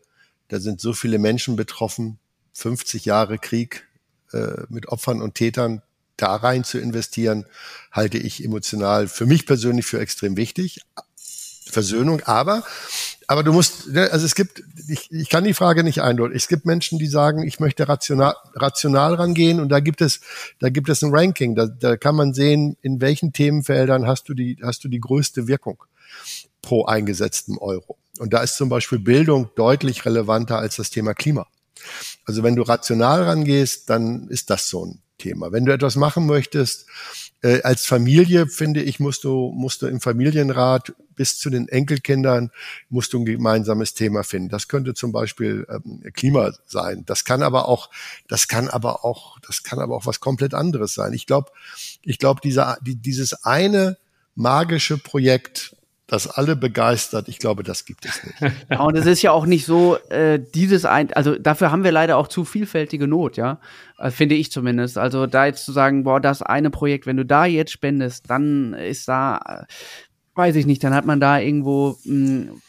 da 0.49 0.61
sind 0.61 0.81
so 0.81 0.93
viele 0.93 1.19
Menschen 1.19 1.57
betroffen. 1.57 2.19
50 2.53 3.05
Jahre 3.05 3.39
Krieg 3.39 3.87
äh, 4.33 4.63
mit 4.69 4.89
Opfern 4.89 5.23
und 5.23 5.35
Tätern, 5.35 5.83
da 6.17 6.37
rein 6.37 6.65
zu 6.65 6.79
investieren, 6.79 7.47
halte 7.91 8.19
ich 8.19 8.45
emotional 8.45 9.09
für 9.09 9.27
mich 9.27 9.47
persönlich 9.47 9.87
für 9.87 10.01
extrem 10.01 10.37
wichtig. 10.37 10.83
Versöhnung, 11.71 12.21
aber 12.25 12.63
aber 13.31 13.45
du 13.45 13.53
musst, 13.53 13.87
ne, 13.87 14.11
also 14.11 14.27
es 14.27 14.35
gibt, 14.35 14.61
ich, 14.89 15.09
ich 15.13 15.29
kann 15.29 15.45
die 15.45 15.55
Frage 15.55 15.85
nicht 15.85 16.03
eindeutig. 16.03 16.37
Es 16.37 16.49
gibt 16.49 16.67
Menschen, 16.67 16.99
die 16.99 17.07
sagen, 17.07 17.47
ich 17.47 17.61
möchte 17.61 17.87
rational, 17.87 18.35
rational 18.55 19.15
rangehen 19.15 19.61
und 19.61 19.69
da 19.69 19.79
gibt 19.79 20.01
es, 20.01 20.21
da 20.59 20.69
gibt 20.69 20.89
es 20.89 21.01
ein 21.05 21.15
Ranking. 21.15 21.55
Da, 21.55 21.67
da 21.67 21.97
kann 21.97 22.17
man 22.17 22.35
sehen, 22.35 22.77
in 22.83 23.01
welchen 23.01 23.33
Themenfeldern 23.33 24.09
hast 24.09 24.29
du 24.29 24.35
die, 24.35 24.59
hast 24.65 24.83
du 24.83 24.89
die 24.89 24.99
größte 24.99 25.47
Wirkung 25.47 25.85
pro 26.61 26.87
eingesetzten 26.87 27.57
Euro. 27.59 27.99
Und 28.19 28.33
da 28.33 28.43
ist 28.43 28.57
zum 28.57 28.69
Beispiel 28.69 28.99
Bildung 28.99 29.49
deutlich 29.55 30.05
relevanter 30.05 30.59
als 30.59 30.75
das 30.75 30.91
Thema 30.91 31.15
Klima. 31.15 31.47
Also 32.25 32.43
wenn 32.43 32.57
du 32.57 32.63
rational 32.63 33.23
rangehst, 33.23 33.89
dann 33.91 34.27
ist 34.27 34.51
das 34.51 34.69
so 34.69 34.87
ein 34.87 35.03
Thema. 35.19 35.53
Wenn 35.53 35.67
du 35.67 35.73
etwas 35.73 35.95
machen 35.95 36.27
möchtest, 36.27 36.87
äh, 37.43 37.63
als 37.63 37.87
Familie, 37.87 38.47
finde 38.47 38.83
ich, 38.83 39.01
musst 39.01 39.25
du, 39.25 39.53
musst 39.55 39.83
du 39.83 39.87
im 39.87 40.01
Familienrat 40.01 40.93
bis 41.21 41.39
zu 41.39 41.51
den 41.51 41.69
Enkelkindern 41.69 42.51
musst 42.89 43.13
du 43.13 43.21
ein 43.21 43.27
gemeinsames 43.27 43.93
Thema 43.93 44.25
finden. 44.25 44.49
Das 44.49 44.69
könnte 44.69 44.95
zum 44.95 45.13
Beispiel 45.13 45.67
ähm, 45.69 46.03
Klima 46.15 46.53
sein. 46.67 47.05
Das 47.05 47.25
kann 47.25 47.43
aber 47.43 47.69
auch, 47.69 47.91
das 48.27 48.49
kann 48.49 48.69
aber 48.69 49.05
auch, 49.05 49.39
das 49.41 49.63
kann 49.63 49.81
aber 49.81 49.97
auch 49.97 50.07
was 50.07 50.21
komplett 50.21 50.55
anderes 50.55 50.95
sein. 50.95 51.13
Ich 51.13 51.27
glaube, 51.27 51.51
ich 52.03 52.19
glaube, 52.19 52.41
dieser, 52.43 52.79
die, 52.81 52.97
dieses 52.97 53.45
eine 53.45 53.99
magische 54.35 54.97
Projekt, 54.97 55.77
das 56.11 56.27
alle 56.27 56.57
begeistert, 56.57 57.29
ich 57.29 57.39
glaube, 57.39 57.63
das 57.63 57.85
gibt 57.85 58.05
es 58.05 58.23
nicht. 58.25 58.37
Ja, 58.71 58.81
und 58.81 58.97
es 58.97 59.07
ist 59.07 59.23
ja 59.23 59.31
auch 59.31 59.47
nicht 59.47 59.65
so, 59.65 59.97
äh, 60.09 60.41
dieses 60.55 60.85
ein, 60.85 61.13
also 61.13 61.37
dafür 61.39 61.71
haben 61.71 61.85
wir 61.85 61.93
leider 61.93 62.17
auch 62.17 62.27
zu 62.27 62.45
vielfältige 62.45 63.07
Not, 63.07 63.37
ja, 63.37 63.61
also, 63.97 64.17
finde 64.17 64.35
ich 64.35 64.51
zumindest. 64.51 64.99
Also 64.99 65.27
da 65.27 65.47
jetzt 65.47 65.65
zu 65.65 65.73
sagen, 65.73 66.03
boah, 66.03 66.21
das 66.21 66.43
eine 66.43 66.71
Projekt, 66.71 67.07
wenn 67.07 67.17
du 67.17 67.25
da 67.25 67.45
jetzt 67.47 67.71
spendest, 67.71 68.29
dann 68.29 68.75
ist 68.75 69.07
da, 69.07 69.39
äh, 69.69 69.73
weiß 70.35 70.57
ich 70.57 70.67
nicht, 70.67 70.83
dann 70.83 70.95
hat 70.95 71.07
man 71.07 71.21
da 71.21 71.39
irgendwo 71.39 71.97
mh, 72.05 72.49
hm, 72.49 72.63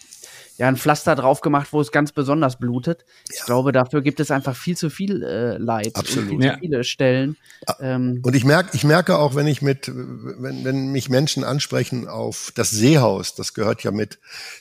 ja 0.61 0.67
ein 0.67 0.77
Pflaster 0.77 1.15
drauf 1.15 1.41
gemacht, 1.41 1.69
wo 1.71 1.81
es 1.81 1.91
ganz 1.91 2.11
besonders 2.11 2.59
blutet. 2.59 3.03
Ja. 3.29 3.35
Ich 3.39 3.45
glaube, 3.45 3.71
dafür 3.71 4.03
gibt 4.03 4.19
es 4.19 4.29
einfach 4.29 4.55
viel 4.55 4.77
zu 4.77 4.91
viel 4.91 5.23
äh, 5.23 5.57
Leid. 5.57 5.95
Absolut. 5.95 6.29
viel 6.29 6.43
ja. 6.43 6.53
zu 6.53 6.59
viele 6.59 6.83
Stellen. 6.83 7.35
Ähm, 7.79 8.21
und 8.23 8.35
ich 8.35 8.45
merke, 8.45 8.69
ich 8.73 8.83
merke 8.83 9.17
auch, 9.17 9.33
wenn 9.33 9.47
ich 9.47 9.63
mit, 9.63 9.91
wenn, 9.91 10.63
wenn 10.63 10.91
mich 10.91 11.09
Menschen 11.09 11.43
ansprechen 11.43 12.07
auf 12.07 12.51
das 12.53 12.69
Seehaus, 12.69 13.33
das 13.33 13.55
gehört 13.55 13.83
ja 13.83 13.89
mit 13.89 14.19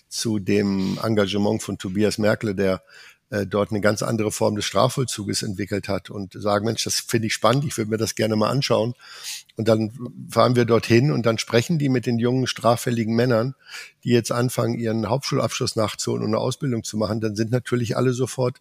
zu 0.08 0.38
dem 0.38 0.98
Engagement 1.02 1.62
von 1.62 1.76
Tobias 1.76 2.16
Merkle, 2.16 2.54
der 2.54 2.82
äh, 3.30 3.46
dort 3.46 3.70
eine 3.70 3.80
ganz 3.80 4.02
andere 4.02 4.32
Form 4.32 4.56
des 4.56 4.64
Strafvollzuges 4.64 5.42
entwickelt 5.42 5.88
hat 5.88 6.10
und 6.10 6.34
sagen, 6.34 6.64
Mensch, 6.64 6.84
das 6.84 6.96
finde 6.96 7.28
ich 7.28 7.34
spannend, 7.34 7.64
ich 7.64 7.76
würde 7.76 7.90
mir 7.90 7.96
das 7.96 8.14
gerne 8.16 8.36
mal 8.36 8.50
anschauen. 8.50 8.94
Und 9.56 9.68
dann 9.68 9.92
fahren 10.28 10.56
wir 10.56 10.64
dorthin 10.64 11.12
und 11.12 11.26
dann 11.26 11.38
sprechen 11.38 11.78
die 11.78 11.88
mit 11.88 12.06
den 12.06 12.18
jungen 12.18 12.46
straffälligen 12.46 13.14
Männern, 13.14 13.54
die 14.04 14.10
jetzt 14.10 14.32
anfangen, 14.32 14.78
ihren 14.78 15.08
Hauptschulabschluss 15.08 15.76
nachzuholen 15.76 16.24
und 16.24 16.30
eine 16.30 16.38
Ausbildung 16.38 16.82
zu 16.82 16.96
machen. 16.96 17.20
Dann 17.20 17.36
sind 17.36 17.50
natürlich 17.50 17.96
alle 17.96 18.12
sofort 18.12 18.60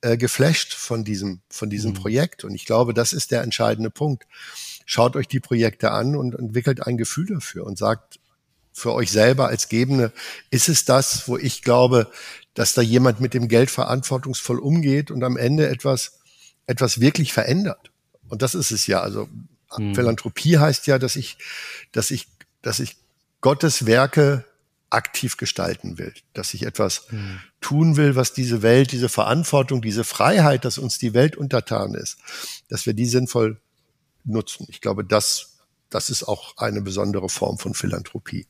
äh, 0.00 0.16
geflasht 0.16 0.72
von 0.72 1.04
diesem, 1.04 1.40
von 1.50 1.68
diesem 1.68 1.90
mhm. 1.90 1.96
Projekt. 1.96 2.44
Und 2.44 2.54
ich 2.54 2.64
glaube, 2.64 2.94
das 2.94 3.12
ist 3.12 3.30
der 3.30 3.42
entscheidende 3.42 3.90
Punkt. 3.90 4.26
Schaut 4.86 5.14
euch 5.14 5.28
die 5.28 5.40
Projekte 5.40 5.90
an 5.90 6.16
und 6.16 6.34
entwickelt 6.34 6.86
ein 6.86 6.96
Gefühl 6.96 7.26
dafür 7.26 7.66
und 7.66 7.76
sagt, 7.76 8.18
für 8.72 8.92
euch 8.92 9.10
selber 9.10 9.48
als 9.48 9.68
Gebende, 9.68 10.12
ist 10.50 10.68
es 10.68 10.84
das, 10.84 11.28
wo 11.28 11.36
ich 11.36 11.62
glaube, 11.62 12.10
dass 12.54 12.74
da 12.74 12.82
jemand 12.82 13.20
mit 13.20 13.34
dem 13.34 13.48
Geld 13.48 13.70
verantwortungsvoll 13.70 14.58
umgeht 14.58 15.10
und 15.10 15.22
am 15.22 15.36
Ende 15.36 15.68
etwas, 15.68 16.20
etwas 16.66 17.00
wirklich 17.00 17.32
verändert. 17.32 17.90
Und 18.28 18.42
das 18.42 18.54
ist 18.54 18.70
es 18.70 18.86
ja. 18.86 19.00
Also 19.00 19.28
mhm. 19.76 19.94
Philanthropie 19.94 20.58
heißt 20.58 20.86
ja, 20.86 20.98
dass 20.98 21.16
ich, 21.16 21.38
dass 21.92 22.10
ich, 22.10 22.28
dass 22.62 22.80
ich 22.80 22.96
Gottes 23.40 23.86
Werke 23.86 24.44
aktiv 24.90 25.36
gestalten 25.36 25.98
will, 25.98 26.12
dass 26.32 26.52
ich 26.52 26.64
etwas 26.64 27.06
mhm. 27.10 27.40
tun 27.60 27.96
will, 27.96 28.16
was 28.16 28.32
diese 28.32 28.62
Welt, 28.62 28.92
diese 28.92 29.08
Verantwortung, 29.08 29.82
diese 29.82 30.04
Freiheit, 30.04 30.64
dass 30.64 30.78
uns 30.78 30.98
die 30.98 31.14
Welt 31.14 31.36
untertan 31.36 31.94
ist, 31.94 32.18
dass 32.68 32.86
wir 32.86 32.94
die 32.94 33.06
sinnvoll 33.06 33.60
nutzen. 34.24 34.66
Ich 34.68 34.80
glaube, 34.80 35.04
das, 35.04 35.58
das 35.88 36.10
ist 36.10 36.24
auch 36.24 36.56
eine 36.56 36.82
besondere 36.82 37.28
Form 37.28 37.58
von 37.58 37.74
Philanthropie. 37.74 38.46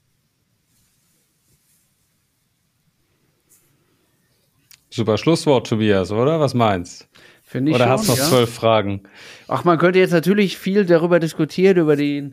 Super 4.91 5.19
Schlusswort, 5.19 5.69
Tobias, 5.69 6.11
oder? 6.11 6.41
Was 6.41 6.55
meinst? 6.55 7.09
Finde 7.45 7.71
ich 7.71 7.75
Oder 7.77 7.85
schon, 7.85 7.93
hast 7.93 8.07
du 8.07 8.13
noch 8.13 8.19
ja. 8.19 8.25
zwölf 8.25 8.55
Fragen? 8.55 9.03
Ach, 9.49 9.65
man 9.65 9.79
könnte 9.79 9.99
jetzt 9.99 10.13
natürlich 10.13 10.57
viel 10.57 10.85
darüber 10.85 11.19
diskutieren, 11.19 11.79
über 11.79 11.97
die, 11.97 12.33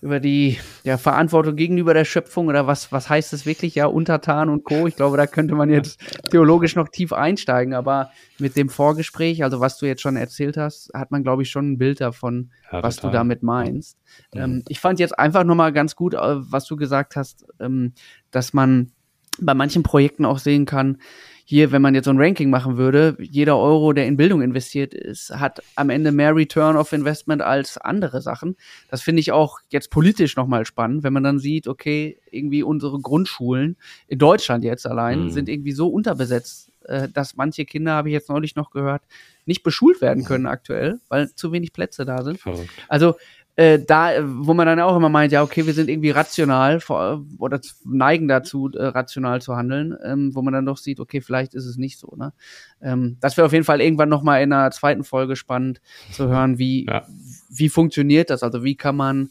über 0.00 0.20
die 0.20 0.58
ja, 0.84 0.96
Verantwortung 0.96 1.56
gegenüber 1.56 1.92
der 1.92 2.06
Schöpfung 2.06 2.46
oder 2.48 2.66
was, 2.66 2.90
was 2.90 3.10
heißt 3.10 3.32
es 3.34 3.44
wirklich, 3.44 3.74
ja, 3.74 3.86
Untertan 3.86 4.48
und 4.48 4.64
Co. 4.64 4.86
Ich 4.86 4.96
glaube, 4.96 5.16
da 5.18 5.26
könnte 5.26 5.54
man 5.54 5.68
jetzt 5.70 5.98
theologisch 6.30 6.76
noch 6.76 6.88
tief 6.88 7.12
einsteigen, 7.12 7.74
aber 7.74 8.10
mit 8.38 8.56
dem 8.56 8.70
Vorgespräch, 8.70 9.44
also 9.44 9.60
was 9.60 9.78
du 9.78 9.86
jetzt 9.86 10.02
schon 10.02 10.16
erzählt 10.16 10.56
hast, 10.56 10.90
hat 10.94 11.10
man, 11.10 11.22
glaube 11.22 11.42
ich, 11.42 11.50
schon 11.50 11.72
ein 11.72 11.78
Bild 11.78 12.00
davon, 12.00 12.50
Ja, 12.70 12.82
was 12.82 12.96
total. 12.96 13.10
du 13.10 13.16
damit 13.18 13.42
meinst. 13.42 13.98
Mhm. 14.34 14.40
Ähm, 14.40 14.62
ich 14.68 14.80
fand 14.80 14.98
jetzt 14.98 15.18
einfach 15.18 15.44
nochmal 15.44 15.72
ganz 15.72 15.96
gut, 15.96 16.14
äh, 16.14 16.18
was 16.20 16.64
du 16.66 16.76
gesagt 16.76 17.16
hast, 17.16 17.44
ähm, 17.60 17.92
dass 18.30 18.52
man 18.52 18.92
bei 19.40 19.54
manchen 19.54 19.82
Projekten 19.82 20.24
auch 20.24 20.38
sehen 20.38 20.64
kann, 20.64 20.98
hier, 21.46 21.72
wenn 21.72 21.82
man 21.82 21.94
jetzt 21.94 22.06
so 22.06 22.10
ein 22.10 22.18
Ranking 22.20 22.48
machen 22.48 22.78
würde, 22.78 23.16
jeder 23.20 23.58
Euro, 23.58 23.92
der 23.92 24.06
in 24.06 24.16
Bildung 24.16 24.40
investiert 24.40 24.94
ist, 24.94 25.30
hat 25.30 25.62
am 25.76 25.90
Ende 25.90 26.10
mehr 26.10 26.34
Return 26.34 26.76
of 26.76 26.92
Investment 26.92 27.42
als 27.42 27.76
andere 27.76 28.22
Sachen. 28.22 28.56
Das 28.88 29.02
finde 29.02 29.20
ich 29.20 29.30
auch 29.30 29.58
jetzt 29.68 29.90
politisch 29.90 30.36
nochmal 30.36 30.64
spannend, 30.64 31.02
wenn 31.02 31.12
man 31.12 31.22
dann 31.22 31.38
sieht, 31.38 31.68
okay, 31.68 32.18
irgendwie 32.30 32.62
unsere 32.62 32.98
Grundschulen 32.98 33.76
in 34.08 34.18
Deutschland 34.18 34.64
jetzt 34.64 34.86
allein 34.86 35.24
Mhm. 35.24 35.30
sind 35.30 35.48
irgendwie 35.50 35.72
so 35.72 35.88
unterbesetzt, 35.88 36.70
äh, 36.86 37.08
dass 37.10 37.36
manche 37.36 37.66
Kinder, 37.66 37.92
habe 37.92 38.08
ich 38.08 38.14
jetzt 38.14 38.30
neulich 38.30 38.56
noch 38.56 38.70
gehört, 38.70 39.02
nicht 39.44 39.62
beschult 39.62 40.00
werden 40.00 40.24
können 40.24 40.46
aktuell, 40.46 41.00
weil 41.08 41.28
zu 41.34 41.52
wenig 41.52 41.74
Plätze 41.74 42.06
da 42.06 42.22
sind. 42.22 42.40
Verrückt. 42.40 42.70
Also 42.88 43.16
äh, 43.56 43.78
da, 43.78 44.12
äh, 44.14 44.22
wo 44.24 44.52
man 44.54 44.66
dann 44.66 44.80
auch 44.80 44.96
immer 44.96 45.08
meint, 45.08 45.32
ja, 45.32 45.42
okay, 45.42 45.64
wir 45.66 45.74
sind 45.74 45.88
irgendwie 45.88 46.10
rational 46.10 46.80
vor, 46.80 47.24
oder 47.38 47.60
neigen 47.84 48.26
dazu, 48.26 48.70
äh, 48.74 48.84
rational 48.86 49.40
zu 49.40 49.56
handeln, 49.56 49.96
ähm, 50.04 50.34
wo 50.34 50.42
man 50.42 50.52
dann 50.52 50.66
doch 50.66 50.76
sieht, 50.76 50.98
okay, 50.98 51.20
vielleicht 51.20 51.54
ist 51.54 51.66
es 51.66 51.76
nicht 51.76 51.98
so. 51.98 52.14
Ne? 52.16 52.32
Ähm, 52.82 53.16
das 53.20 53.36
wäre 53.36 53.46
auf 53.46 53.52
jeden 53.52 53.64
Fall 53.64 53.80
irgendwann 53.80 54.08
noch 54.08 54.22
mal 54.22 54.42
in 54.42 54.52
einer 54.52 54.70
zweiten 54.72 55.04
Folge 55.04 55.36
spannend 55.36 55.80
zu 56.10 56.28
hören, 56.28 56.58
wie 56.58 56.86
Ja. 56.86 57.06
wie 57.48 57.68
funktioniert 57.68 58.30
das? 58.30 58.42
Also 58.42 58.64
wie 58.64 58.76
kann 58.76 58.96
man 58.96 59.30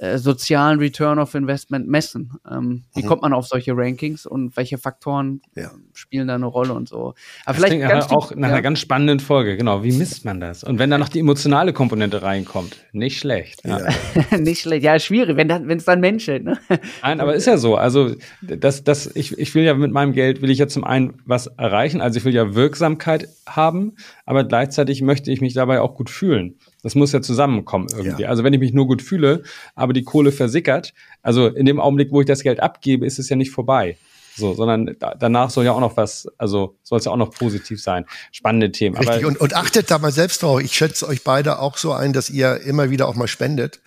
äh, 0.00 0.18
sozialen 0.18 0.78
Return 0.78 1.18
of 1.18 1.34
Investment 1.34 1.88
messen? 1.88 2.32
Ähm, 2.50 2.84
wie 2.94 3.02
Mhm. 3.02 3.06
kommt 3.06 3.22
man 3.22 3.32
auf 3.32 3.46
solche 3.46 3.72
Rankings 3.76 4.26
und 4.26 4.56
welche 4.56 4.78
Faktoren 4.78 5.40
Ja. 5.54 5.70
spielen 5.94 6.28
da 6.28 6.34
eine 6.34 6.46
Rolle 6.46 6.74
und 6.74 6.88
so? 6.88 7.14
Aber 7.44 7.58
Das 7.58 7.62
klingt 7.64 7.82
ganz 7.88 8.06
auch 8.10 8.34
nach 8.34 8.48
ja. 8.48 8.54
einer 8.54 8.62
ganz 8.62 8.78
spannenden 8.80 9.20
Folge. 9.20 9.56
Genau, 9.56 9.82
wie 9.82 9.92
misst 9.92 10.24
man 10.24 10.40
das? 10.40 10.64
Und 10.64 10.78
wenn 10.78 10.90
da 10.90 10.98
noch 10.98 11.08
die 11.08 11.20
emotionale 11.20 11.72
Komponente 11.72 12.22
reinkommt, 12.22 12.76
nicht 12.92 13.18
schlecht. 13.18 13.64
Ja. 13.64 13.78
nicht 14.38 14.60
schlecht. 14.62 14.84
Ja, 14.84 14.98
schwierig, 14.98 15.36
wenn 15.36 15.48
wenn 15.48 15.78
es 15.78 15.84
dann 15.84 16.00
menschelt. 16.00 16.44
Ne? 16.44 16.58
Nein, 17.02 17.20
aber 17.20 17.34
ist 17.34 17.46
ja 17.46 17.56
so. 17.56 17.76
Also 17.76 18.14
das, 18.42 18.84
das, 18.84 19.10
ich, 19.16 19.38
ich 19.38 19.54
will 19.54 19.64
ja 19.64 19.74
mit 19.74 19.92
meinem 19.92 20.12
Geld 20.12 20.42
will 20.42 20.50
ich 20.50 20.58
ja 20.58 20.66
zum 20.68 20.84
einen 20.84 21.14
was 21.24 21.46
erreichen. 21.46 22.00
Also 22.00 22.18
ich 22.18 22.24
will 22.24 22.34
ja 22.34 22.54
Wirksamkeit 22.54 23.28
haben, 23.46 23.94
aber 24.24 24.44
gleichzeitig 24.44 25.02
möchte 25.02 25.30
ich 25.32 25.40
mich 25.40 25.54
dabei 25.54 25.80
auch 25.80 25.94
gut 25.94 26.10
fühlen. 26.10 26.56
Das 26.86 26.94
muss 26.94 27.10
ja 27.10 27.20
zusammenkommen 27.20 27.88
irgendwie. 27.90 28.22
Ja. 28.22 28.28
Also 28.28 28.44
wenn 28.44 28.52
ich 28.52 28.60
mich 28.60 28.72
nur 28.72 28.86
gut 28.86 29.02
fühle, 29.02 29.42
aber 29.74 29.92
die 29.92 30.04
Kohle 30.04 30.30
versickert, 30.30 30.94
also 31.20 31.48
in 31.48 31.66
dem 31.66 31.80
Augenblick, 31.80 32.12
wo 32.12 32.20
ich 32.20 32.28
das 32.28 32.44
Geld 32.44 32.60
abgebe, 32.60 33.04
ist 33.04 33.18
es 33.18 33.28
ja 33.28 33.34
nicht 33.34 33.50
vorbei. 33.50 33.96
So, 34.36 34.52
sondern 34.52 34.94
da, 34.98 35.14
danach 35.14 35.48
soll 35.48 35.64
ja 35.64 35.72
auch 35.72 35.80
noch 35.80 35.96
was, 35.96 36.28
also 36.36 36.76
soll 36.82 36.98
es 36.98 37.06
ja 37.06 37.12
auch 37.12 37.16
noch 37.16 37.30
positiv 37.30 37.82
sein. 37.82 38.04
Spannende 38.32 38.70
Themen. 38.70 38.96
Richtig, 38.96 39.16
aber 39.16 39.28
und, 39.28 39.40
und 39.40 39.54
achtet 39.54 39.90
da 39.90 39.98
mal 39.98 40.12
selbst 40.12 40.42
drauf. 40.42 40.60
Ich 40.60 40.74
schätze 40.74 41.08
euch 41.08 41.24
beide 41.24 41.58
auch 41.58 41.78
so 41.78 41.92
ein, 41.92 42.12
dass 42.12 42.28
ihr 42.28 42.60
immer 42.60 42.90
wieder 42.90 43.08
auch 43.08 43.14
mal 43.14 43.28
spendet. 43.28 43.80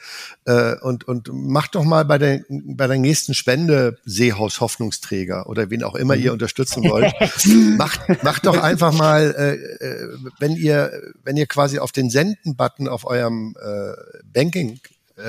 Äh, 0.45 0.75
und, 0.81 1.07
und 1.07 1.29
macht 1.31 1.75
doch 1.75 1.83
mal 1.83 2.03
bei 2.03 2.17
der, 2.17 2.41
bei 2.49 2.87
der 2.87 2.97
nächsten 2.97 3.35
Spende 3.35 3.99
Seehaus 4.05 4.59
Hoffnungsträger 4.59 5.47
oder 5.47 5.69
wen 5.69 5.83
auch 5.83 5.93
immer 5.93 6.15
ihr 6.15 6.33
unterstützen 6.33 6.83
wollt. 6.89 7.13
macht, 7.77 8.23
macht 8.23 8.47
doch 8.47 8.57
einfach 8.57 8.91
mal, 8.91 9.35
äh, 9.37 9.85
äh, 9.85 10.17
wenn 10.39 10.55
ihr, 10.55 10.91
wenn 11.23 11.37
ihr 11.37 11.45
quasi 11.45 11.77
auf 11.77 11.91
den 11.91 12.09
Senden-Button 12.09 12.87
auf 12.87 13.05
eurem 13.05 13.55
äh, 13.61 13.93
Banking 14.33 14.79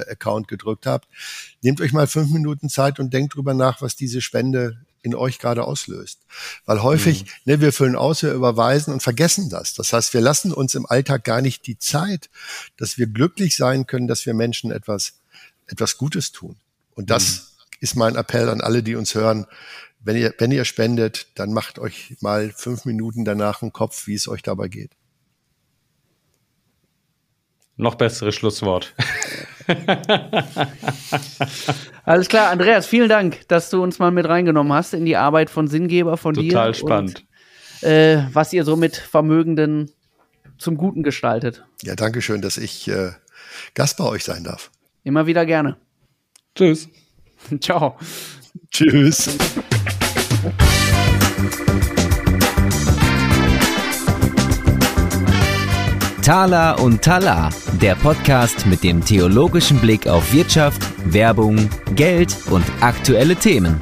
Account 0.09 0.47
gedrückt 0.47 0.87
habt, 0.87 1.09
nehmt 1.63 1.81
euch 1.81 1.93
mal 1.93 2.07
fünf 2.07 2.31
Minuten 2.31 2.69
Zeit 2.69 3.01
und 3.01 3.13
denkt 3.13 3.35
drüber 3.35 3.55
nach, 3.55 3.83
was 3.83 3.97
diese 3.97 4.21
Spende 4.21 4.79
in 5.03 5.15
euch 5.15 5.39
gerade 5.39 5.65
auslöst. 5.65 6.21
Weil 6.67 6.83
häufig, 6.83 7.25
ne, 7.45 7.61
wir 7.61 7.73
füllen 7.73 7.97
aus, 7.97 8.23
wir 8.23 8.33
überweisen 8.33 8.93
und 8.93 9.03
vergessen 9.03 9.49
das. 9.49 9.75
Das 9.75 9.93
heißt, 9.93 10.13
wir 10.15 10.21
lassen 10.21 10.53
uns 10.53 10.75
im 10.75 10.87
Alltag 10.87 11.25
gar 11.25 11.41
nicht 11.41 11.67
die 11.67 11.79
Zeit, 11.79 12.29
dass 12.77 12.99
wir 12.99 13.07
glücklich 13.07 13.57
sein 13.57 13.87
können, 13.87 14.09
dass 14.09 14.27
wir 14.27 14.35
Menschen 14.35 14.71
etwas, 14.71 15.21
etwas 15.67 15.97
Gutes 15.97 16.33
tun. 16.33 16.57
Und 16.95 17.11
das 17.11 17.57
ist 17.81 17.97
mein 17.97 18.17
Appell 18.17 18.49
an 18.49 18.61
alle, 18.61 18.83
die 18.83 18.95
uns 18.95 19.15
hören. 19.15 19.47
Wenn 20.01 20.17
ihr, 20.17 20.35
wenn 20.39 20.51
ihr 20.51 20.65
spendet, 20.65 21.29
dann 21.35 21.53
macht 21.53 21.79
euch 21.79 22.17
mal 22.21 22.53
fünf 22.55 22.85
Minuten 22.85 23.25
danach 23.25 23.63
einen 23.63 23.73
Kopf, 23.73 24.07
wie 24.07 24.15
es 24.15 24.29
euch 24.29 24.43
dabei 24.43 24.69
geht. 24.69 24.91
noch 27.81 27.95
besseres 27.97 28.35
Schlusswort. 28.35 28.95
Alles 32.05 32.29
klar, 32.29 32.51
Andreas, 32.51 32.87
vielen 32.87 33.09
Dank, 33.09 33.49
dass 33.49 33.71
du 33.71 33.83
uns 33.83 33.99
mal 33.99 34.11
mit 34.11 34.29
reingenommen 34.29 34.71
hast 34.73 34.93
in 34.95 35.05
die 35.05 35.17
Arbeit 35.17 35.51
von 35.51 35.67
Sinngeber 35.69 36.17
von 36.17 36.35
dir. 36.35 36.51
Total 36.51 36.75
spannend. 36.75 37.25
Und, 37.83 37.89
äh, 37.89 38.25
was 38.33 38.53
ihr 38.53 38.65
so 38.65 38.77
mit 38.77 38.97
Vermögenden 38.97 39.91
zum 40.59 40.77
Guten 40.77 41.03
gestaltet. 41.03 41.65
Ja, 41.83 41.97
danke 41.97 42.23
schön, 42.23 42.43
dass 42.43 42.59
ich 42.59 42.87
äh, 42.89 43.11
Gast 43.75 43.97
bei 43.97 44.05
euch 44.05 44.23
sein 44.25 44.45
darf. 44.45 44.71
Immer 45.05 45.27
wieder 45.27 45.47
gerne. 45.47 45.77
Tschüss. 46.55 46.89
Ciao. 47.61 47.97
Tschüss. 48.71 49.39
Tala 56.31 56.75
und 56.75 57.03
Tala, 57.03 57.51
der 57.83 57.97
Podcast 57.97 58.65
mit 58.65 58.85
dem 58.85 59.05
theologischen 59.05 59.81
Blick 59.81 60.07
auf 60.07 60.33
Wirtschaft, 60.33 60.81
Werbung, 61.13 61.69
Geld 61.97 62.37
und 62.51 62.65
aktuelle 62.81 63.35
Themen. 63.35 63.81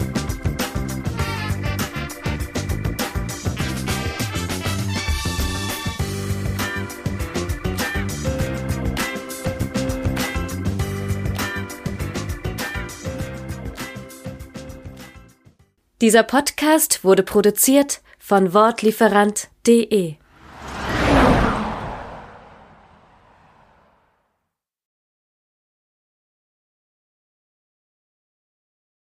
Dieser 16.00 16.22
Podcast 16.22 17.04
wurde 17.04 17.22
produziert 17.22 18.00
von 18.18 18.54
Wortlieferant.de 18.54 20.16